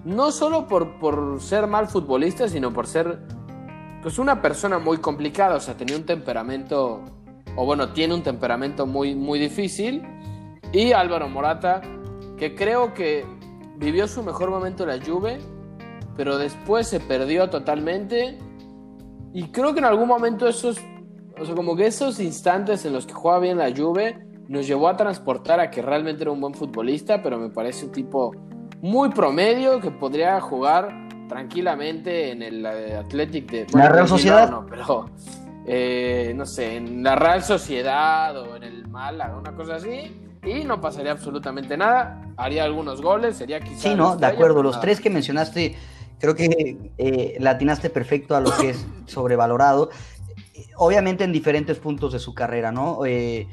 no 0.05 0.33
solo 0.33 0.67
por, 0.67 0.99
por 0.99 1.41
ser 1.41 1.67
mal 1.67 1.87
futbolista, 1.89 2.49
sino 2.49 2.73
por 2.73 2.87
ser 2.87 3.21
pues 4.03 4.19
una 4.19 4.43
persona 4.43 4.79
muy 4.79 4.99
complicada, 4.99 5.57
o 5.57 5.61
sea, 5.61 5.79
tenía 5.79 5.97
un 5.97 6.05
temperamento, 6.05 7.03
o 7.57 7.65
bueno, 7.65 7.89
tiene 7.95 8.13
un 8.13 8.23
temperamento 8.23 8.87
muy, 8.87 9.15
muy 9.15 9.39
difícil. 9.39 10.03
Y 10.73 10.93
Álvaro 10.93 11.29
Morata, 11.29 11.81
que 12.37 12.55
creo 12.55 12.93
que 12.93 13.25
vivió 13.77 14.07
su 14.07 14.23
mejor 14.23 14.51
momento 14.51 14.83
en 14.83 14.89
la 14.91 15.05
Juve, 15.05 15.39
pero 16.17 16.37
después 16.37 16.87
se 16.87 17.01
perdió 17.01 17.49
totalmente. 17.49 18.39
Y 19.35 19.49
creo 19.49 19.73
que 19.73 19.81
en 19.81 19.85
algún 19.85 20.07
momento 20.07 20.47
esos, 20.47 20.79
o 21.39 21.45
sea, 21.45 21.55
como 21.57 21.75
que 21.75 21.87
esos 21.87 22.21
instantes 22.21 22.85
en 22.85 22.93
los 22.93 23.05
que 23.05 23.13
jugaba 23.13 23.41
bien 23.41 23.59
la 23.59 23.75
Juve 23.77 24.17
nos 24.47 24.65
llevó 24.67 24.89
a 24.89 24.97
transportar 24.97 25.59
a 25.59 25.71
que 25.71 25.83
realmente 25.83 26.23
era 26.23 26.31
un 26.31 26.41
buen 26.41 26.55
futbolista, 26.55 27.21
pero 27.21 27.37
me 27.37 27.51
parece 27.51 27.87
un 27.87 27.93
tipo 27.93 28.33
muy 28.81 29.11
promedio 29.11 29.81
que 29.81 29.91
podría 29.91 30.41
jugar 30.41 30.89
tranquilamente 31.29 32.31
en 32.31 32.43
el 32.43 32.65
eh, 32.65 32.97
Athletic 32.97 33.51
de... 33.51 33.67
la 33.75 33.89
Real 33.89 34.07
Sociedad. 34.07 34.49
No, 34.49 34.65
pero 34.67 35.11
eh, 35.67 36.33
no 36.37 36.47
sé, 36.47 36.77
en 36.77 37.03
la 37.03 37.17
Real 37.17 37.43
Sociedad 37.43 38.37
o 38.41 38.55
en 38.55 38.63
el 38.63 38.87
Málaga, 38.87 39.37
una 39.37 39.53
cosa 39.57 39.77
así 39.77 40.25
y 40.47 40.65
no 40.65 40.81
pasaría 40.81 41.13
absolutamente 41.13 41.77
nada. 41.77 42.21
Haría 42.37 42.65
algunos 42.65 43.01
goles, 43.01 43.37
sería 43.37 43.61
quizás. 43.61 43.83
Sí, 43.83 43.95
no, 43.95 44.17
de 44.17 44.27
acuerdo. 44.27 44.63
Los 44.63 44.81
tres 44.81 45.01
que 45.01 45.11
mencionaste, 45.11 45.77
creo 46.25 46.35
que 46.35 46.93
eh, 46.97 47.37
latinaste 47.39 47.91
perfecto 47.91 48.35
a 48.35 48.41
lo 48.41 48.57
que 48.57 48.71
es 48.71 48.87
sobrevalorado. 49.07 49.91
Obviamente 50.77 51.25
en 51.25 51.33
diferentes 51.33 51.79
puntos 51.79 52.13
de 52.13 52.19
su 52.19 52.35
carrera, 52.35 52.73
¿no? 52.73 53.05
Eh, 53.05 53.47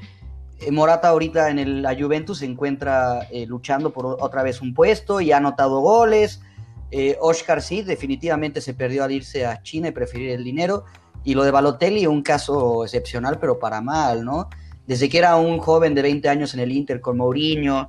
Morata 0.72 1.10
ahorita 1.10 1.50
en 1.50 1.60
el, 1.60 1.82
la 1.82 1.96
Juventus 1.96 2.40
se 2.40 2.46
encuentra 2.46 3.28
eh, 3.32 3.46
luchando 3.46 3.92
por 3.92 4.06
otra 4.06 4.44
vez 4.44 4.62
un 4.62 4.74
puesto 4.74 5.20
y 5.20 5.32
ha 5.32 5.38
anotado 5.38 5.82
goles. 5.82 6.42
Oscar 7.22 7.62
sí, 7.62 7.84
definitivamente 7.84 8.60
se 8.60 8.74
perdió 8.74 9.06
al 9.06 9.14
irse 9.14 9.46
a 9.46 9.62
China 9.64 9.88
y 9.88 9.92
preferir 9.92 10.32
el 10.32 10.44
dinero. 10.44 10.84
Y 11.24 11.36
lo 11.36 11.46
de 11.46 11.52
Balotelli, 11.52 12.06
un 12.06 12.22
caso 12.22 12.84
excepcional, 12.84 13.40
pero 13.40 13.60
para 13.60 13.80
mal, 13.80 14.26
¿no? 14.26 14.50
desde 14.88 15.08
que 15.08 15.20
era 15.20 15.38
un 15.38 15.60
joven 15.60 15.96
de 15.96 16.02
20 16.02 16.28
años 16.28 16.54
en 16.54 16.60
el 16.60 16.72
Inter 16.72 17.00
con 17.00 17.16
Mourinho, 17.16 17.88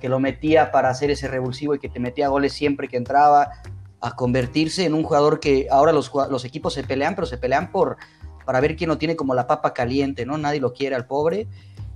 que 0.00 0.08
lo 0.08 0.18
metía 0.18 0.70
para 0.70 0.88
hacer 0.88 1.10
ese 1.10 1.28
revulsivo 1.28 1.74
y 1.74 1.78
que 1.78 1.90
te 1.90 2.00
metía 2.00 2.28
goles 2.28 2.54
siempre 2.54 2.88
que 2.88 2.96
entraba, 2.96 3.50
a 4.00 4.14
convertirse 4.14 4.84
en 4.84 4.94
un 4.94 5.02
jugador 5.02 5.40
que 5.40 5.66
ahora 5.70 5.92
los, 5.92 6.12
los 6.30 6.44
equipos 6.44 6.74
se 6.74 6.84
pelean, 6.84 7.14
pero 7.14 7.26
se 7.26 7.38
pelean 7.38 7.70
por 7.70 7.96
para 8.48 8.60
ver 8.60 8.76
quién 8.76 8.88
lo 8.88 8.96
tiene 8.96 9.14
como 9.14 9.34
la 9.34 9.46
papa 9.46 9.74
caliente, 9.74 10.24
¿no? 10.24 10.38
Nadie 10.38 10.58
lo 10.58 10.72
quiere 10.72 10.96
al 10.96 11.04
pobre. 11.04 11.48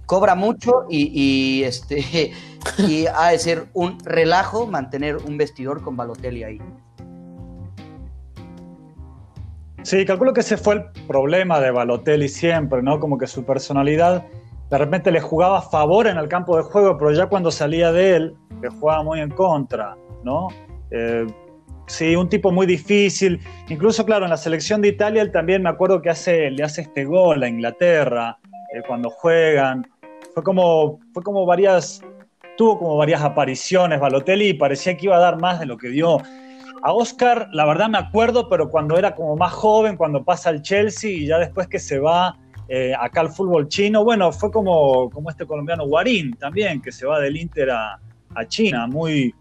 Cobra 0.04 0.34
mucho 0.34 0.84
y, 0.90 1.62
este 1.62 2.32
y 2.78 3.06
ha 3.06 3.28
de 3.28 3.38
ser 3.38 3.68
un 3.72 3.98
relajo 4.04 4.66
mantener 4.66 5.16
un 5.16 5.38
vestidor 5.38 5.80
con 5.80 5.96
Balotelli 5.96 6.44
ahí. 6.44 6.58
Sí, 9.82 10.04
calculo 10.04 10.34
que 10.34 10.40
ese 10.40 10.58
fue 10.58 10.74
el 10.74 10.84
problema 11.06 11.58
de 11.58 11.70
Balotelli 11.70 12.28
siempre, 12.28 12.82
¿no? 12.82 13.00
Como 13.00 13.16
que 13.16 13.26
su 13.26 13.46
personalidad 13.46 14.26
de 14.68 14.76
repente 14.76 15.10
le 15.10 15.22
jugaba 15.22 15.56
a 15.56 15.62
favor 15.62 16.06
en 16.06 16.18
el 16.18 16.28
campo 16.28 16.58
de 16.58 16.64
juego, 16.64 16.98
pero 16.98 17.12
ya 17.12 17.30
cuando 17.30 17.50
salía 17.50 17.92
de 17.92 18.16
él, 18.16 18.36
le 18.60 18.68
jugaba 18.68 19.02
muy 19.02 19.20
en 19.20 19.30
contra, 19.30 19.96
¿no? 20.22 20.48
Eh, 20.90 21.26
sí, 21.86 22.16
un 22.16 22.28
tipo 22.28 22.50
muy 22.50 22.66
difícil. 22.66 23.40
Incluso, 23.68 24.04
claro, 24.04 24.24
en 24.24 24.30
la 24.30 24.36
selección 24.36 24.80
de 24.80 24.88
Italia, 24.88 25.22
él 25.22 25.32
también 25.32 25.62
me 25.62 25.68
acuerdo 25.68 26.02
que 26.02 26.10
hace, 26.10 26.50
le 26.50 26.62
hace 26.62 26.82
este 26.82 27.04
gol 27.04 27.42
a 27.42 27.48
Inglaterra 27.48 28.38
eh, 28.72 28.82
cuando 28.86 29.10
juegan. 29.10 29.86
Fue 30.34 30.42
como, 30.42 31.00
fue 31.12 31.22
como 31.22 31.44
varias, 31.44 32.00
tuvo 32.56 32.78
como 32.78 32.96
varias 32.96 33.22
apariciones 33.22 34.00
Balotelli 34.00 34.48
y 34.48 34.54
parecía 34.54 34.96
que 34.96 35.06
iba 35.06 35.16
a 35.16 35.20
dar 35.20 35.38
más 35.38 35.60
de 35.60 35.66
lo 35.66 35.76
que 35.76 35.88
dio. 35.88 36.18
A 36.84 36.92
Oscar, 36.92 37.48
la 37.52 37.64
verdad 37.64 37.88
me 37.88 37.98
acuerdo, 37.98 38.48
pero 38.48 38.68
cuando 38.68 38.98
era 38.98 39.14
como 39.14 39.36
más 39.36 39.52
joven, 39.52 39.96
cuando 39.96 40.24
pasa 40.24 40.48
al 40.48 40.62
Chelsea 40.62 41.10
y 41.10 41.26
ya 41.26 41.38
después 41.38 41.68
que 41.68 41.78
se 41.78 41.98
va 41.98 42.36
eh, 42.68 42.94
acá 42.98 43.20
al 43.20 43.30
fútbol 43.30 43.68
chino. 43.68 44.02
Bueno, 44.02 44.32
fue 44.32 44.50
como, 44.50 45.10
como 45.10 45.28
este 45.28 45.46
colombiano 45.46 45.86
Guarín 45.86 46.32
también, 46.34 46.80
que 46.80 46.90
se 46.90 47.06
va 47.06 47.20
del 47.20 47.36
Inter 47.36 47.70
a, 47.70 48.00
China, 48.48 48.86
muy, 48.86 49.34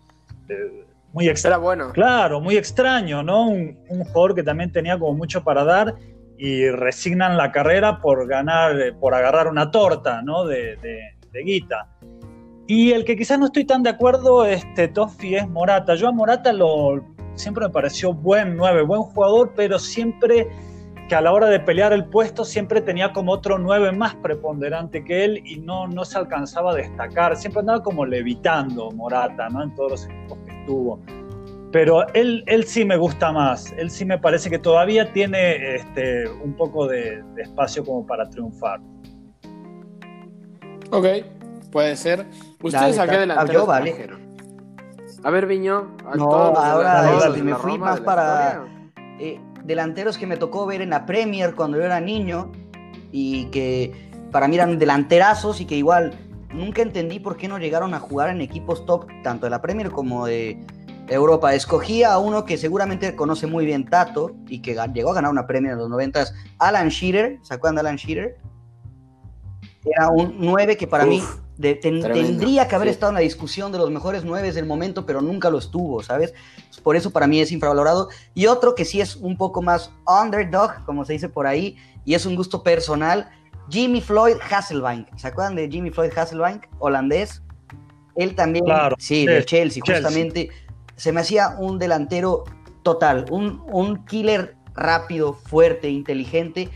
eh, 0.50 0.86
muy 1.14 1.28
extraño. 1.28 1.62
bueno. 1.62 1.92
Claro, 1.92 2.40
muy 2.40 2.58
extraño, 2.58 3.24
¿no? 3.24 3.48
Un, 3.48 3.78
jugador 3.88 4.36
que 4.36 4.44
también 4.44 4.72
tenía 4.72 4.98
como 4.98 5.14
mucho 5.14 5.44
para 5.44 5.64
dar 5.64 5.96
y 6.38 6.70
resignan 6.70 7.38
la 7.38 7.52
carrera 7.52 8.00
por 8.00 8.28
ganar, 8.28 8.80
eh, 8.80 8.94
por 8.94 9.14
agarrar 9.14 9.48
una 9.48 9.70
torta, 9.72 10.22
¿no? 10.22 10.46
De, 10.46 10.78
de, 10.78 11.44
guita. 11.44 11.88
Y 12.68 12.92
el 12.92 13.06
que 13.06 13.16
quizás 13.16 13.40
no 13.40 13.46
estoy 13.46 13.66
tan 13.66 13.84
de 13.84 13.90
acuerdo, 13.90 14.46
este 14.46 14.88
Toffi, 14.88 15.36
es 15.36 15.48
Morata. 15.50 15.96
Yo 15.96 16.08
a 16.08 16.12
Morata 16.12 16.54
lo, 16.54 17.02
siempre 17.36 17.66
me 17.68 17.72
pareció 17.72 18.14
buen 18.14 18.56
9, 18.56 18.84
buen 18.84 19.02
jugador, 19.02 19.54
pero 19.56 19.80
siempre 19.80 20.48
que 21.12 21.16
a 21.16 21.22
la 21.22 21.34
hora 21.34 21.48
de 21.48 21.60
pelear 21.60 21.92
el 21.92 22.06
puesto 22.06 22.46
siempre 22.46 22.80
tenía 22.80 23.12
como 23.12 23.34
otro 23.34 23.58
nueve 23.58 23.92
más 23.92 24.16
preponderante 24.16 25.04
que 25.04 25.26
él 25.26 25.42
y 25.44 25.60
no, 25.60 25.86
no 25.86 26.06
se 26.06 26.18
alcanzaba 26.18 26.72
a 26.72 26.76
destacar. 26.76 27.36
Siempre 27.36 27.60
andaba 27.60 27.84
como 27.84 28.06
levitando 28.06 28.92
Morata, 28.92 29.50
¿no? 29.50 29.62
En 29.62 29.76
todos 29.76 29.92
los 29.92 30.06
equipos 30.06 30.38
que 30.46 30.51
estuvo. 30.72 31.00
Pero 31.72 32.06
él, 32.14 32.44
él 32.48 32.66
sí 32.66 32.84
me 32.84 32.98
gusta 32.98 33.32
más. 33.32 33.74
Él 33.78 33.90
sí 33.90 34.04
me 34.04 34.18
parece 34.18 34.50
que 34.50 34.60
todavía 34.60 35.12
tiene 35.14 35.76
este, 35.76 36.28
un 36.30 36.54
poco 36.54 36.88
de, 36.88 37.24
espacio 37.38 37.86
como 37.86 38.06
para 38.06 38.30
triunfar. 38.30 38.82
Ok, 40.92 41.06
puede 41.72 41.96
ser. 41.96 42.26
Ustedes 42.62 43.00
a 43.00 43.08
qué 43.08 43.18
delantero 43.20 43.66
vale. 43.66 44.10
A 45.24 45.30
ver, 45.30 45.46
Viño. 45.46 45.96
no, 46.16 46.32
ahora 46.34 47.30
me 47.30 47.56
fui 47.56 47.78
más 47.78 48.02
para 48.02 48.66
delanteros 49.64 50.18
que 50.18 50.26
me 50.26 50.36
tocó 50.36 50.66
ver 50.66 50.82
en 50.82 50.90
la 50.90 51.06
Premier 51.06 51.54
cuando 51.54 51.78
yo 51.78 51.84
era 51.84 52.00
niño 52.00 52.52
y 53.12 53.46
que 53.46 54.10
para 54.32 54.48
mí 54.48 54.56
eran 54.56 54.80
delanterazos 54.80 55.62
y 55.62 55.66
que 55.66 55.76
igual 55.76 56.14
nunca 56.54 56.82
entendí 56.82 57.20
por 57.20 57.38
qué 57.38 57.48
no 57.48 57.58
llegaron 57.58 57.94
a 57.94 58.00
jugar 58.00 58.30
en 58.30 58.42
equipos 58.42 58.86
top 58.86 59.08
tanto 59.24 59.46
de 59.46 59.50
la 59.50 59.62
Premier 59.62 59.92
como 59.92 60.26
de 60.26 60.64
Europa. 61.08 61.54
Escogía 61.54 62.14
a 62.14 62.20
uno 62.20 62.46
que 62.46 62.58
seguramente 62.58 63.16
conoce 63.16 63.48
muy 63.48 63.66
bien 63.66 63.86
Tato 63.86 64.36
y 64.48 64.62
que 64.62 64.78
llegó 64.94 65.12
a 65.12 65.16
ganar 65.16 65.32
una 65.32 65.48
Premier 65.48 65.74
en 65.74 65.80
los 65.80 65.90
90, 65.90 66.26
Alan 66.60 66.90
Shearer, 66.90 67.40
¿se 67.42 67.54
acuerdan 67.54 67.76
de 67.76 67.82
Alan 67.82 67.96
Shearer? 67.98 68.38
Era 69.84 70.10
un 70.10 70.36
9 70.40 70.78
que 70.78 70.88
para 70.88 71.06
mí 71.06 71.22
tendría 71.62 72.68
que 72.68 72.76
haber 72.76 72.88
estado 72.88 73.12
en 73.12 73.16
la 73.16 73.22
discusión 73.22 73.72
de 73.72 73.78
los 73.78 73.92
mejores 73.92 74.24
nueve 74.24 74.52
del 74.52 74.66
momento, 74.66 75.06
pero 75.06 75.22
nunca 75.22 75.50
lo 75.50 75.60
estuvo, 75.60 76.02
¿sabes? 76.02 76.34
Por 76.84 76.96
eso 76.96 77.12
para 77.12 77.28
mí 77.28 77.40
es 77.40 77.52
infravalorado. 77.52 78.10
Y 78.34 78.48
otro 78.48 78.74
que 78.74 78.86
sí 78.86 79.02
es 79.02 79.16
un 79.16 79.38
poco 79.38 79.62
más 79.62 79.92
underdog, 80.08 80.84
como 80.86 81.06
se 81.06 81.14
dice 81.14 81.30
por 81.30 81.48
ahí, 81.48 81.78
y 82.04 82.16
es 82.16 82.26
un 82.26 82.36
gusto 82.36 82.64
personal, 82.64 83.30
Jimmy 83.70 84.02
Floyd 84.02 84.38
Hasselbank. 84.50 85.16
¿Se 85.18 85.28
acuerdan 85.28 85.56
de 85.56 85.70
Jimmy 85.70 85.92
Floyd 85.92 86.12
Hasselbank, 86.16 86.66
holandés? 86.80 87.42
Él 88.16 88.36
también, 88.36 88.66
sí, 88.98 89.26
de 89.26 89.46
Chelsea, 89.46 89.82
justamente. 89.86 90.50
Se 90.96 91.12
me 91.12 91.22
hacía 91.22 91.56
un 91.58 91.80
delantero 91.80 92.44
total, 92.84 93.26
un, 93.30 93.64
un 93.72 94.06
killer 94.06 94.56
rápido, 94.74 95.34
fuerte, 95.34 95.90
inteligente 95.90 96.70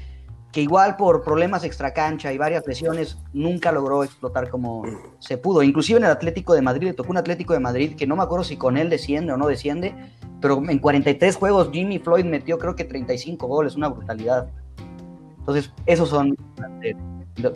que 0.56 0.62
igual 0.62 0.96
por 0.96 1.22
problemas 1.22 1.66
extracancha 1.66 2.32
y 2.32 2.38
varias 2.38 2.66
lesiones 2.66 3.18
nunca 3.34 3.74
logró 3.74 4.06
explotar 4.06 4.50
como 4.50 4.86
se 5.20 5.38
pudo. 5.38 5.62
Inclusive 5.62 6.00
en 6.00 6.06
el 6.06 6.12
Atlético 6.12 6.54
de 6.54 6.62
Madrid, 6.62 6.88
le 6.88 6.94
tocó 6.94 7.12
un 7.12 7.18
Atlético 7.18 7.52
de 7.52 7.60
Madrid 7.60 7.98
que 7.98 8.08
no 8.08 8.16
me 8.16 8.24
acuerdo 8.24 8.46
si 8.46 8.56
con 8.56 8.78
él 8.78 8.90
desciende 8.90 9.34
o 9.34 9.38
no 9.38 9.48
desciende, 9.48 9.94
pero 10.40 10.64
en 10.66 10.80
43 10.80 11.36
juegos 11.36 11.72
Jimmy 11.74 12.00
Floyd 12.00 12.24
metió 12.24 12.58
creo 12.58 12.74
que 12.74 12.86
35 12.86 13.46
goles, 13.48 13.76
una 13.76 13.90
brutalidad. 13.90 14.48
Entonces, 15.48 15.72
esos 15.86 16.10
son... 16.10 16.36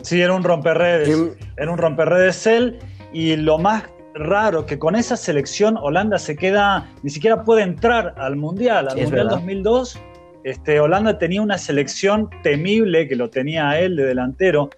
Sí, 0.02 0.20
era 0.20 0.34
un 0.34 0.44
romperredes, 0.44 1.36
era 1.56 1.70
un 1.70 1.78
romperredes 1.78 2.46
él 2.46 2.78
y 3.12 3.36
lo 3.36 3.58
más 3.58 3.84
raro 4.14 4.66
que 4.66 4.78
con 4.78 4.94
esa 4.94 5.16
selección 5.16 5.76
Holanda 5.76 6.18
se 6.18 6.36
queda, 6.36 6.86
ni 7.02 7.10
siquiera 7.10 7.42
puede 7.44 7.62
entrar 7.62 8.14
al 8.18 8.36
Mundial, 8.36 8.88
al 8.88 8.96
Mundial 8.98 9.28
2002 9.28 9.98
este, 10.42 10.80
Holanda 10.80 11.18
tenía 11.18 11.42
una 11.42 11.58
selección 11.58 12.30
temible 12.42 13.06
que 13.08 13.16
lo 13.16 13.28
tenía 13.28 13.68
a 13.68 13.78
él 13.78 13.96
de 13.96 14.04
delantero 14.04 14.70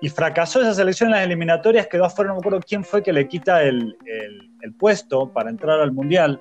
y 0.00 0.08
fracasó 0.08 0.60
esa 0.60 0.74
selección 0.74 1.10
en 1.10 1.16
las 1.16 1.24
eliminatorias, 1.24 1.86
quedó 1.86 2.06
afuera, 2.06 2.28
no 2.28 2.34
me 2.34 2.40
acuerdo 2.40 2.60
quién 2.66 2.82
fue 2.82 3.02
que 3.02 3.12
le 3.12 3.28
quita 3.28 3.62
el, 3.62 3.96
puesto 4.78 5.32
para 5.32 5.50
entrar 5.50 5.80
al 5.80 5.92
Mundial. 5.92 6.40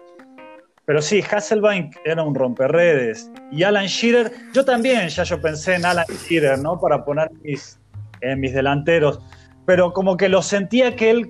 Pero 0.92 1.02
sí, 1.02 1.22
Hasselbank 1.22 1.96
era 2.04 2.22
un 2.22 2.36
romperredes. 2.36 3.32
Y 3.50 3.64
Alan 3.64 3.86
Shearer, 3.86 4.30
yo 4.54 4.66
también, 4.66 5.08
ya 5.08 5.24
yo 5.24 5.40
pensé 5.40 5.76
en 5.76 5.86
Alan 5.86 6.04
Shearer, 6.28 6.60
¿no? 6.60 6.82
Para 6.82 7.06
poner 7.06 7.32
mis, 7.44 7.80
en 8.20 8.42
mis 8.42 8.54
delanteros. 8.54 9.22
Pero 9.66 9.94
como 9.94 10.18
que 10.18 10.28
lo 10.28 10.42
sentía 10.42 10.94
que 10.98 11.12
él, 11.12 11.30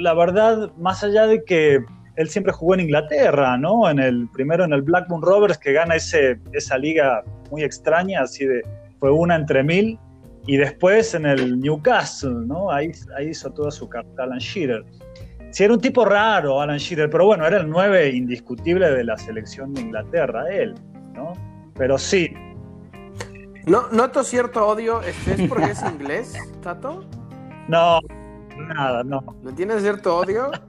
la 0.00 0.12
verdad, 0.12 0.72
más 0.76 1.04
allá 1.04 1.28
de 1.28 1.44
que 1.44 1.78
él 2.16 2.28
siempre 2.28 2.52
jugó 2.52 2.74
en 2.74 2.80
Inglaterra, 2.80 3.56
¿no? 3.56 3.88
En 3.88 4.00
el, 4.00 4.28
primero 4.32 4.64
en 4.64 4.72
el 4.72 4.82
Blackburn 4.82 5.22
Rovers, 5.22 5.56
que 5.56 5.72
gana 5.72 5.94
ese, 5.94 6.40
esa 6.52 6.76
liga 6.76 7.22
muy 7.52 7.62
extraña, 7.62 8.22
así 8.22 8.44
de, 8.44 8.66
fue 8.98 9.12
una 9.12 9.36
entre 9.36 9.62
mil, 9.62 10.00
y 10.48 10.56
después 10.56 11.14
en 11.14 11.26
el 11.26 11.60
Newcastle, 11.60 12.44
¿no? 12.44 12.72
Ahí, 12.72 12.90
ahí 13.16 13.28
hizo 13.28 13.52
toda 13.52 13.70
su 13.70 13.88
carta 13.88 14.24
Alan 14.24 14.40
Shearer. 14.40 14.84
Sí, 15.50 15.64
era 15.64 15.74
un 15.74 15.80
tipo 15.80 16.04
raro, 16.04 16.60
Alan 16.60 16.78
Shearer, 16.78 17.10
pero 17.10 17.26
bueno, 17.26 17.46
era 17.46 17.58
el 17.58 17.68
9 17.68 18.10
indiscutible 18.10 18.90
de 18.90 19.04
la 19.04 19.16
selección 19.18 19.74
de 19.74 19.80
Inglaterra, 19.80 20.44
él, 20.50 20.74
¿no? 21.14 21.32
Pero 21.74 21.98
sí. 21.98 22.32
No, 23.66 23.88
noto 23.90 24.22
cierto 24.22 24.66
odio, 24.66 25.00
¿es 25.02 25.16
porque 25.48 25.72
es 25.72 25.82
inglés, 25.92 26.34
Tato? 26.62 27.04
No, 27.68 28.00
nada, 28.74 29.02
no. 29.02 29.24
¿No 29.42 29.54
tienes 29.54 29.82
cierto 29.82 30.16
odio? 30.16 30.50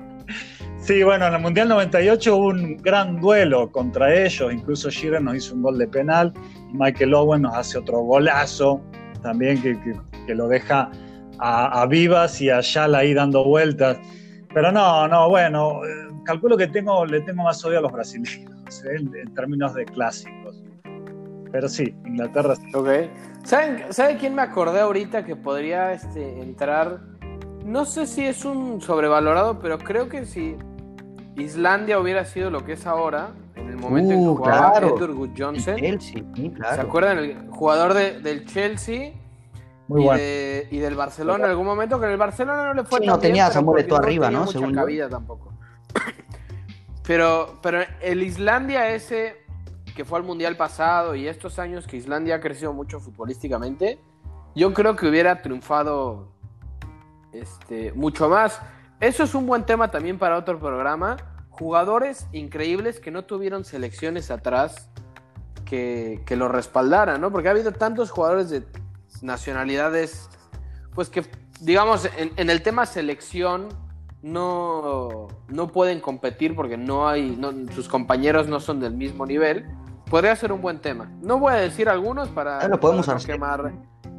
Sí, 0.81 1.03
bueno, 1.03 1.27
en 1.27 1.35
el 1.35 1.41
Mundial 1.41 1.69
98 1.69 2.35
hubo 2.35 2.47
un 2.47 2.77
gran 2.77 3.21
duelo 3.21 3.71
contra 3.71 4.15
ellos, 4.15 4.51
incluso 4.51 4.89
Shearer 4.89 5.21
nos 5.21 5.35
hizo 5.35 5.53
un 5.53 5.61
gol 5.61 5.77
de 5.77 5.87
penal, 5.87 6.33
y 6.71 6.73
Michael 6.75 7.13
Owen 7.13 7.43
nos 7.43 7.55
hace 7.55 7.77
otro 7.77 7.99
golazo, 7.99 8.81
también 9.21 9.61
que, 9.61 9.79
que, 10.25 10.33
lo 10.33 10.47
deja 10.47 10.89
a, 11.37 11.81
a, 11.81 11.85
Vivas 11.85 12.41
y 12.41 12.49
a 12.49 12.61
Yala 12.61 12.97
ahí 12.97 13.13
dando 13.13 13.43
vueltas. 13.43 13.99
Pero 14.53 14.71
no, 14.71 15.07
no, 15.07 15.29
bueno, 15.29 15.85
eh, 15.85 16.09
calculo 16.25 16.57
que 16.57 16.67
tengo, 16.67 17.05
le 17.05 17.21
tengo 17.21 17.43
más 17.43 17.63
odio 17.63 17.79
a 17.79 17.81
los 17.81 17.91
brasileños 17.91 18.83
¿eh? 18.85 18.97
en, 18.97 19.33
términos 19.33 19.73
de 19.73 19.85
clásicos. 19.85 20.61
Pero 21.51 21.67
sí, 21.67 21.95
Inglaterra 22.05 22.55
sí. 22.55 22.75
Ok. 22.75 22.89
¿Saben, 23.43 23.91
¿Sabe 23.91 24.17
quién 24.17 24.35
me 24.35 24.41
acordé 24.41 24.81
ahorita 24.81 25.25
que 25.25 25.35
podría 25.35 25.93
este, 25.93 26.41
entrar? 26.41 26.99
No 27.65 27.85
sé 27.85 28.07
si 28.07 28.25
es 28.25 28.45
un 28.45 28.81
sobrevalorado, 28.81 29.59
pero 29.59 29.77
creo 29.77 30.09
que 30.09 30.25
si 30.25 30.55
Islandia 31.35 31.99
hubiera 31.99 32.25
sido 32.25 32.49
lo 32.49 32.65
que 32.65 32.73
es 32.73 32.85
ahora, 32.85 33.31
en 33.55 33.69
el 33.69 33.77
momento 33.77 34.13
en 34.13 34.19
que 34.19 34.27
uh, 34.27 34.35
jugaba 34.35 34.77
Edward 34.77 35.13
Good 35.13 35.29
Johnson. 35.37 35.77
¿Se 35.99 36.81
acuerdan? 36.81 37.17
El 37.19 37.49
jugador 37.49 37.93
del 37.93 38.45
Chelsea 38.45 39.13
y, 39.97 40.75
y, 40.75 40.79
del 40.79 40.95
Barcelona 40.95 41.45
en 41.45 41.49
algún 41.51 41.65
momento, 41.65 41.99
que 41.99 42.05
en 42.05 42.11
el 42.11 42.17
Barcelona 42.17 42.65
no 42.65 42.73
le 42.73 42.83
fue 42.83 42.99
sí, 42.99 43.07
no 43.07 43.19
tenía 43.19 43.47
a 43.47 43.51
Samuel 43.51 43.87
todo 43.87 43.99
arriba, 43.99 44.29
¿no? 44.29 44.41
Mucha 44.41 44.53
Según 44.53 44.73
cabida 44.73 45.09
tampoco. 45.09 45.53
pero, 47.07 47.59
pero 47.61 47.81
el 48.01 48.23
Islandia 48.23 48.89
ese 48.89 49.41
que 49.95 50.05
fue 50.05 50.19
al 50.19 50.25
Mundial 50.25 50.55
pasado 50.55 51.15
y 51.15 51.27
estos 51.27 51.59
años 51.59 51.87
que 51.87 51.97
Islandia 51.97 52.35
ha 52.35 52.39
crecido 52.39 52.73
mucho 52.73 52.99
futbolísticamente, 52.99 53.99
yo 54.55 54.73
creo 54.73 54.95
que 54.95 55.07
hubiera 55.07 55.41
triunfado 55.41 56.31
este, 57.33 57.91
mucho 57.93 58.29
más. 58.29 58.61
Eso 58.99 59.23
es 59.23 59.35
un 59.35 59.45
buen 59.45 59.65
tema 59.65 59.91
también 59.91 60.17
para 60.17 60.37
otro 60.37 60.59
programa. 60.59 61.17
Jugadores 61.49 62.27
increíbles 62.31 62.99
que 62.99 63.11
no 63.11 63.25
tuvieron 63.25 63.65
selecciones 63.65 64.31
atrás 64.31 64.89
que, 65.65 66.21
que 66.25 66.35
lo 66.35 66.47
respaldaran, 66.47 67.19
¿no? 67.21 67.31
Porque 67.31 67.47
ha 67.47 67.51
habido 67.51 67.71
tantos 67.71 68.11
jugadores 68.11 68.49
de 68.49 68.63
nacionalidades, 69.21 70.29
pues 70.93 71.09
que, 71.09 71.23
digamos, 71.59 72.09
en, 72.17 72.49
el 72.49 72.61
tema 72.61 72.85
selección 72.85 73.69
no, 74.21 75.27
no 75.47 75.67
pueden 75.67 75.99
competir 75.99 76.55
porque 76.55 76.77
no 76.77 77.07
hay, 77.07 77.39
sus 77.73 77.87
compañeros 77.87 78.47
no 78.47 78.59
son 78.59 78.79
del 78.79 78.93
mismo 78.93 79.25
nivel. 79.25 79.65
Podría 80.09 80.35
ser 80.35 80.51
un 80.51 80.61
buen 80.61 80.79
tema. 80.79 81.09
No 81.21 81.39
voy 81.39 81.53
a 81.53 81.57
decir 81.57 81.87
algunos 81.87 82.27
para, 82.29 82.67
lo 82.67 82.79
podemos 82.79 83.07
no 83.07 83.17
quemar, 83.17 83.71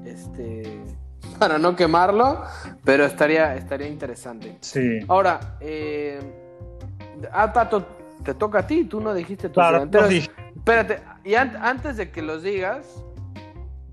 este, 0.05 0.82
para 1.38 1.59
no 1.59 1.76
quemarlo, 1.76 2.42
pero 2.84 3.05
estaría, 3.05 3.55
estaría 3.57 3.88
interesante. 3.88 4.57
Sí. 4.61 5.00
Ahora, 5.09 5.57
eh, 5.61 6.18
ah, 7.30 7.53
Tato, 7.53 7.86
te 8.24 8.34
toca 8.34 8.61
a 8.61 8.66
ti, 8.66 8.84
tú 8.84 9.00
no 9.00 9.12
dijiste 9.12 9.48
tus 9.48 9.55
claro, 9.55 9.88
Espérate, 10.55 11.03
y 11.24 11.34
antes 11.34 11.96
de 11.96 12.11
que 12.11 12.22
los 12.22 12.42
digas, 12.42 13.05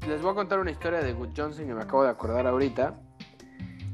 les 0.10 0.24
voy 0.24 0.32
a 0.32 0.34
contar 0.34 0.58
una 0.58 0.72
historia 0.72 1.02
de 1.02 1.14
Good 1.14 1.30
Johnson 1.38 1.68
que 1.68 1.74
me 1.74 1.84
acabo 1.84 2.04
de 2.04 2.10
acordar 2.10 2.48
ahorita. 2.48 2.96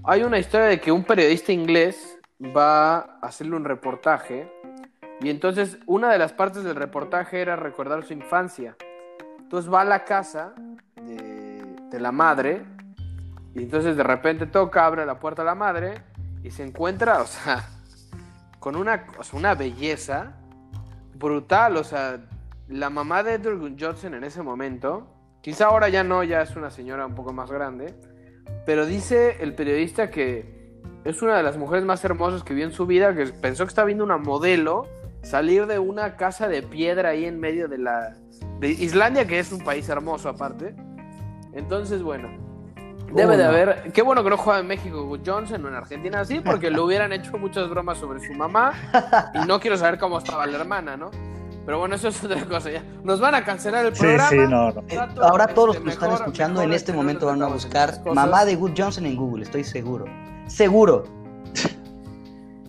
Hay 0.05 0.23
una 0.23 0.39
historia 0.39 0.67
de 0.67 0.79
que 0.79 0.89
un 0.89 1.03
periodista 1.03 1.51
inglés 1.51 2.17
va 2.55 2.99
a 2.99 3.03
hacerle 3.23 3.57
un 3.57 3.65
reportaje 3.65 4.49
y 5.19 5.29
entonces 5.29 5.77
una 5.85 6.09
de 6.09 6.17
las 6.17 6.31
partes 6.31 6.63
del 6.63 6.77
reportaje 6.77 7.41
era 7.41 7.57
recordar 7.57 8.05
su 8.05 8.13
infancia. 8.13 8.77
Entonces 9.39 9.71
va 9.71 9.81
a 9.81 9.85
la 9.85 10.05
casa 10.05 10.53
de, 10.95 11.99
la 11.99 12.13
madre 12.13 12.65
y 13.53 13.63
entonces 13.63 13.97
de 13.97 14.03
repente 14.03 14.45
toca, 14.45 14.85
abre 14.85 15.05
la 15.05 15.19
puerta 15.19 15.41
a 15.41 15.45
la 15.45 15.55
madre 15.55 16.01
y 16.43 16.51
se 16.51 16.63
encuentra, 16.63 17.21
o 17.21 17.27
sea, 17.27 17.67
con 18.59 18.77
una, 18.77 19.05
una 19.33 19.53
belleza 19.53 20.33
brutal. 21.13 21.75
O 21.75 21.83
sea, 21.83 22.21
la 22.69 22.89
mamá 22.89 23.21
de 23.21 23.33
Edward 23.33 23.75
Johnson 23.77 24.13
en 24.13 24.23
ese 24.23 24.41
momento 24.41 25.14
Quizá 25.45 25.67
ahora 25.67 25.89
ya 25.89 26.03
no, 26.03 26.23
ya 26.23 26.41
es 26.41 26.55
una 26.55 26.71
señora 26.71 27.05
un 27.05 27.13
poco 27.13 27.31
más 27.31 27.51
grande. 27.51 27.93
Pero 28.65 28.87
dice 28.87 29.37
el 29.41 29.53
periodista 29.53 30.09
que 30.09 30.73
es 31.03 31.21
una 31.21 31.37
de 31.37 31.43
las 31.43 31.55
mujeres 31.55 31.85
más 31.85 32.03
hermosas 32.03 32.43
que 32.43 32.55
vio 32.55 32.65
en 32.65 32.71
su 32.71 32.87
vida, 32.87 33.13
que 33.13 33.27
pensó 33.27 33.63
que 33.63 33.67
estaba 33.67 33.85
viendo 33.85 34.03
una 34.03 34.17
modelo 34.17 34.87
salir 35.21 35.67
de 35.67 35.77
una 35.77 36.17
casa 36.17 36.47
de 36.47 36.63
piedra 36.63 37.09
ahí 37.09 37.25
en 37.25 37.39
medio 37.39 37.67
de 37.67 37.77
la... 37.77 38.15
de 38.59 38.69
Islandia, 38.69 39.27
que 39.27 39.37
es 39.37 39.51
un 39.51 39.63
país 39.63 39.87
hermoso 39.87 40.29
aparte. 40.29 40.73
Entonces, 41.53 42.01
bueno, 42.01 42.27
Debe 43.13 43.37
de 43.37 43.43
haber. 43.43 43.91
Qué 43.93 44.01
bueno 44.01 44.23
que 44.23 44.31
no 44.31 44.37
juega 44.37 44.61
en 44.61 44.67
México 44.67 45.15
Johnson 45.23 45.63
o 45.63 45.67
en 45.67 45.75
Argentina 45.75 46.21
así, 46.21 46.39
porque 46.39 46.71
le 46.71 46.79
hubieran 46.79 47.13
hecho 47.13 47.37
muchas 47.37 47.69
bromas 47.69 47.99
sobre 47.99 48.19
su 48.19 48.33
mamá. 48.33 48.73
Y 49.35 49.45
no 49.45 49.59
quiero 49.59 49.77
saber 49.77 49.99
cómo 49.99 50.17
estaba 50.17 50.47
la 50.47 50.57
hermana, 50.57 50.97
¿no? 50.97 51.11
Pero 51.65 51.79
bueno, 51.79 51.95
eso 51.95 52.09
es 52.09 52.23
otra 52.23 52.45
cosa 52.45 52.69
ya. 52.69 52.83
Nos 53.03 53.19
van 53.19 53.35
a 53.35 53.43
cancelar 53.43 53.85
el 53.85 53.93
programa. 53.93 54.29
Sí, 54.29 54.37
no, 54.37 54.69
eh, 54.87 54.99
ahora 55.21 55.47
todos 55.47 55.69
los 55.69 55.77
que 55.77 55.83
nos 55.83 55.93
están 55.93 56.11
escuchando 56.11 56.61
en 56.61 56.73
este 56.73 56.93
momento 56.93 57.25
van 57.25 57.41
a 57.41 57.47
buscar 57.47 58.01
mamá 58.13 58.45
de 58.45 58.55
Good 58.55 58.73
Johnson 58.77 59.05
en 59.05 59.15
Google, 59.15 59.43
estoy 59.43 59.63
seguro. 59.63 60.05
Seguro. 60.47 61.03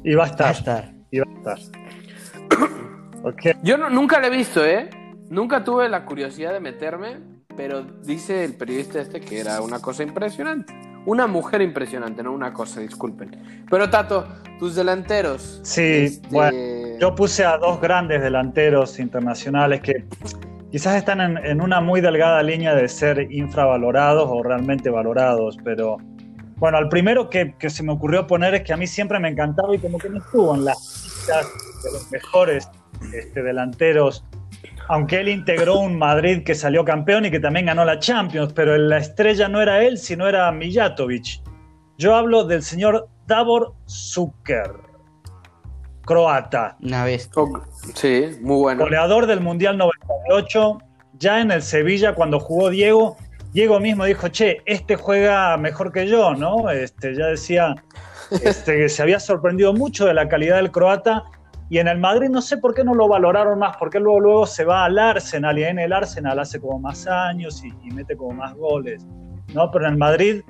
Y 0.03 0.14
va 0.14 0.24
a 0.24 0.26
estar. 0.28 0.47
Va 0.47 0.51
a 0.51 0.53
estar. 0.53 0.92
Y 1.11 1.18
va 1.18 1.53
a 1.53 1.55
estar. 1.55 3.57
Yo 3.62 3.76
nunca 3.76 4.20
la 4.20 4.28
he 4.28 4.30
visto, 4.30 4.64
¿eh? 4.64 4.88
Nunca 5.28 5.64
tuve 5.64 5.88
la 5.88 6.05
curiosidad 6.05 6.53
de 6.53 6.61
meterme, 6.61 7.16
pero 7.57 7.82
dice 7.82 8.44
el 8.44 8.55
periodista 8.55 9.01
este 9.01 9.20
que 9.20 9.40
era 9.40 9.61
una 9.61 9.80
cosa 9.80 10.05
impresionante. 10.05 10.72
Una 11.07 11.26
mujer 11.26 11.62
impresionante, 11.62 12.22
no 12.22 12.32
una 12.32 12.53
cosa, 12.53 12.80
disculpen. 12.80 13.64
Pero 13.68 13.90
Tato, 13.90 14.26
tus 14.59 14.74
delanteros. 14.74 15.61
Sí, 15.62 15.82
este, 15.82 16.28
bueno, 16.30 16.59
yo 16.99 17.14
puse 17.14 17.44
a 17.44 17.59
dos 17.59 17.80
grandes 17.80 18.22
delanteros 18.22 18.99
internacionales 18.99 19.80
que 19.80 20.05
quizás 20.70 20.97
están 20.97 21.20
en, 21.20 21.61
una 21.61 21.80
muy 21.80 22.01
delgada 22.01 22.42
línea 22.42 22.74
de 22.74 22.88
ser 22.88 23.30
infravalorados 23.30 24.28
o 24.30 24.42
realmente 24.42 24.90
valorados, 24.90 25.57
pero 25.64 25.99
bueno, 26.57 26.78
al 26.78 26.88
primero 26.88 27.28
que, 27.28 27.55
se 27.68 27.82
me 27.82 27.92
ocurrió 27.92 28.26
poner 28.26 28.55
es 28.55 28.62
que 28.62 28.72
a 28.72 28.76
mí 28.76 28.86
siempre 28.86 29.18
me 29.18 29.28
encantaba 29.28 29.74
y 29.74 29.78
como 29.78 29.99
que 29.99 30.09
no 30.09 30.18
estuvo 30.18 30.55
en 30.55 30.64
las 30.64 30.78
listas 31.05 31.47
de 31.84 31.92
los 31.92 32.11
mejores 32.11 32.68
este, 33.12 33.42
delanteros 33.42 34.24
aunque 34.88 35.20
él 35.20 35.28
integró 35.28 35.78
un 35.78 35.99
Madrid 35.99 36.44
que 36.44 36.55
salió 36.55 36.84
campeón 36.84 37.26
y 37.26 37.30
que 37.30 37.40
también 37.40 37.66
ganó 37.66 37.84
la 37.84 37.99
Champions, 37.99 38.53
pero 38.53 38.76
la 38.76 38.99
estrella 38.99 39.49
no 39.49 39.61
era 39.61 39.82
él, 39.82 39.99
sino 39.99 40.28
era 40.28 40.51
Mijatovic. 40.53 41.42
Yo 41.99 42.14
hablo 42.14 42.44
del 42.44 42.62
señor 42.62 43.09
Davor 43.26 43.74
Zucker, 43.88 44.70
croata. 46.07 46.76
Una 46.80 47.04
vez. 47.04 47.28
Sí, 47.94 48.38
muy 48.40 48.57
bueno. 48.57 48.84
Goleador 48.84 49.26
del 49.26 49.40
Mundial 49.40 49.76
98, 49.76 50.78
ya 51.18 51.40
en 51.40 51.50
el 51.50 51.61
Sevilla 51.61 52.14
cuando 52.14 52.40
jugó 52.40 52.70
Diego. 52.70 53.18
Diego 53.52 53.80
mismo 53.80 54.04
dijo, 54.04 54.28
che, 54.28 54.62
este 54.64 54.96
juega 54.96 55.57
mejor 55.59 55.92
que 55.92 56.07
yo, 56.07 56.34
¿no? 56.34 56.70
Este, 56.70 57.14
ya 57.14 57.26
decía 57.26 57.74
este, 58.42 58.76
que 58.76 58.88
se 58.88 59.02
había 59.02 59.20
sorprendido 59.20 59.72
mucho 59.72 60.07
de 60.07 60.14
la 60.14 60.28
calidad 60.28 60.57
del 60.57 60.70
croata 60.70 61.24
y 61.68 61.78
en 61.78 61.88
el 61.88 61.98
Madrid 61.98 62.28
no 62.28 62.42
sé 62.42 62.59
por 62.59 62.74
qué 62.74 62.84
no 62.84 62.94
lo 62.94 63.09
valoraron 63.09 63.59
más, 63.59 63.76
porque 63.76 63.98
luego, 63.98 64.20
luego 64.20 64.46
se 64.46 64.64
va 64.64 64.84
al 64.84 64.98
Arsenal 64.98 65.59
y 65.59 65.64
en 65.64 65.78
el 65.78 65.92
Arsenal 65.92 66.38
hace 66.38 66.61
como 66.61 66.78
más 66.78 67.07
años 67.07 67.62
y, 67.64 67.72
mete 67.90 68.16
como 68.16 68.34
más 68.34 68.54
goles. 68.54 69.04
¿no? 69.52 69.70
Pero 69.70 69.86
en 69.86 69.92
el 69.92 69.98
Madrid, 69.98 70.42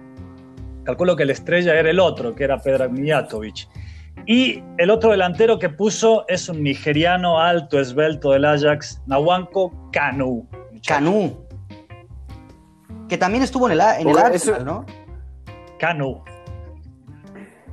calculo 0.85 1.17
que 1.17 1.25
la 1.25 1.33
estrella 1.33 1.75
era 1.75 1.91
el 1.91 2.01
otro, 2.01 2.35
que 2.35 2.45
era 2.45 2.61
Pedro 2.61 2.91
Mijatovic. 2.91 3.69
Y 4.27 4.63
el 4.79 4.91
otro 4.91 5.13
delantero 5.13 5.59
que 5.59 5.69
puso 5.69 6.25
es 6.27 6.49
un 6.49 6.63
nigeriano 6.63 7.41
alto, 7.41 7.79
esbelto 7.79 8.33
del 8.33 8.45
Ajax, 8.45 9.01
Nawanko 9.07 9.91
Kanu. 9.93 10.47
Kanu. 10.87 11.47
Que 13.09 13.17
también 13.17 13.45
estuvo 13.45 13.67
en 13.71 13.73
el, 13.75 13.81
en 13.81 14.09
el 14.09 14.19
Arsenal, 14.19 14.65
¿no? 14.65 14.87
Kanu. 15.79 16.25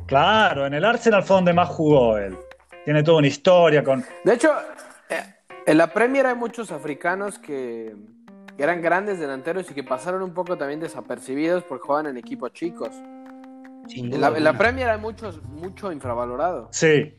Claro, 0.06 0.68
en 0.68 0.76
el 0.76 0.86
Arsenal 0.86 1.24
fue 1.24 1.38
donde 1.38 1.54
más 1.54 1.70
jugó 1.70 2.18
él. 2.18 2.38
Tiene 2.86 3.02
toda 3.02 3.18
una 3.18 3.28
historia 3.28 3.84
con... 3.84 4.06
De 4.24 4.34
hecho, 4.34 4.52
eh, 5.10 5.24
en 5.66 5.78
la 5.78 5.92
Premier 5.92 6.28
hay 6.28 6.36
muchos 6.36 6.72
africanos 6.72 7.40
que, 7.40 7.96
eran 8.60 8.82
grandes 8.82 9.20
delanteros 9.20 9.72
y 9.72 9.74
que 9.74 9.84
pasaron 9.84 10.22
un 10.22 10.34
poco 10.34 10.58
también 10.58 10.80
desapercibidos 10.80 11.64
porque 11.64 11.88
juegan 11.88 12.06
en 12.06 12.18
equipos 12.18 12.54
chicos. 12.54 12.92
En, 13.90 14.44
la, 14.44 14.58
Premier 14.58 14.90
hay 14.90 15.00
muchos, 15.00 15.42
mucho 15.44 15.92
infravalorado. 15.92 16.70
Sí, 16.72 17.14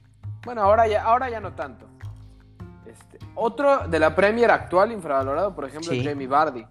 Bueno, 0.45 0.63
ahora 0.63 0.87
ya, 0.87 1.05
ahora 1.05 1.31
ya 1.31 1.41
no 1.41 1.55
tanto. 1.55 1.87
Este, 2.87 3.19
otro 3.35 3.89
de 3.89 3.99
la 3.99 4.15
Premier 4.15 4.51
actual 4.51 4.93
infravalorado, 4.93 5.55
por 5.55 5.65
ejemplo, 5.65 5.91
Sí. 5.93 6.01
es 6.01 6.07
Jamie 6.07 6.27
Vardy. 6.27 6.67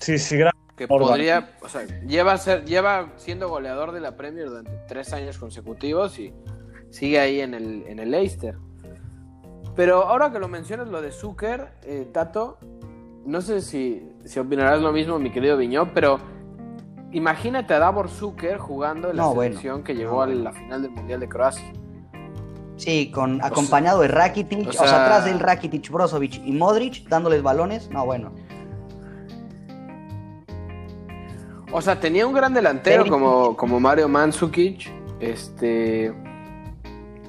Sí, 0.00 0.18
sí, 0.18 0.36
gran- 0.38 0.52
Que 0.76 0.84
Orban. 0.88 1.08
podría, 1.08 1.50
o 1.62 1.68
sea, 1.68 1.82
lleva, 2.06 2.36
ser, 2.36 2.64
lleva 2.66 3.12
siendo 3.16 3.48
goleador 3.48 3.92
de 3.92 4.00
la 4.00 4.16
Premier 4.16 4.48
durante 4.48 4.72
tres 4.88 5.12
años 5.14 5.38
consecutivos 5.38 6.18
y 6.18 6.34
sigue 6.90 7.18
ahí 7.18 7.40
en 7.40 7.54
el, 7.54 7.84
en 7.86 7.98
el 7.98 8.10
Leicester. 8.10 8.56
Pero 9.74 10.02
ahora 10.04 10.30
que 10.32 10.38
lo 10.38 10.48
mencionas, 10.48 10.88
lo 10.88 11.00
de 11.00 11.12
Zucker, 11.12 11.68
eh, 11.84 12.08
Tato, 12.12 12.58
no 13.24 13.40
sé 13.40 13.60
si, 13.62 14.06
si 14.24 14.38
opinarás 14.38 14.80
lo 14.80 14.92
mismo, 14.92 15.18
mi 15.18 15.30
querido 15.30 15.56
Viñó, 15.56 15.92
pero 15.94 16.18
imagínate 17.12 17.74
a 17.74 17.78
Davor 17.78 18.08
Zucker 18.08 18.58
jugando 18.58 19.10
en 19.10 19.16
la 19.16 19.22
No, 19.24 19.34
bueno. 19.34 19.50
selección 19.52 19.82
que 19.82 19.94
llegó 19.94 20.22
a 20.22 20.26
la 20.26 20.52
final 20.52 20.82
del 20.82 20.90
Mundial 20.90 21.20
de 21.20 21.28
Croacia. 21.28 21.72
Sí, 22.76 23.10
con, 23.10 23.42
acompañado 23.42 24.02
de 24.02 24.08
Rakitic, 24.08 24.66
o 24.66 24.70
o 24.70 24.72
sea, 24.72 24.86
sea- 24.86 25.04
atrás 25.04 25.24
del 25.24 25.40
Rakitic, 25.40 25.90
Brozovic 25.90 26.42
y 26.44 26.52
Modric, 26.52 27.08
dándoles 27.08 27.42
balones. 27.42 27.88
No, 27.90 28.04
bueno. 28.04 28.32
O 31.72 31.80
sea, 31.82 31.98
tenía 31.98 32.26
un 32.26 32.32
gran 32.34 32.54
delantero 32.54 33.02
Perisic. 33.04 33.12
como, 33.12 33.56
como 33.56 33.80
Mario 33.80 34.08
Mandzukic, 34.08 34.88
este... 35.20 36.14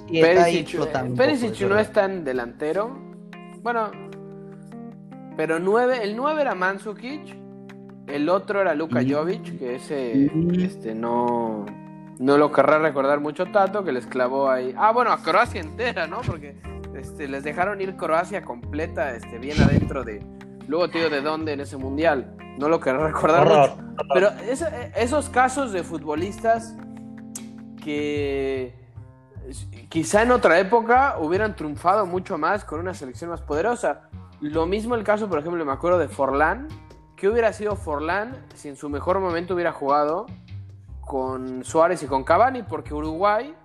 Y 0.09 0.21
Perisic, 0.21 0.69
flotando 0.69 1.15
Perisic 1.15 1.59
no 1.67 1.77
es 1.77 1.91
tan 1.91 2.23
delantero. 2.23 2.97
Bueno, 3.61 3.91
pero 5.35 5.59
nueve, 5.59 5.99
el 6.01 6.15
9 6.15 6.41
era 6.41 6.55
Mandzukic, 6.55 7.35
el 8.07 8.29
otro 8.29 8.61
era 8.61 8.73
Luka 8.73 9.01
Mm. 9.01 9.11
Jovic, 9.11 9.59
que 9.59 9.75
ese 9.75 10.31
este, 10.63 10.95
no, 10.95 11.65
no 12.19 12.37
lo 12.37 12.51
querrá 12.51 12.79
recordar 12.79 13.19
mucho 13.19 13.45
Tato, 13.47 13.83
que 13.83 13.91
les 13.91 14.07
clavó 14.07 14.49
ahí. 14.49 14.73
Ah, 14.77 14.91
bueno, 14.91 15.11
a 15.11 15.21
Croacia 15.21 15.61
entera, 15.61 16.07
¿no? 16.07 16.21
Porque 16.21 16.55
este, 16.95 17.27
les 17.27 17.43
dejaron 17.43 17.79
ir 17.81 17.95
Croacia 17.95 18.43
completa, 18.43 19.11
este, 19.15 19.37
bien 19.37 19.59
adentro 19.61 20.03
de. 20.03 20.25
Luego 20.67 20.87
digo 20.87 21.09
de 21.09 21.21
dónde 21.21 21.53
en 21.53 21.59
ese 21.61 21.77
mundial. 21.77 22.33
No 22.57 22.69
lo 22.69 22.79
querrá 22.79 23.07
recordar 23.07 23.47
Horror. 23.47 23.69
mucho. 23.77 24.03
Pero 24.13 24.29
esos 24.95 25.29
casos 25.29 25.71
de 25.71 25.83
futbolistas 25.83 26.75
que 27.83 28.73
quizá 29.89 30.23
en 30.23 30.31
otra 30.31 30.59
época 30.59 31.17
hubieran 31.19 31.55
triunfado 31.55 32.05
mucho 32.05 32.37
más 32.37 32.65
con 32.65 32.79
una 32.79 32.93
selección 32.93 33.29
más 33.29 33.41
poderosa. 33.41 34.09
Lo 34.41 34.65
mismo 34.65 34.95
el 34.95 35.03
caso, 35.03 35.29
por 35.29 35.39
ejemplo, 35.39 35.63
me 35.65 35.71
acuerdo 35.71 35.99
de 35.99 36.07
Forlán. 36.07 36.67
¿Qué 37.17 37.27
hubiera 37.27 37.51
sido 37.51 37.75
Forlán 37.75 38.37
si 38.55 38.69
en 38.69 38.75
su 38.77 38.89
mejor 38.89 39.19
momento 39.19 39.55
hubiera 39.55 39.73
jugado 39.73 40.27
con 41.01 41.63
Suárez 41.65 42.03
y 42.03 42.05
con 42.05 42.23
Cavani? 42.23 42.61
Porque 42.63 42.93
Uruguay, 42.93 43.55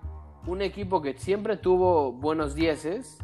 un 0.47 0.61
equipo 0.63 1.01
que 1.03 1.13
siempre 1.13 1.55
tuvo 1.57 2.11
buenos 2.11 2.55
dieces, 2.55 3.19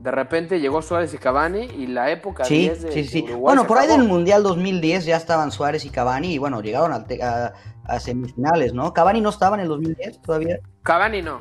de 0.00 0.10
repente 0.10 0.60
llegó 0.60 0.80
Suárez 0.80 1.12
y 1.12 1.18
Cavani 1.18 1.60
y 1.64 1.86
la 1.88 2.10
época 2.10 2.44
Sí, 2.44 2.60
10 2.60 2.82
de, 2.82 2.92
sí, 2.92 3.04
sí. 3.04 3.22
Uruguay 3.24 3.40
Bueno, 3.54 3.66
por 3.66 3.76
ahí 3.78 3.86
del 3.86 4.04
Mundial 4.08 4.42
2010 4.42 5.04
ya 5.04 5.16
estaban 5.18 5.52
Suárez 5.52 5.84
y 5.84 5.90
Cavani 5.90 6.32
y 6.34 6.38
bueno, 6.38 6.62
llegaron 6.62 6.92
a, 6.92 7.52
a 7.84 8.00
semifinales, 8.00 8.72
¿no? 8.72 8.94
Cavani 8.94 9.20
no 9.20 9.28
estaba 9.28 9.56
en 9.56 9.62
el 9.62 9.68
2010 9.68 10.22
todavía. 10.22 10.58
Cavani 10.82 11.20
no. 11.20 11.40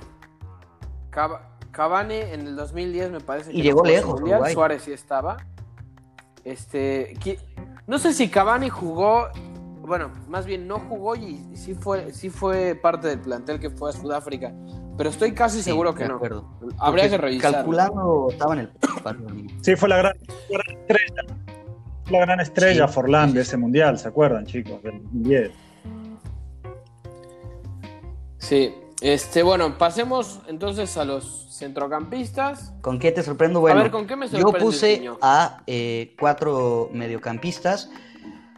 Cava- 1.10 1.58
Cavani 1.72 2.16
en 2.16 2.42
el 2.48 2.56
2010 2.58 3.12
me 3.12 3.20
parece 3.22 3.52
que 3.52 3.56
Y 3.58 3.60
no 3.60 3.64
llegó 3.64 3.86
lejos, 3.86 4.12
mundial. 4.20 4.40
Uruguay. 4.40 4.54
Suárez 4.54 4.84
sí 4.84 4.92
estaba. 4.92 5.38
Este, 6.44 7.14
no 7.88 8.00
sé 8.00 8.14
si 8.14 8.30
Cavani 8.30 8.70
jugó, 8.70 9.28
bueno, 9.82 10.12
más 10.28 10.46
bien 10.46 10.68
no 10.68 10.80
jugó 10.80 11.16
y 11.16 11.56
sí 11.56 11.76
fue, 11.76 12.14
sí 12.14 12.30
fue 12.30 12.76
parte 12.76 13.08
del 13.10 13.20
plantel 13.20 13.60
que 13.60 13.70
fue 13.70 13.90
a 13.90 13.94
Sudáfrica, 13.94 14.54
pero 14.98 15.10
estoy 15.10 15.34
casi 15.34 15.58
Sí, 15.58 15.64
seguro 15.64 15.94
que 15.94 16.08
no. 16.08 16.16
acuerdo. 16.16 16.48
Habría 16.78 17.10
que 17.10 17.18
revisar. 17.18 17.52
Calculando, 17.54 18.28
estaba 18.32 18.54
en 18.54 18.60
el. 18.60 18.72
Sí, 19.62 19.76
fue 19.76 19.90
la 19.90 19.98
gran, 19.98 20.14
gran 20.50 20.78
estrella. 20.80 21.24
La 22.10 22.20
gran 22.20 22.40
estrella 22.42 22.88
Sí, 22.88 22.94
Forlán 22.94 23.34
de 23.34 23.42
ese 23.42 23.58
mundial, 23.58 23.98
¿se 23.98 24.08
acuerdan, 24.08 24.46
chicos? 24.46 24.82
Del 24.84 25.02
2010. 25.04 25.52
Sí. 28.38 28.76
Este, 29.02 29.44
bueno, 29.44 29.78
pasemos 29.78 30.42
entonces 30.48 30.96
a 30.98 31.04
los 31.06 31.53
centrocampistas. 31.58 32.74
¿Con 32.82 33.00
qué 33.00 33.12
te 33.12 33.24
sorprendo? 33.24 33.60
Bueno, 33.60 33.84
ver, 33.84 33.92
¿con 33.92 34.08
qué 34.08 34.16
me 34.16 34.28
yo 34.28 34.52
puse 34.52 35.10
a 35.22 35.62
eh, 35.68 36.16
cuatro 36.20 36.90
mediocampistas, 36.94 37.90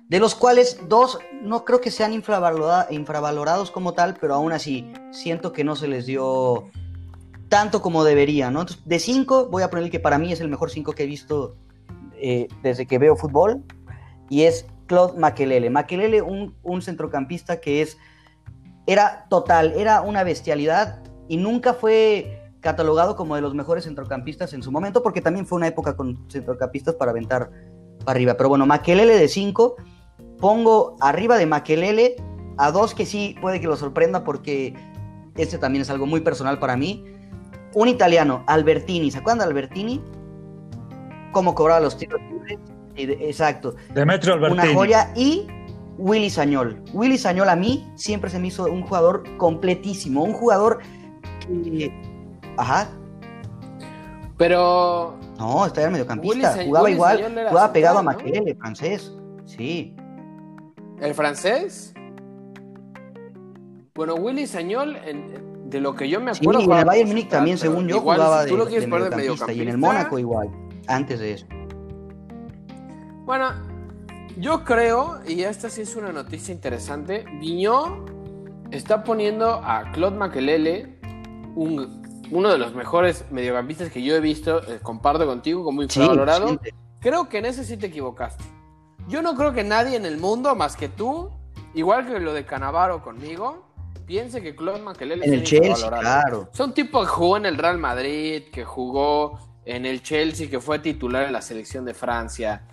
de 0.07 0.19
los 0.19 0.35
cuales 0.35 0.79
dos 0.87 1.19
no 1.41 1.65
creo 1.65 1.81
que 1.81 1.91
sean 1.91 2.13
infravalora- 2.13 2.87
infravalorados 2.89 3.71
como 3.71 3.93
tal, 3.93 4.15
pero 4.19 4.35
aún 4.35 4.51
así 4.51 4.91
siento 5.11 5.51
que 5.51 5.63
no 5.63 5.75
se 5.75 5.87
les 5.87 6.05
dio 6.05 6.69
tanto 7.49 7.81
como 7.81 8.03
debería, 8.03 8.49
¿no? 8.49 8.61
Entonces, 8.61 8.85
de 8.85 8.99
cinco 8.99 9.47
voy 9.47 9.63
a 9.63 9.69
poner 9.69 9.85
el 9.85 9.91
que 9.91 9.99
para 9.99 10.17
mí 10.17 10.31
es 10.31 10.41
el 10.41 10.47
mejor 10.47 10.71
cinco 10.71 10.93
que 10.93 11.03
he 11.03 11.07
visto 11.07 11.55
eh, 12.17 12.47
desde 12.63 12.85
que 12.85 12.97
veo 12.97 13.15
fútbol, 13.15 13.63
y 14.29 14.43
es 14.43 14.65
Claude 14.87 15.19
Makelele. 15.19 15.69
Makelele, 15.69 16.21
un, 16.21 16.55
un 16.63 16.81
centrocampista 16.81 17.59
que 17.59 17.81
es 17.81 17.97
era 18.87 19.25
total, 19.29 19.73
era 19.75 20.01
una 20.01 20.23
bestialidad 20.23 21.01
y 21.27 21.37
nunca 21.37 21.73
fue 21.73 22.44
catalogado 22.65 23.15
como 23.15 23.35
de 23.35 23.41
los 23.41 23.53
mejores 23.53 23.83
centrocampistas 23.83 24.51
en 24.53 24.63
su 24.63 24.71
momento, 24.71 25.03
porque 25.03 25.21
también 25.21 25.45
fue 25.45 25.57
una 25.57 25.67
época 25.67 25.95
con 25.95 26.27
centrocampistas 26.31 26.95
para 26.95 27.11
aventar 27.11 27.51
para 28.03 28.17
arriba. 28.17 28.33
Pero 28.33 28.49
bueno, 28.49 28.65
Makelele 28.65 29.15
de 29.15 29.27
5, 29.27 29.75
pongo 30.39 30.97
arriba 30.99 31.37
de 31.37 31.45
Makelele 31.45 32.15
a 32.57 32.71
dos 32.71 32.95
que 32.95 33.05
sí 33.05 33.35
puede 33.39 33.61
que 33.61 33.67
lo 33.67 33.77
sorprenda 33.77 34.23
porque 34.23 34.73
este 35.37 35.59
también 35.59 35.83
es 35.83 35.91
algo 35.91 36.07
muy 36.07 36.21
personal 36.21 36.57
para 36.57 36.75
mí. 36.75 37.05
Un 37.75 37.87
italiano, 37.87 38.43
Albertini, 38.47 39.11
¿se 39.11 39.19
acuerdan 39.19 39.39
de 39.39 39.43
Albertini? 39.45 40.03
Cómo 41.33 41.53
cobraba 41.53 41.81
los 41.81 41.95
tiros 41.97 42.19
libres. 42.31 42.57
Exacto 42.95 43.75
Demetrio 43.93 44.35
Albertini. 44.35 44.69
una 44.69 44.73
joya 44.73 45.13
y 45.15 45.45
Willy 45.99 46.31
Sañol. 46.31 46.81
Willy 46.93 47.19
Sañol 47.19 47.49
a 47.49 47.55
mí 47.55 47.87
siempre 47.95 48.31
se 48.31 48.39
me 48.39 48.47
hizo 48.47 48.65
un 48.65 48.81
jugador 48.81 49.23
completísimo, 49.37 50.23
un 50.23 50.33
jugador 50.33 50.79
que... 51.41 52.04
Ajá, 52.57 52.87
Pero 54.37 55.17
no, 55.37 55.65
estaba 55.65 55.87
Willy 55.87 55.91
mediocampista, 55.93 56.57
jugaba 56.65 56.83
Willy 56.85 56.95
igual, 56.95 57.47
jugaba 57.49 57.73
pegado 57.73 57.99
a 57.99 58.01
central, 58.01 58.17
¿no? 58.17 58.23
Makelele, 58.33 58.55
francés. 58.55 59.13
Sí, 59.45 59.95
¿El 61.01 61.13
francés? 61.13 61.93
Bueno, 63.95 64.15
Willy 64.15 64.47
Sañol, 64.47 64.95
en- 64.97 65.69
de 65.69 65.79
lo 65.81 65.95
que 65.95 66.07
yo 66.09 66.19
me 66.21 66.33
sí, 66.33 66.41
acuerdo. 66.43 66.61
y 66.61 66.65
en 66.65 66.71
el 66.79 66.85
Bayern 66.85 67.07
Múnich 67.09 67.23
central, 67.23 67.39
también, 67.39 67.57
según 67.57 67.87
yo, 67.87 67.97
igual, 67.97 68.17
jugaba 68.17 68.39
si 68.39 68.45
de, 68.45 68.51
tú 68.51 68.57
lo 68.57 68.65
de 68.65 68.69
quieres 68.69 68.89
poner 68.89 69.09
de 69.09 69.15
mediocampista, 69.15 69.51
y 69.53 69.61
en 69.61 69.67
el 69.69 69.77
mediocampista, 69.77 69.93
Mónaco 70.09 70.19
igual, 70.19 70.49
antes 70.87 71.19
de 71.19 71.31
eso. 71.33 71.45
Bueno, 73.25 73.49
yo 74.37 74.63
creo, 74.63 75.19
y 75.27 75.41
esta 75.41 75.69
sí 75.69 75.81
es 75.81 75.95
una 75.95 76.11
noticia 76.11 76.53
interesante, 76.53 77.25
Viñó 77.39 78.05
está 78.71 79.03
poniendo 79.03 79.61
a 79.63 79.91
Claude 79.91 80.17
Makelele, 80.17 80.97
un, 81.55 82.01
uno 82.31 82.49
de 82.51 82.57
los 82.57 82.73
mejores 82.73 83.25
mediocampistas 83.31 83.89
que 83.91 84.01
yo 84.03 84.15
he 84.15 84.19
visto, 84.19 84.61
eh, 84.67 84.79
comparto 84.81 85.25
contigo, 85.25 85.63
como 85.63 85.81
Sí, 85.81 85.85
infravalorado. 85.99 86.49
sí, 86.63 86.69
Creo 86.99 87.29
que 87.29 87.37
en 87.37 87.45
ese 87.45 87.63
sí 87.63 87.77
te 87.77 87.87
equivocaste. 87.87 88.43
Yo 89.07 89.21
no 89.21 89.35
creo 89.35 89.53
que 89.53 89.63
nadie 89.63 89.95
en 89.95 90.05
el 90.05 90.17
mundo, 90.17 90.55
más 90.55 90.75
que 90.75 90.89
tú, 90.89 91.29
igual 91.75 92.07
que 92.07 92.19
lo 92.19 92.33
de 92.33 92.45
Canavaro 92.45 93.03
conmigo, 93.03 93.63
piense 94.07 94.41
que 94.41 94.55
Claude 94.55 94.81
Makelele 94.81 95.25
en 95.25 95.33
el 95.33 95.41
es 95.43 95.49
Chelsea, 95.49 95.69
infravalorado. 95.69 96.01
claro. 96.21 96.49
Es 96.53 96.59
un 96.59 96.73
tipo 96.73 97.01
que 97.01 97.07
jugó 97.07 97.37
en 97.37 97.45
el 97.45 97.57
Real 97.57 97.77
Madrid, 97.77 98.43
que 98.51 98.63
jugó 98.65 99.39
en 99.65 99.85
el 99.85 100.01
Chelsea, 100.01 100.49
que 100.49 100.59
fue 100.59 100.79
titular 100.79 101.23
en 101.25 101.33
la 101.33 101.41
selección 101.41 101.85
de 101.85 101.93
Francia. 101.93 102.63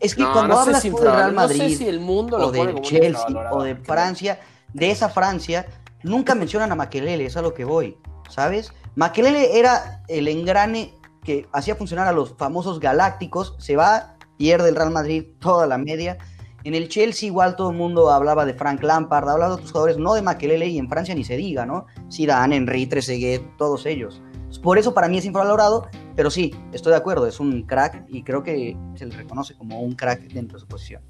Es 0.00 0.14
que 0.14 0.22
No, 0.22 0.32
cuando 0.32 0.54
no 0.54 0.60
hablas 0.60 0.82
tú 0.82 0.88
del 0.88 0.96
Real 0.96 1.30
infravalorado. 1.30 1.32
No 1.32 1.48
sé 1.48 1.58
Madrid 1.58 1.76
si 1.78 1.88
el 1.88 2.00
mundo 2.00 2.38
lo 2.38 2.46
o 2.48 2.50
del 2.52 2.80
Chelsea 2.82 3.26
o 3.52 3.62
de 3.62 3.76
Francia, 3.76 4.40
de 4.72 4.90
esa 4.90 5.08
Francia, 5.08 5.66
nunca 6.02 6.34
mencionan 6.34 6.72
a 6.72 6.74
Makelele, 6.74 7.26
es 7.26 7.36
a 7.36 7.42
lo 7.42 7.54
que 7.54 7.64
voy, 7.64 7.96
¿sabes? 8.28 8.72
Makelele 8.94 9.58
era 9.58 10.02
el 10.08 10.28
engrane 10.28 10.94
que 11.22 11.46
hacía 11.52 11.76
funcionar 11.76 12.06
a 12.06 12.12
los 12.12 12.34
famosos 12.36 12.80
galácticos, 12.80 13.56
se 13.58 13.76
va, 13.76 14.16
pierde 14.36 14.68
el 14.68 14.76
Real 14.76 14.90
Madrid 14.90 15.24
toda 15.40 15.66
la 15.66 15.78
media. 15.78 16.18
En 16.64 16.74
el 16.74 16.88
Chelsea 16.88 17.28
igual 17.28 17.56
todo 17.56 17.70
el 17.70 17.76
mundo 17.76 18.10
hablaba 18.10 18.44
de 18.44 18.54
Frank 18.54 18.82
Lampard, 18.82 19.28
hablaba 19.28 19.50
de 19.50 19.54
otros 19.54 19.70
jugadores, 19.70 19.98
no 19.98 20.14
de 20.14 20.22
Makelele 20.22 20.66
y 20.66 20.78
en 20.78 20.88
Francia 20.88 21.14
ni 21.14 21.24
se 21.24 21.36
diga, 21.36 21.66
¿no? 21.66 21.86
Zidane, 22.10 22.56
Henry, 22.56 22.86
Trezeguet, 22.86 23.56
todos 23.56 23.86
ellos. 23.86 24.22
Por 24.62 24.78
eso 24.78 24.94
para 24.94 25.08
mí 25.08 25.18
es 25.18 25.24
infravalorado, 25.24 25.88
pero 26.16 26.30
sí, 26.30 26.54
estoy 26.72 26.90
de 26.90 26.96
acuerdo, 26.96 27.26
es 27.26 27.40
un 27.40 27.62
crack 27.62 28.04
y 28.08 28.22
creo 28.22 28.42
que 28.42 28.76
se 28.94 29.06
le 29.06 29.16
reconoce 29.16 29.54
como 29.54 29.80
un 29.80 29.94
crack 29.94 30.22
dentro 30.32 30.56
de 30.56 30.60
su 30.60 30.66
posición. 30.66 31.02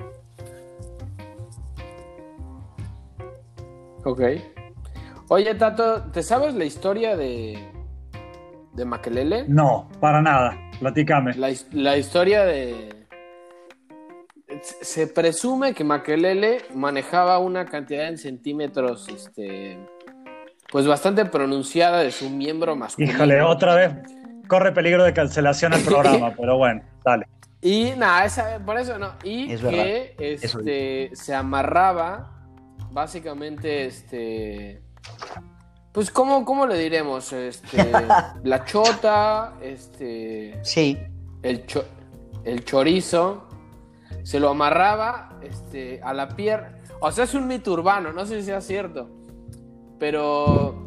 Ok. 4.05 4.21
Oye, 5.29 5.55
Tato, 5.55 6.03
¿te 6.13 6.23
sabes 6.23 6.55
la 6.55 6.65
historia 6.65 7.17
de, 7.17 7.59
de 8.75 8.85
Makelele? 8.85 9.45
No, 9.49 9.89
para 10.01 10.23
nada. 10.23 10.57
Platícame. 10.79 11.35
La, 11.35 11.51
his- 11.51 11.67
la 11.73 11.97
historia 11.97 12.45
de... 12.45 12.95
Se 14.81 15.07
presume 15.09 15.75
que 15.75 15.83
Makelele 15.85 16.59
manejaba 16.75 17.39
una 17.41 17.67
cantidad 17.67 18.07
en 18.09 18.17
centímetros 18.17 19.09
este, 19.09 19.77
pues 20.71 20.87
bastante 20.87 21.25
pronunciada 21.27 22.01
de 22.01 22.11
su 22.13 22.31
miembro 22.31 22.77
masculino. 22.77 23.13
Híjole, 23.13 23.43
otra 23.43 23.75
vez 23.75 23.93
corre 24.49 24.73
peligro 24.73 25.03
de 25.05 25.13
cancelación 25.13 25.73
el 25.75 25.83
programa, 25.83 26.35
pero 26.39 26.57
bueno, 26.57 26.83
dale. 27.05 27.27
Y 27.61 27.91
nada, 27.99 28.25
esa, 28.25 28.61
por 28.65 28.79
eso 28.79 28.99
no. 28.99 29.13
Y 29.25 29.53
Es 29.53 29.61
que 29.61 30.15
este, 30.19 31.11
se 31.15 31.35
amarraba, 31.35 32.47
básicamente, 32.93 33.87
este. 33.87 34.83
Pues, 35.93 36.11
¿cómo, 36.11 36.45
cómo 36.45 36.67
le 36.67 36.77
diremos? 36.79 37.33
Este, 37.33 37.91
la 38.45 38.65
chota, 38.65 39.55
este. 39.63 40.59
Sí, 40.63 40.99
El, 41.43 41.67
cho- 41.67 41.85
el 42.45 42.65
chorizo. 42.65 43.43
Se 44.23 44.41
lo 44.41 44.51
amarraba 44.51 45.39
este, 45.43 46.01
a 46.03 46.13
la 46.13 46.29
pierna. 46.29 46.79
O 47.01 47.11
sea, 47.13 47.25
es 47.25 47.35
un 47.35 47.47
mito 47.47 47.73
urbano, 47.73 48.13
no 48.13 48.27
sé 48.27 48.41
si 48.41 48.47
sea 48.47 48.61
cierto. 48.61 49.09
Pero. 49.99 50.83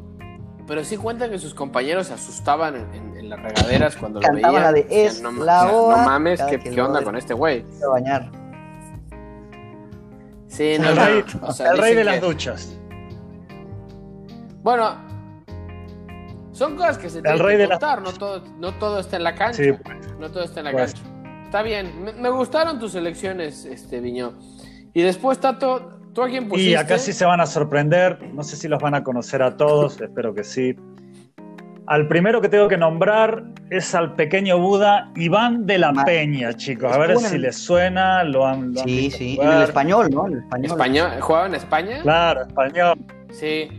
Pero 0.68 0.84
sí 0.84 0.98
cuenta 0.98 1.30
que 1.32 1.40
sus 1.40 1.56
compañeros 1.56 2.08
se 2.08 2.14
asustaban 2.14 2.76
en, 2.76 2.94
en- 2.94 3.18
en 3.18 3.30
las 3.30 3.42
regaderas 3.42 3.96
cuando 3.96 4.22
lo 4.22 4.32
veían. 4.34 4.54
la 4.54 4.72
de, 4.72 4.84
Decían, 4.84 5.06
"Es 5.08 5.22
no, 5.22 5.32
la 5.32 5.66
no 5.66 5.78
hora", 5.78 6.06
mames, 6.06 6.42
¿qué, 6.44 6.82
onda 6.82 7.02
con 7.04 7.16
este 7.16 7.34
güey? 7.34 7.66
a 7.84 7.88
bañar. 7.88 8.32
Sí, 10.48 10.76
no, 10.80 10.90
El 10.90 10.96
no, 10.96 11.06
rey, 11.06 11.24
o 11.42 11.52
sea, 11.54 11.72
el 11.72 11.78
rey 11.78 11.96
de 11.96 12.04
las 12.04 12.22
duchas. 12.22 12.76
Bueno, 14.62 14.96
son 16.52 16.76
cosas 16.76 16.98
que 16.98 17.10
se 17.10 17.22
tienen 17.22 17.40
rey 17.42 17.58
que 17.58 17.68
contar, 17.68 18.02
no 18.02 18.12
todo, 18.12 18.44
no 18.60 18.74
todo 18.74 19.00
está 19.00 19.18
en 19.18 19.24
la 19.24 19.36
cancha. 19.36 19.64
Sí, 19.64 19.72
No 20.20 20.30
todo 20.30 20.44
está 20.44 20.60
en 20.60 20.66
la 20.66 20.72
Pues. 20.72 20.94
cancha. 20.94 21.10
Está 21.46 21.62
bien, 21.64 22.04
me, 22.04 22.14
me 22.14 22.30
gustaron 22.30 22.80
tus 22.80 22.94
elecciones, 22.96 23.66
este 23.66 24.00
Viñó. 24.02 24.34
Y 24.94 25.02
después, 25.02 25.40
Tato, 25.40 26.00
¿tú 26.14 26.22
a 26.22 26.28
quién 26.28 26.48
pusiste? 26.48 26.72
Y 26.72 26.76
acá 26.76 26.98
sí 26.98 27.14
se 27.14 27.26
van 27.26 27.40
a 27.42 27.46
sorprender, 27.46 28.20
no 28.34 28.44
sé 28.44 28.56
si 28.56 28.68
los 28.68 28.80
van 28.82 28.94
a 28.96 29.04
conocer 29.04 29.42
a 29.42 29.56
todos, 29.58 30.00
espero 30.02 30.34
que 30.34 30.44
sí. 30.44 30.76
Al 31.88 32.08
primero 32.08 32.40
que 32.40 32.50
tengo 32.50 32.68
que 32.68 32.78
nombrar 32.78 33.46
es 33.72 33.96
al 33.96 34.14
pequeño 34.14 34.60
Buda 34.60 35.12
Iván 35.16 35.66
de 35.66 35.80
la 35.80 35.92
Peña, 36.06 36.54
chicos. 36.54 36.92
A 36.94 37.00
ver 37.00 37.18
si 37.18 37.40
les 37.40 37.56
suena, 37.58 38.24
lo 38.24 38.46
han, 38.46 38.74
lo 38.76 38.82
han 38.82 38.88
Sí, 38.88 38.96
visto 38.98 39.18
sí, 39.18 39.40
en 39.42 39.48
el 39.52 39.62
español, 39.64 40.10
¿no? 40.12 40.28
En 40.28 40.34
el 40.34 40.40
español. 40.40 40.72
Español, 40.72 41.12
¿Jugaba 41.22 41.46
en 41.48 41.56
España? 41.56 42.02
Claro, 42.04 42.42
español. 42.44 42.94
Sí. 43.32 43.79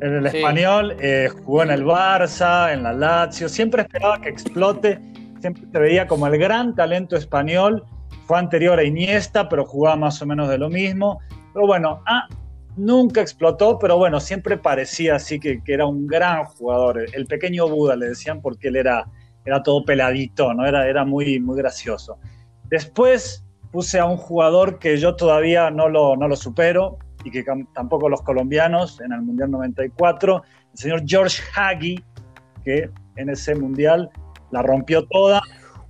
En 0.00 0.14
el 0.14 0.30
Sí. 0.30 0.38
español 0.38 0.96
eh, 1.00 1.28
jugó 1.44 1.62
en 1.62 1.70
el 1.70 1.84
Barça, 1.84 2.72
en 2.72 2.82
la 2.82 2.92
Lazio, 2.92 3.48
siempre 3.48 3.82
esperaba 3.82 4.20
que 4.20 4.28
explote, 4.28 5.00
siempre 5.40 5.64
se 5.70 5.78
veía 5.78 6.06
como 6.06 6.26
el 6.26 6.38
gran 6.38 6.74
talento 6.74 7.16
español, 7.16 7.84
fue 8.26 8.38
anterior 8.38 8.78
a 8.78 8.84
Iniesta, 8.84 9.48
pero 9.48 9.64
jugaba 9.64 9.96
más 9.96 10.20
o 10.22 10.26
menos 10.26 10.48
de 10.48 10.58
lo 10.58 10.68
mismo, 10.68 11.20
pero 11.52 11.66
bueno, 11.66 12.02
ah, 12.06 12.28
nunca 12.76 13.20
explotó, 13.20 13.78
pero 13.78 13.96
bueno, 13.98 14.20
siempre 14.20 14.56
parecía 14.56 15.16
así 15.16 15.40
que, 15.40 15.62
que 15.64 15.72
era 15.74 15.86
un 15.86 16.06
gran 16.06 16.44
jugador, 16.44 17.04
el 17.12 17.26
pequeño 17.26 17.68
Buda 17.68 17.96
le 17.96 18.10
decían 18.10 18.40
porque 18.40 18.68
él 18.68 18.76
era, 18.76 19.06
era 19.44 19.62
todo 19.62 19.84
peladito, 19.84 20.52
¿no? 20.54 20.66
era, 20.66 20.86
era 20.86 21.04
muy, 21.04 21.40
muy 21.40 21.56
gracioso. 21.56 22.18
Después 22.64 23.44
puse 23.72 23.98
a 23.98 24.04
un 24.04 24.16
jugador 24.16 24.78
que 24.78 24.96
yo 24.98 25.16
todavía 25.16 25.70
no 25.70 25.88
lo, 25.88 26.16
no 26.16 26.28
lo 26.28 26.36
supero, 26.36 26.98
y 27.28 27.30
que 27.30 27.44
tampoco 27.74 28.08
los 28.08 28.22
colombianos 28.22 29.00
en 29.00 29.12
el 29.12 29.22
Mundial 29.22 29.50
94, 29.50 30.42
el 30.72 30.78
señor 30.78 31.02
George 31.06 31.42
Hagi, 31.54 32.02
que 32.64 32.90
en 33.16 33.28
ese 33.28 33.54
Mundial 33.54 34.10
la 34.50 34.62
rompió 34.62 35.06
toda 35.06 35.42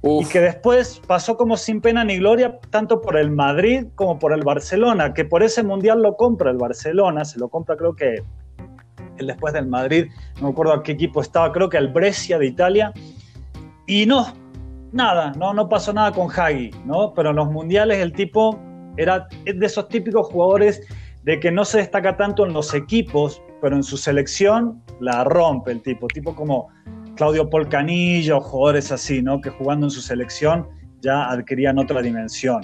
y 0.03 0.09
Uf. 0.09 0.33
que 0.33 0.41
después 0.41 1.01
pasó 1.07 1.37
como 1.37 1.57
sin 1.57 1.81
pena 1.81 2.05
ni 2.05 2.19
gloria 2.19 2.59
tanto 2.71 3.01
por 3.01 3.17
el 3.17 3.31
Madrid 3.31 3.87
como 3.95 4.19
por 4.19 4.33
el 4.33 4.43
Barcelona, 4.43 5.15
que 5.15 5.25
por 5.25 5.43
ese 5.43 5.63
Mundial 5.63 6.03
lo 6.03 6.17
compra 6.17 6.51
el 6.51 6.57
Barcelona, 6.57 7.25
se 7.25 7.39
lo 7.39 7.49
compra 7.49 7.77
creo 7.77 7.95
que 7.95 8.23
el 9.19 9.27
después 9.27 9.53
del 9.53 9.67
Madrid, 9.67 10.07
no 10.37 10.49
me 10.49 10.51
acuerdo 10.51 10.73
a 10.73 10.83
qué 10.83 10.93
equipo 10.93 11.21
estaba, 11.21 11.53
creo 11.53 11.69
que 11.69 11.79
al 11.79 11.89
Brescia 11.89 12.39
de 12.39 12.47
Italia, 12.47 12.93
y 13.87 14.07
no, 14.07 14.27
nada, 14.93 15.33
no, 15.37 15.55
no 15.55 15.69
pasó 15.69 15.93
nada 15.93 16.13
con 16.13 16.29
Hagi, 16.31 16.71
¿no? 16.85 17.15
Pero 17.15 17.31
en 17.31 17.37
los 17.37 17.51
mundiales 17.51 17.99
el 17.99 18.13
tipo 18.13 18.59
era 18.97 19.27
de 19.45 19.65
esos 19.65 19.89
típicos 19.89 20.27
jugadores 20.27 20.83
de 21.25 21.41
que 21.41 21.51
no 21.51 21.65
se 21.65 21.79
destaca 21.79 22.17
tanto 22.17 22.47
en 22.47 22.53
los 22.53 22.75
equipos, 22.75 23.43
pero 23.61 23.77
en 23.77 23.83
su 23.83 23.97
selección 23.97 24.83
la 25.01 25.25
rompe 25.25 25.73
el 25.73 25.83
tipo, 25.83 26.07
tipo 26.09 26.35
como 26.35 26.69
Claudio 27.17 27.51
Polcanillo, 27.51 28.41
jugadores 28.41 28.93
así, 28.93 29.23
¿no? 29.23 29.41
Que 29.41 29.51
jugando 29.51 29.87
en 29.87 29.91
su 29.91 30.01
selección 30.01 30.69
ya 31.01 31.29
adquirían 31.31 31.79
otra 31.79 32.01
dimensión. 32.01 32.63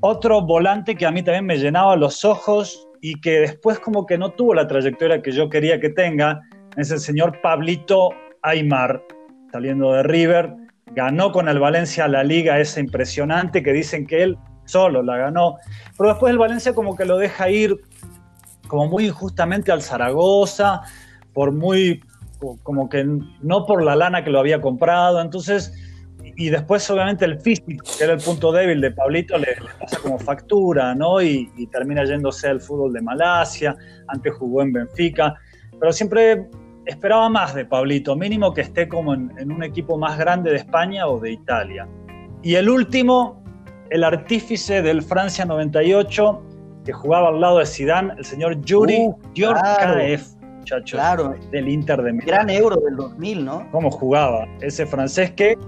Otro 0.00 0.42
volante 0.42 0.94
que 0.94 1.06
a 1.06 1.10
mí 1.10 1.22
también 1.22 1.46
me 1.46 1.56
llenaba 1.56 1.96
los 1.96 2.24
ojos 2.24 2.88
y 3.00 3.20
que 3.20 3.40
después 3.40 3.78
como 3.78 4.06
que 4.06 4.18
no 4.18 4.30
tuvo 4.30 4.54
la 4.54 4.66
trayectoria 4.66 5.22
que 5.22 5.32
yo 5.32 5.48
quería 5.48 5.80
que 5.80 5.90
tenga, 5.90 6.40
es 6.76 6.90
el 6.90 6.98
señor 6.98 7.40
Pablito 7.40 8.10
Aymar, 8.42 9.02
saliendo 9.50 9.92
de 9.92 10.02
River, 10.02 10.54
ganó 10.94 11.32
con 11.32 11.48
el 11.48 11.58
Valencia 11.58 12.08
la 12.08 12.24
liga 12.24 12.58
esa 12.60 12.80
impresionante 12.80 13.62
que 13.62 13.72
dicen 13.72 14.06
que 14.06 14.22
él 14.22 14.38
solo 14.72 15.02
la 15.02 15.16
ganó, 15.18 15.58
pero 15.96 16.08
después 16.10 16.30
el 16.30 16.38
Valencia 16.38 16.74
como 16.74 16.96
que 16.96 17.04
lo 17.04 17.18
deja 17.18 17.50
ir 17.50 17.80
como 18.66 18.88
muy 18.88 19.06
injustamente 19.06 19.70
al 19.70 19.82
Zaragoza, 19.82 20.80
por 21.34 21.52
muy, 21.52 22.02
como 22.62 22.88
que 22.88 23.04
no 23.42 23.66
por 23.66 23.82
la 23.82 23.94
lana 23.94 24.24
que 24.24 24.30
lo 24.30 24.38
había 24.38 24.62
comprado, 24.62 25.20
entonces, 25.20 25.74
y 26.36 26.48
después 26.48 26.88
obviamente 26.90 27.26
el 27.26 27.38
físico, 27.38 27.84
que 27.98 28.04
era 28.04 28.14
el 28.14 28.20
punto 28.20 28.50
débil 28.50 28.80
de 28.80 28.90
Pablito, 28.92 29.36
le, 29.36 29.56
pasa 29.78 29.98
como 30.00 30.18
factura, 30.18 30.94
¿no? 30.94 31.20
Y, 31.20 31.50
y 31.56 31.66
termina 31.66 32.04
yéndose 32.04 32.48
al 32.48 32.62
fútbol 32.62 32.94
de 32.94 33.02
Malasia, 33.02 33.76
antes 34.08 34.32
jugó 34.34 34.62
en 34.62 34.72
Benfica, 34.72 35.34
pero 35.78 35.92
siempre 35.92 36.48
esperaba 36.86 37.28
más 37.28 37.54
de 37.54 37.66
Pablito, 37.66 38.16
mínimo 38.16 38.54
que 38.54 38.62
esté 38.62 38.88
como 38.88 39.12
en 39.12 39.52
un 39.52 39.62
equipo 39.62 39.98
más 39.98 40.18
grande 40.18 40.50
de 40.50 40.56
España 40.56 41.06
o 41.06 41.20
de 41.20 41.32
Italia. 41.32 41.86
Y 42.42 42.54
el 42.56 42.68
último, 42.68 43.41
el 43.92 44.04
artífice 44.04 44.80
del 44.80 45.02
Francia 45.02 45.44
98, 45.44 46.42
que 46.84 46.92
jugaba 46.92 47.28
al 47.28 47.40
lado 47.40 47.58
de 47.58 47.66
Zidane, 47.66 48.14
el 48.16 48.24
señor 48.24 48.60
Yuri 48.62 48.96
Uh, 48.96 49.14
muchachos, 50.58 50.92
Claro, 50.92 51.34
del 51.50 51.68
Inter 51.68 52.00
de 52.02 52.12
Milán. 52.12 52.26
gran 52.26 52.50
euro 52.50 52.76
del 52.76 52.96
2000, 52.96 53.44
¿no? 53.44 53.68
¿Cómo 53.70 53.90
jugaba 53.90 54.46
ese 54.60 54.86
francés 54.86 55.32
que, 55.32 55.58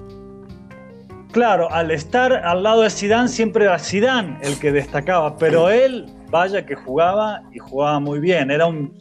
claro, 1.33 1.71
al 1.71 1.91
estar 1.91 2.33
al 2.33 2.63
lado 2.63 2.83
de 2.83 2.91
Zidane 2.91 3.29
siempre 3.29 3.65
era 3.65 3.79
Zidane 3.79 4.39
el 4.43 4.59
que 4.59 4.73
destacaba, 4.73 5.37
pero 5.37 5.69
él, 5.69 6.07
vaya 6.31 6.65
que 6.65 6.75
jugaba 6.75 7.43
y 7.53 7.59
jugaba 7.59 8.01
muy 8.01 8.21
bien, 8.21 8.51
era 8.51 8.67
un 8.67 8.97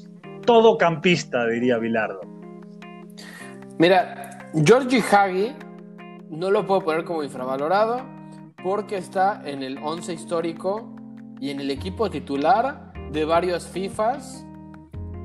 todocampista, 0.45 1.47
diría 1.47 1.77
Bilardo. 1.77 2.19
Mira, 3.77 4.49
Georgie 4.65 5.01
Hagi 5.01 5.55
no 6.29 6.51
lo 6.51 6.65
puedo 6.65 6.81
poner 6.81 7.05
como 7.05 7.23
infravalorado 7.23 8.12
porque 8.63 8.97
está 8.97 9.41
en 9.45 9.61
el 9.61 9.77
11 9.77 10.13
histórico 10.13 10.89
y 11.39 11.49
en 11.49 11.59
el 11.59 11.69
equipo 11.69 12.09
titular 12.09 12.93
de 13.11 13.25
varios 13.25 13.67
FIFAs 13.67 14.45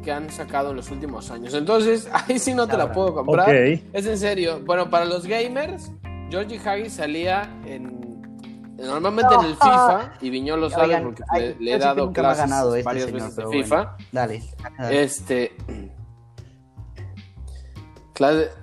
que 0.02 0.12
han 0.12 0.28
sacado 0.30 0.70
en 0.70 0.76
los 0.76 0.90
últimos 0.90 1.30
años. 1.30 1.54
Entonces, 1.54 2.08
ahí 2.28 2.38
sí 2.38 2.54
no 2.54 2.66
te 2.66 2.76
la 2.76 2.92
puedo 2.92 3.14
comprar. 3.14 3.48
Ok. 3.48 3.80
Es 3.92 4.06
en 4.06 4.18
serio. 4.18 4.60
Bueno, 4.64 4.90
para 4.90 5.04
los 5.04 5.26
gamers, 5.26 5.90
Georgie 6.30 6.58
Hagi 6.58 6.90
salía 6.90 7.48
en 7.64 7.98
normalmente 8.76 9.34
en 9.34 9.40
el 9.44 9.54
FIFA 9.54 10.12
y 10.20 10.30
Viñol 10.30 10.60
lo 10.60 10.70
sabe 10.70 10.84
Oigan, 10.84 11.02
porque 11.02 11.22
ay, 11.30 11.40
le, 11.40 11.56
le 11.64 11.72
he 11.74 11.78
dado 11.78 12.12
clases 12.12 12.44
ganado 12.48 12.76
este 12.76 12.84
varias 12.84 13.04
señor, 13.06 13.20
veces 13.22 13.36
de 13.36 13.46
FIFA. 13.46 13.76
bueno. 13.76 13.96
Dale. 14.12 14.42
Este. 14.90 15.56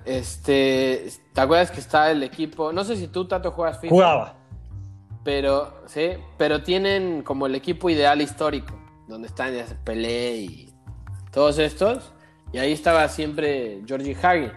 Este. 0.04 1.10
¿Te 1.32 1.40
acuerdas 1.40 1.70
que 1.70 1.80
está 1.80 2.10
el 2.10 2.22
equipo? 2.22 2.72
No 2.72 2.84
sé 2.84 2.96
si 2.96 3.08
tú, 3.08 3.26
Tato, 3.26 3.50
juegas 3.50 3.78
FIFA. 3.80 3.94
Jugaba. 3.94 4.34
Pero, 5.26 5.82
sí. 5.86 6.12
Pero 6.38 6.62
tienen 6.62 7.22
como 7.22 7.44
el 7.46 7.54
equipo 7.54 7.90
ideal 7.90 8.22
histórico. 8.22 8.72
Donde 9.08 9.28
están 9.28 9.52
ya 9.54 9.66
Pelé 9.84 10.36
y 10.36 10.74
todos 11.30 11.58
estos. 11.58 12.12
Y 12.52 12.58
ahí 12.58 12.72
estaba 12.72 13.06
siempre 13.08 13.82
Georgie 13.86 14.16
Hagi. 14.22 14.50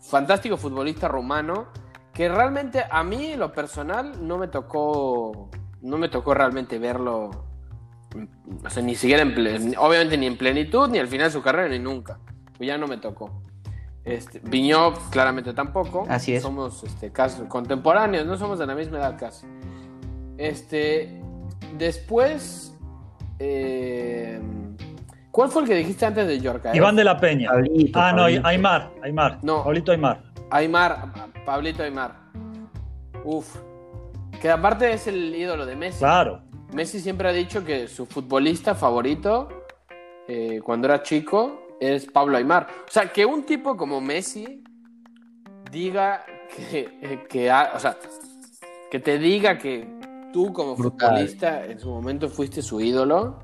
Fantástico 0.00 0.56
futbolista 0.58 1.08
rumano. 1.08 1.68
Que 2.12 2.28
realmente 2.28 2.84
a 2.90 3.04
mí, 3.04 3.36
lo 3.36 3.52
personal, 3.52 4.26
no 4.26 4.36
me 4.38 4.48
tocó. 4.48 5.48
No 5.80 5.96
me 5.98 6.08
tocó 6.08 6.34
realmente 6.34 6.78
verlo. 6.78 7.30
O 8.64 8.70
sea, 8.70 8.82
ni 8.82 8.94
siquiera 8.96 9.22
en 9.22 9.34
plen- 9.34 9.76
obviamente 9.78 10.16
ni 10.18 10.26
en 10.26 10.36
plenitud, 10.36 10.88
ni 10.88 10.98
al 10.98 11.06
final 11.08 11.28
de 11.28 11.32
su 11.32 11.42
carrera, 11.42 11.68
ni 11.68 11.78
nunca. 11.78 12.18
Pues 12.56 12.66
ya 12.66 12.76
no 12.76 12.88
me 12.88 12.96
tocó. 12.96 13.42
Este, 14.04 14.40
Viñó, 14.40 14.94
claramente 15.10 15.52
tampoco. 15.52 16.06
Así 16.08 16.34
es. 16.34 16.42
Somos 16.42 16.82
este, 16.82 17.12
casi 17.12 17.42
contemporáneos, 17.42 18.26
no 18.26 18.36
somos 18.36 18.58
de 18.58 18.66
la 18.66 18.74
misma 18.74 18.98
edad 18.98 19.16
casi. 19.18 19.46
Este, 20.38 21.20
después, 21.76 22.72
eh, 23.40 24.40
¿cuál 25.30 25.50
fue 25.50 25.62
el 25.62 25.68
que 25.68 25.74
dijiste 25.74 26.06
antes 26.06 26.26
de 26.26 26.38
Yorka? 26.40 26.74
Iván 26.74 26.96
de 26.96 27.04
la 27.04 27.18
Peña. 27.18 27.50
Pablito, 27.50 27.98
ah, 28.00 28.12
no, 28.12 28.18
Pablito. 28.22 28.46
Aymar, 28.46 28.90
Aymar. 29.02 29.38
No. 29.42 29.64
Pablito 29.64 29.92
Aymar. 29.92 30.22
Aymar, 30.50 31.12
Pablito 31.44 31.82
Aymar. 31.82 32.16
Uf. 33.24 33.56
Que 34.40 34.50
aparte 34.50 34.92
es 34.92 35.06
el 35.08 35.34
ídolo 35.34 35.66
de 35.66 35.74
Messi. 35.76 35.98
Claro. 35.98 36.42
Messi 36.72 37.00
siempre 37.00 37.28
ha 37.28 37.32
dicho 37.32 37.64
que 37.64 37.88
su 37.88 38.06
futbolista 38.06 38.74
favorito, 38.74 39.48
eh, 40.28 40.60
cuando 40.62 40.86
era 40.86 41.02
chico, 41.02 41.66
es 41.80 42.06
Pablo 42.06 42.36
Aymar. 42.36 42.68
O 42.86 42.90
sea, 42.90 43.12
que 43.12 43.26
un 43.26 43.44
tipo 43.44 43.76
como 43.76 44.00
Messi 44.00 44.62
diga 45.72 46.24
que, 46.54 47.26
que 47.28 47.50
ha- 47.50 47.72
o 47.74 47.80
sea, 47.80 47.96
que 48.90 49.00
te 49.00 49.18
diga 49.18 49.58
que 49.58 49.97
tú 50.32 50.52
como 50.52 50.76
Brutal. 50.76 51.10
futbolista 51.10 51.64
en 51.66 51.78
su 51.78 51.88
momento 51.90 52.28
fuiste 52.28 52.62
su 52.62 52.80
ídolo. 52.80 53.38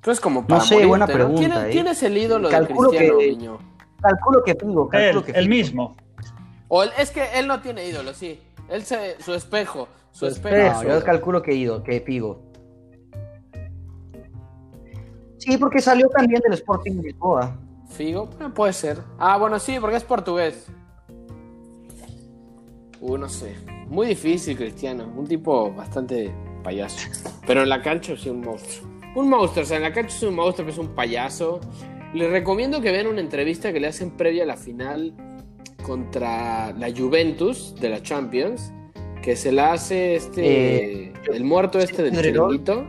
Tú 0.00 0.10
es 0.10 0.20
como 0.20 0.40
No 0.42 0.46
para 0.46 0.60
sé, 0.62 0.74
morirte, 0.74 0.88
buena 0.88 1.06
¿no? 1.06 1.12
pregunta, 1.12 1.40
¿Quién, 1.40 1.52
¿eh? 1.52 1.68
quién 1.72 1.86
es 1.88 2.02
el 2.02 2.16
ídolo 2.16 2.48
Calculo 2.48 2.90
de 2.90 2.96
Cristiano, 2.96 3.18
que- 3.18 3.26
niño? 3.30 3.58
Calculo 4.00 4.42
que 4.42 4.54
Figo, 4.54 4.88
calculo 4.88 5.20
Él, 5.20 5.24
que 5.32 5.38
el 5.38 5.48
mismo. 5.48 5.96
O 6.68 6.82
él- 6.82 6.90
es 6.98 7.10
que 7.10 7.38
él 7.38 7.46
no 7.46 7.60
tiene 7.60 7.86
ídolo, 7.86 8.14
sí. 8.14 8.40
Él 8.70 8.82
se, 8.84 9.20
su 9.20 9.34
espejo, 9.34 9.88
su, 10.10 10.20
Su 10.20 10.26
espejo. 10.28 10.82
No, 10.84 10.88
yo 10.88 11.04
calculo 11.04 11.42
que 11.42 11.54
Ido, 11.54 11.82
que 11.82 12.00
Figo. 12.00 12.40
Sí, 15.38 15.56
porque 15.58 15.80
salió 15.80 16.08
también 16.08 16.40
del 16.42 16.52
Sporting 16.54 16.92
de 16.96 17.02
Lisboa. 17.02 17.56
Figo, 17.90 18.28
eh, 18.40 18.48
puede 18.54 18.72
ser. 18.72 18.98
Ah, 19.18 19.36
bueno, 19.36 19.58
sí, 19.58 19.78
porque 19.80 19.96
es 19.96 20.04
portugués. 20.04 20.66
Uh, 23.00 23.16
no 23.16 23.28
sé. 23.28 23.54
Muy 23.88 24.08
difícil, 24.08 24.56
Cristiano. 24.56 25.12
Un 25.16 25.26
tipo 25.26 25.72
bastante 25.72 26.32
payaso. 26.62 27.08
Pero 27.46 27.62
en 27.62 27.68
la 27.68 27.82
cancha 27.82 28.16
sí 28.16 28.28
un 28.28 28.40
monstruo. 28.42 28.88
Un 29.14 29.28
monstruo, 29.28 29.64
o 29.64 29.66
sea, 29.66 29.78
en 29.78 29.82
la 29.82 29.92
cancha 29.92 30.14
es 30.14 30.22
un 30.22 30.34
monstruo, 30.34 30.66
que 30.66 30.72
es 30.72 30.78
un 30.78 30.94
payaso. 30.94 31.60
Les 32.14 32.30
recomiendo 32.30 32.80
que 32.80 32.92
vean 32.92 33.06
una 33.06 33.20
entrevista 33.20 33.72
que 33.72 33.80
le 33.80 33.88
hacen 33.88 34.10
previa 34.12 34.44
a 34.44 34.46
la 34.46 34.56
final 34.56 35.14
contra 35.82 36.72
la 36.72 36.92
Juventus 36.96 37.74
de 37.80 37.88
la 37.88 38.02
Champions. 38.02 38.72
Que 39.22 39.36
se 39.36 39.52
la 39.52 39.72
hace 39.72 40.14
este. 40.14 41.06
Eh, 41.06 41.12
el 41.32 41.44
muerto 41.44 41.78
este 41.78 42.02
del 42.02 42.16
chiringuito. 42.16 42.86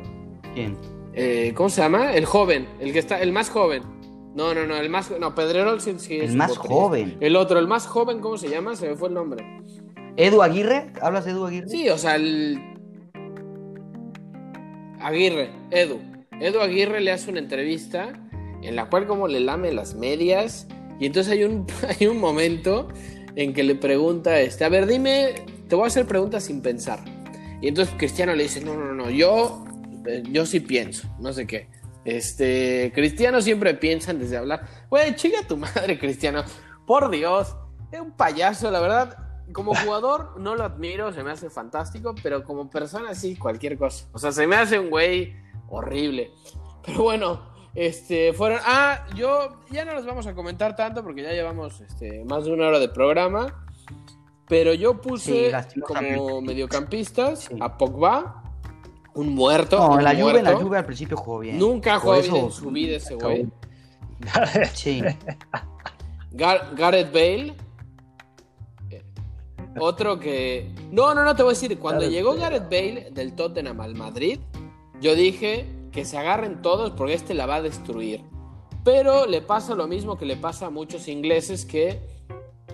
¿Quién? 0.53 0.77
Eh, 1.13 1.53
¿Cómo 1.55 1.69
se 1.69 1.81
llama? 1.81 2.13
El 2.13 2.25
joven, 2.25 2.67
el 2.79 2.93
que 2.93 2.99
está, 2.99 3.21
el 3.21 3.31
más 3.31 3.49
joven. 3.49 3.83
No, 4.33 4.53
no, 4.53 4.65
no, 4.65 4.77
el 4.77 4.89
más, 4.89 5.11
no, 5.19 5.35
Pedrerol 5.35 5.81
sí, 5.81 5.95
sí 5.97 6.17
es 6.17 6.31
El 6.31 6.37
más 6.37 6.57
joven. 6.57 7.17
El 7.19 7.35
otro, 7.35 7.59
el 7.59 7.67
más 7.67 7.85
joven, 7.85 8.19
¿cómo 8.19 8.37
se 8.37 8.47
llama? 8.47 8.77
Se 8.77 8.87
me 8.87 8.95
fue 8.95 9.09
el 9.09 9.13
nombre. 9.15 9.45
¿Edu 10.17 10.41
Aguirre? 10.41 10.91
¿Hablas 11.01 11.25
de 11.25 11.31
Edu 11.31 11.45
Aguirre? 11.45 11.69
Sí, 11.69 11.89
o 11.89 11.97
sea, 11.97 12.15
el 12.15 12.59
Aguirre, 14.99 15.51
Edu. 15.71 15.99
Edu 16.39 16.59
Aguirre 16.59 17.01
le 17.01 17.11
hace 17.11 17.29
una 17.29 17.39
entrevista 17.39 18.13
en 18.61 18.75
la 18.75 18.89
cual 18.89 19.07
como 19.07 19.27
le 19.27 19.39
lame 19.39 19.71
las 19.71 19.95
medias 19.95 20.67
y 20.99 21.05
entonces 21.05 21.33
hay 21.33 21.43
un, 21.43 21.65
hay 21.99 22.07
un 22.07 22.19
momento 22.19 22.87
en 23.35 23.53
que 23.53 23.63
le 23.63 23.75
pregunta, 23.75 24.39
este, 24.39 24.65
a 24.65 24.69
ver, 24.69 24.85
dime, 24.85 25.45
te 25.67 25.75
voy 25.75 25.85
a 25.85 25.87
hacer 25.87 26.05
preguntas 26.05 26.43
sin 26.43 26.61
pensar. 26.61 26.99
Y 27.61 27.67
entonces 27.67 27.93
Cristiano 27.97 28.35
le 28.35 28.43
dice, 28.43 28.61
no, 28.61 28.75
no, 28.75 28.93
no, 28.93 29.09
yo, 29.09 29.63
eh, 30.05 30.23
yo 30.29 30.45
sí 30.45 30.59
pienso, 30.59 31.07
no 31.19 31.31
sé 31.31 31.47
qué. 31.47 31.69
Este, 32.03 32.91
Cristiano 32.93 33.41
siempre 33.41 33.73
piensa 33.75 34.11
antes 34.11 34.31
de 34.31 34.37
hablar. 34.37 34.67
Güey, 34.89 35.15
chica 35.15 35.39
tu 35.47 35.57
madre, 35.57 35.97
Cristiano. 35.99 36.43
Por 36.85 37.09
Dios, 37.11 37.55
es 37.91 38.01
un 38.01 38.11
payaso, 38.11 38.69
la 38.71 38.79
verdad. 38.79 39.17
Como 39.53 39.73
jugador 39.75 40.39
no 40.39 40.55
lo 40.55 40.63
admiro, 40.63 41.11
se 41.13 41.23
me 41.23 41.31
hace 41.31 41.49
fantástico, 41.49 42.13
pero 42.21 42.43
como 42.43 42.69
persona 42.69 43.13
sí, 43.15 43.35
cualquier 43.35 43.77
cosa. 43.77 44.05
O 44.13 44.19
sea, 44.19 44.31
se 44.31 44.47
me 44.47 44.55
hace 44.55 44.79
un 44.79 44.89
güey 44.89 45.35
horrible. 45.69 46.31
Pero 46.85 47.03
bueno, 47.03 47.41
este, 47.75 48.33
fueron... 48.33 48.59
Ah, 48.65 49.05
yo 49.15 49.59
ya 49.69 49.85
no 49.85 49.93
los 49.93 50.05
vamos 50.05 50.27
a 50.27 50.33
comentar 50.33 50.75
tanto 50.75 51.03
porque 51.03 51.23
ya 51.23 51.31
llevamos 51.31 51.79
este, 51.81 52.23
más 52.25 52.45
de 52.45 52.53
una 52.53 52.67
hora 52.67 52.79
de 52.79 52.89
programa. 52.89 53.65
Pero 54.47 54.73
yo 54.73 54.99
puse 54.99 55.51
como 55.87 56.41
mediocampistas 56.41 57.45
Sí. 57.45 57.55
a 57.61 57.77
Pogba, 57.77 58.43
un 59.13 59.33
muerto. 59.33 59.77
No, 59.77 59.91
un 59.95 60.03
la 60.03 60.11
Juve, 60.13 60.39
en 60.39 60.43
la 60.43 60.51
muerto. 60.51 60.65
Juve 60.67 60.77
al 60.77 60.85
principio 60.85 61.15
jugó 61.15 61.39
bien. 61.39 61.57
Nunca 61.57 61.99
jugó 61.99 62.19
bien 62.21 62.35
en 62.35 62.51
su 62.51 62.69
vida 62.71 62.97
ese 62.97 63.15
güey. 63.15 63.47
Sí. 64.73 65.01
Gar- 66.33 66.75
Gareth 66.75 67.11
Bale. 67.13 67.55
Otro 69.79 70.19
que. 70.19 70.71
No, 70.91 71.13
no, 71.13 71.23
no, 71.23 71.35
te 71.35 71.43
voy 71.43 71.51
a 71.51 71.53
decir. 71.53 71.77
Cuando 71.79 72.01
Gareth 72.01 72.13
llegó. 72.13 72.35
Gareth 72.35 72.63
Bale 72.63 73.09
del 73.11 73.33
Tottenham 73.33 73.79
al 73.81 73.95
Madrid, 73.95 74.39
yo 74.99 75.15
dije 75.15 75.65
que 75.91 76.05
se 76.05 76.17
agarren 76.17 76.61
todos 76.61 76.91
porque 76.91 77.13
este 77.13 77.33
la 77.33 77.45
va 77.45 77.55
a 77.55 77.61
destruir. 77.61 78.23
Pero 78.83 79.25
le 79.27 79.41
pasa 79.41 79.75
lo 79.75 79.87
mismo 79.87 80.17
que 80.17 80.25
le 80.25 80.35
pasa 80.35 80.67
a 80.67 80.69
muchos 80.69 81.07
ingleses 81.07 81.65
que 81.65 81.99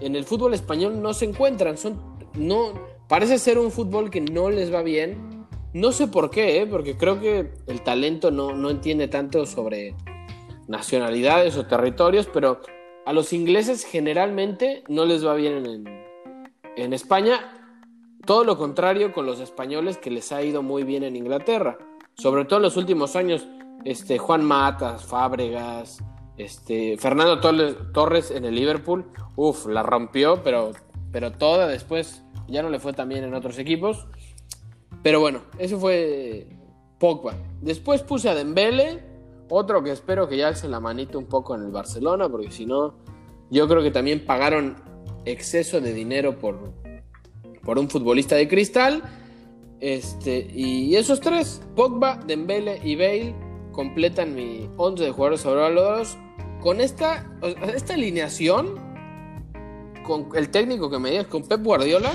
en 0.01 0.15
el 0.15 0.23
fútbol 0.23 0.53
español 0.53 1.01
no 1.01 1.13
se 1.13 1.25
encuentran. 1.25 1.77
Son, 1.77 1.99
no, 2.35 2.73
parece 3.07 3.39
ser 3.39 3.57
un 3.57 3.71
fútbol 3.71 4.09
que 4.09 4.21
no 4.21 4.49
les 4.49 4.73
va 4.73 4.81
bien. 4.81 5.45
No 5.73 5.91
sé 5.91 6.07
por 6.07 6.29
qué, 6.29 6.61
¿eh? 6.61 6.65
porque 6.65 6.97
creo 6.97 7.19
que 7.19 7.51
el 7.67 7.81
talento 7.81 8.31
no, 8.31 8.53
no 8.53 8.69
entiende 8.69 9.07
tanto 9.07 9.45
sobre 9.45 9.95
nacionalidades 10.67 11.57
o 11.57 11.65
territorios, 11.65 12.27
pero 12.33 12.61
a 13.05 13.13
los 13.13 13.33
ingleses 13.33 13.83
generalmente 13.83 14.83
no 14.87 15.05
les 15.05 15.25
va 15.25 15.33
bien 15.35 15.65
en, 15.65 16.06
en 16.77 16.93
España. 16.93 17.39
Todo 18.25 18.43
lo 18.43 18.57
contrario 18.57 19.11
con 19.11 19.25
los 19.25 19.39
españoles 19.39 19.97
que 19.97 20.11
les 20.11 20.31
ha 20.31 20.41
ido 20.43 20.61
muy 20.61 20.83
bien 20.83 21.03
en 21.03 21.15
Inglaterra. 21.15 21.77
Sobre 22.15 22.45
todo 22.45 22.57
en 22.57 22.63
los 22.63 22.77
últimos 22.77 23.15
años, 23.15 23.47
este, 23.83 24.17
Juan 24.17 24.43
Matas, 24.43 25.05
Fábregas, 25.05 26.03
este, 26.37 26.97
Fernando 26.97 27.39
Torres, 27.39 28.31
en 28.31 28.45
el 28.45 28.55
Liverpool, 28.55 29.05
uff, 29.35 29.65
la 29.67 29.83
rompió, 29.83 30.43
pero, 30.43 30.71
pero 31.11 31.31
toda 31.31 31.67
después 31.67 32.23
ya 32.47 32.61
no 32.61 32.69
le 32.69 32.79
fue 32.79 32.93
tan 32.93 33.09
bien 33.09 33.23
en 33.23 33.33
otros 33.33 33.57
equipos. 33.59 34.07
Pero 35.03 35.19
bueno, 35.19 35.41
eso 35.57 35.79
fue 35.79 36.47
Pogba. 36.99 37.33
Después 37.61 38.03
puse 38.03 38.29
a 38.29 38.35
Dembele, 38.35 39.03
otro 39.49 39.83
que 39.83 39.91
espero 39.91 40.27
que 40.27 40.37
ya 40.37 40.49
alce 40.49 40.67
la 40.67 40.79
manita 40.79 41.17
un 41.17 41.27
poco 41.27 41.55
en 41.55 41.63
el 41.63 41.71
Barcelona, 41.71 42.27
porque 42.29 42.51
si 42.51 42.65
no, 42.65 42.95
yo 43.49 43.67
creo 43.67 43.81
que 43.81 43.91
también 43.91 44.25
pagaron 44.25 44.75
exceso 45.27 45.79
de 45.81 45.93
dinero 45.93 46.37
por, 46.39 46.73
por 47.63 47.77
un 47.79 47.89
futbolista 47.89 48.35
de 48.35 48.47
cristal. 48.47 49.03
Este, 49.79 50.47
y 50.53 50.95
esos 50.95 51.19
tres, 51.19 51.61
Pogba, 51.75 52.17
Dembele 52.25 52.79
y 52.83 52.95
Bale, 52.95 53.35
completan 53.71 54.33
mi 54.33 54.69
11 54.77 55.03
de 55.03 55.11
jugadores 55.11 55.41
sobrevalorados. 55.41 56.17
Con 56.61 56.81
esta, 56.81 57.25
esta 57.75 57.93
alineación, 57.93 58.79
con 60.05 60.29
el 60.35 60.49
técnico 60.49 60.89
que 60.89 60.97
me 60.99 61.11
digas, 61.11 61.27
con 61.27 61.43
Pep 61.43 61.63
Guardiola, 61.63 62.11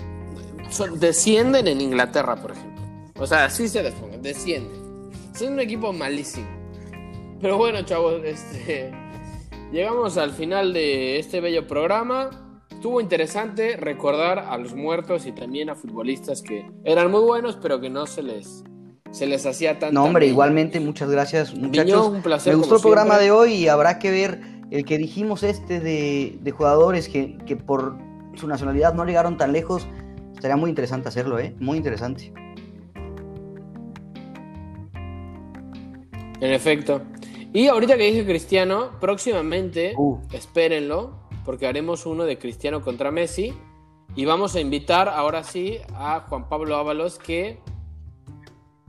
son- 0.70 1.00
descienden 1.00 1.66
en 1.66 1.80
Inglaterra, 1.80 2.36
por 2.36 2.52
ejemplo. 2.52 2.82
O 3.18 3.26
sea, 3.26 3.46
así 3.46 3.68
se 3.68 3.82
les 3.82 3.92
ponga, 3.94 4.16
descienden. 4.18 4.80
Son 5.34 5.54
un 5.54 5.60
equipo 5.60 5.92
malísimo. 5.92 6.46
Pero 7.40 7.56
bueno, 7.56 7.82
chavos, 7.82 8.22
este, 8.24 8.92
llegamos 9.72 10.16
al 10.16 10.30
final 10.30 10.72
de 10.72 11.18
este 11.18 11.40
bello 11.40 11.66
programa. 11.66 12.41
Estuvo 12.82 13.00
interesante 13.00 13.76
recordar 13.76 14.40
a 14.40 14.58
los 14.58 14.74
muertos 14.74 15.24
y 15.26 15.30
también 15.30 15.70
a 15.70 15.76
futbolistas 15.76 16.42
que 16.42 16.68
eran 16.82 17.12
muy 17.12 17.20
buenos, 17.20 17.56
pero 17.62 17.80
que 17.80 17.88
no 17.88 18.06
se 18.08 18.24
les, 18.24 18.64
se 19.12 19.28
les 19.28 19.46
hacía 19.46 19.78
tanto. 19.78 19.94
No, 19.94 20.04
hombre, 20.06 20.26
igualmente, 20.26 20.80
muchas 20.80 21.08
gracias, 21.08 21.54
muchachos. 21.54 21.84
Viñó, 21.84 22.08
un 22.08 22.22
placer. 22.22 22.54
Me 22.54 22.58
gustó 22.58 22.74
el 22.74 22.82
programa 22.82 23.18
de 23.18 23.30
hoy 23.30 23.52
y 23.52 23.68
habrá 23.68 24.00
que 24.00 24.10
ver 24.10 24.40
el 24.72 24.84
que 24.84 24.98
dijimos 24.98 25.44
este 25.44 25.78
de, 25.78 26.40
de 26.40 26.50
jugadores 26.50 27.08
que, 27.08 27.38
que 27.46 27.54
por 27.54 27.98
su 28.34 28.48
nacionalidad 28.48 28.94
no 28.94 29.04
llegaron 29.04 29.36
tan 29.36 29.52
lejos. 29.52 29.86
Estaría 30.34 30.56
muy 30.56 30.68
interesante 30.68 31.06
hacerlo, 31.06 31.38
¿eh? 31.38 31.54
Muy 31.60 31.76
interesante. 31.76 32.32
En 36.40 36.52
efecto. 36.52 37.00
Y 37.52 37.68
ahorita 37.68 37.96
que 37.96 38.06
dije 38.06 38.26
Cristiano, 38.26 38.98
próximamente, 38.98 39.94
Uh. 39.96 40.18
espérenlo, 40.32 41.21
porque 41.44 41.66
haremos 41.66 42.06
uno 42.06 42.24
de 42.24 42.38
Cristiano 42.38 42.82
contra 42.82 43.10
Messi. 43.10 43.54
Y 44.14 44.24
vamos 44.26 44.54
a 44.54 44.60
invitar 44.60 45.08
ahora 45.08 45.42
sí 45.42 45.78
a 45.94 46.20
Juan 46.28 46.48
Pablo 46.48 46.76
Ábalos, 46.76 47.18
que 47.18 47.60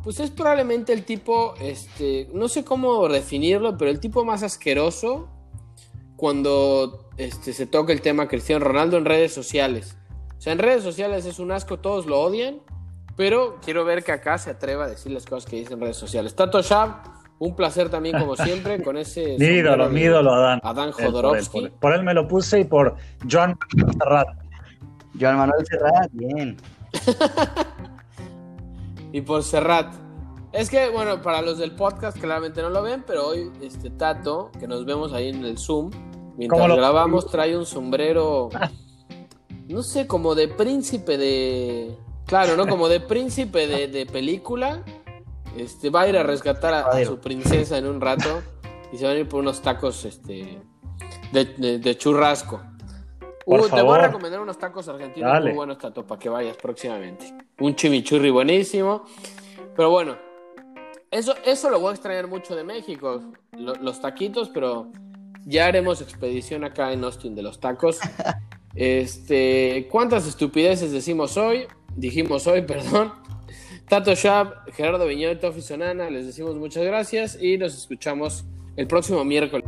pues 0.04 0.20
es 0.20 0.32
probablemente 0.32 0.92
el 0.92 1.06
tipo, 1.06 1.54
este, 1.62 2.30
no 2.34 2.50
sé 2.50 2.66
cómo 2.66 3.08
definirlo, 3.08 3.78
pero 3.78 3.90
el 3.90 4.02
tipo 4.02 4.26
más 4.26 4.44
asqueroso 4.44 5.30
cuando 6.18 7.10
este, 7.18 7.54
se 7.54 7.66
toca 7.66 7.94
el 7.94 8.02
tema 8.02 8.28
Cristiano 8.28 8.66
Ronaldo 8.66 8.98
en 8.98 9.06
redes 9.06 9.34
sociales. 9.34 9.98
O 10.38 10.42
sea, 10.42 10.52
en 10.52 10.60
redes 10.60 10.84
sociales 10.84 11.26
es 11.26 11.40
un 11.40 11.54
asco, 11.54 11.80
todos 11.80 12.06
lo 12.06 12.20
odian, 12.20 12.62
pero 13.16 13.60
quiero 13.64 13.86
ver 13.86 14.04
que 14.04 14.12
acá 14.12 14.38
se 14.38 14.50
atreva 14.50 14.86
a 14.86 14.88
decir 14.90 15.12
las 15.14 15.26
cosas 15.26 15.50
que 15.50 15.56
dice 15.56 15.74
en 15.74 15.80
redes 15.80 15.98
sociales. 15.98 16.36
Tato 16.36 16.62
Shab, 16.62 17.13
un 17.46 17.56
placer 17.56 17.90
también 17.90 18.18
como 18.20 18.36
siempre 18.38 18.82
con 18.82 18.98
ese... 18.98 19.36
Mi 19.40 19.46
ídolo, 19.46 19.90
mi 19.90 20.02
ídolo, 20.02 20.34
Adán. 20.34 20.60
Adán 20.64 20.90
Él, 20.90 20.94
por, 20.94 21.02
él, 21.04 21.12
Jodorowsky. 21.12 21.52
por 21.52 21.64
él. 21.64 21.72
Por 21.80 21.94
él 21.94 22.04
me 22.04 22.14
lo 22.14 22.28
puse 22.28 22.60
y 22.62 22.64
por 22.64 22.96
Joan 23.30 23.58
Serrat. 24.00 24.28
Joan 25.20 25.38
Manuel 25.38 25.66
Serrat, 25.66 26.10
bien. 26.14 26.58
Y 29.12 29.22
por 29.22 29.44
Serrat. 29.44 29.94
Es 30.52 30.70
que, 30.70 30.90
bueno, 30.90 31.22
para 31.22 31.42
los 31.42 31.58
del 31.58 31.72
podcast 31.72 32.18
claramente 32.20 32.62
no 32.62 32.70
lo 32.70 32.82
ven, 32.82 33.04
pero 33.06 33.28
hoy 33.28 33.52
este 33.62 33.90
Tato, 33.92 34.52
que 34.60 34.68
nos 34.68 34.86
vemos 34.86 35.14
ahí 35.14 35.30
en 35.30 35.44
el 35.46 35.58
Zoom, 35.58 35.92
mientras 36.38 36.60
¿Cómo 36.62 36.68
lo- 36.68 36.76
grabamos, 36.78 37.28
trae 37.30 37.58
un 37.58 37.66
sombrero, 37.66 38.50
no 39.68 39.84
sé, 39.84 40.08
como 40.08 40.36
de 40.36 40.48
príncipe 40.48 41.18
de... 41.18 41.96
Claro, 42.26 42.56
¿no? 42.56 42.66
Como 42.68 42.88
de 42.88 43.00
príncipe 43.02 43.68
de, 43.68 43.88
de 43.88 44.06
película. 44.06 44.84
Este, 45.58 45.90
va 45.90 46.02
a 46.02 46.10
ir 46.10 46.18
a 46.18 46.24
rescatar 46.24 46.74
a, 46.74 46.80
a 46.88 47.06
su 47.06 47.20
princesa 47.20 47.78
en 47.78 47.86
un 47.88 48.02
rato. 48.02 48.42
y 48.92 48.98
se 48.98 49.06
van 49.06 49.16
a 49.16 49.20
ir 49.20 49.28
por 49.28 49.40
unos 49.42 49.62
tacos 49.62 50.06
este, 50.06 50.60
de, 51.32 51.98
churrasco. 51.98 52.62
Uh, 53.46 53.68
te 53.68 53.82
voy 53.82 54.00
a 54.00 54.08
recomendar 54.08 54.40
unos 54.40 54.58
tacos 54.58 54.88
argentinos 54.88 55.32
Dale. 55.32 55.48
muy 55.50 55.58
buenos, 55.58 55.78
Tato, 55.78 56.06
para 56.08 56.18
que 56.20 56.30
vayas 56.30 56.56
próximamente. 56.58 57.34
Un 57.60 57.76
chimichurri 57.76 58.30
buenísimo. 58.30 59.04
Pero 59.76 59.90
bueno, 59.90 60.16
eso, 61.12 61.34
eso 61.46 61.70
lo 61.70 61.80
voy 61.80 61.90
a 61.90 61.94
extrañar 61.94 62.28
mucho 62.28 62.56
de 62.56 62.64
México, 62.64 63.22
lo- 63.58 63.76
los 63.76 64.00
taquitos, 64.00 64.50
pero 64.50 64.88
ya 65.46 65.66
haremos 65.68 66.00
expedición 66.02 66.64
acá 66.64 66.94
en 66.94 67.04
Austin 67.04 67.36
de 67.36 67.44
los 67.44 67.60
tacos. 67.60 68.00
Este, 68.76 69.88
¿cuántas 69.92 70.26
estupideces 70.28 70.92
decimos 70.92 71.38
hoy? 71.38 71.68
Dijimos 71.96 72.48
hoy, 72.48 72.62
perdón. 72.66 73.14
Tato 73.88 74.16
Shab, 74.16 74.72
Gerardo 74.74 75.06
Viñoy, 75.06 75.36
Tofi 75.38 75.62
Sonana, 75.62 76.10
les 76.10 76.26
decimos 76.26 76.56
muchas 76.56 76.84
gracias 76.84 77.38
y 77.40 77.58
nos 77.58 77.78
escuchamos 77.78 78.46
el 78.76 78.88
próximo 78.88 79.24
miércoles. 79.24 79.66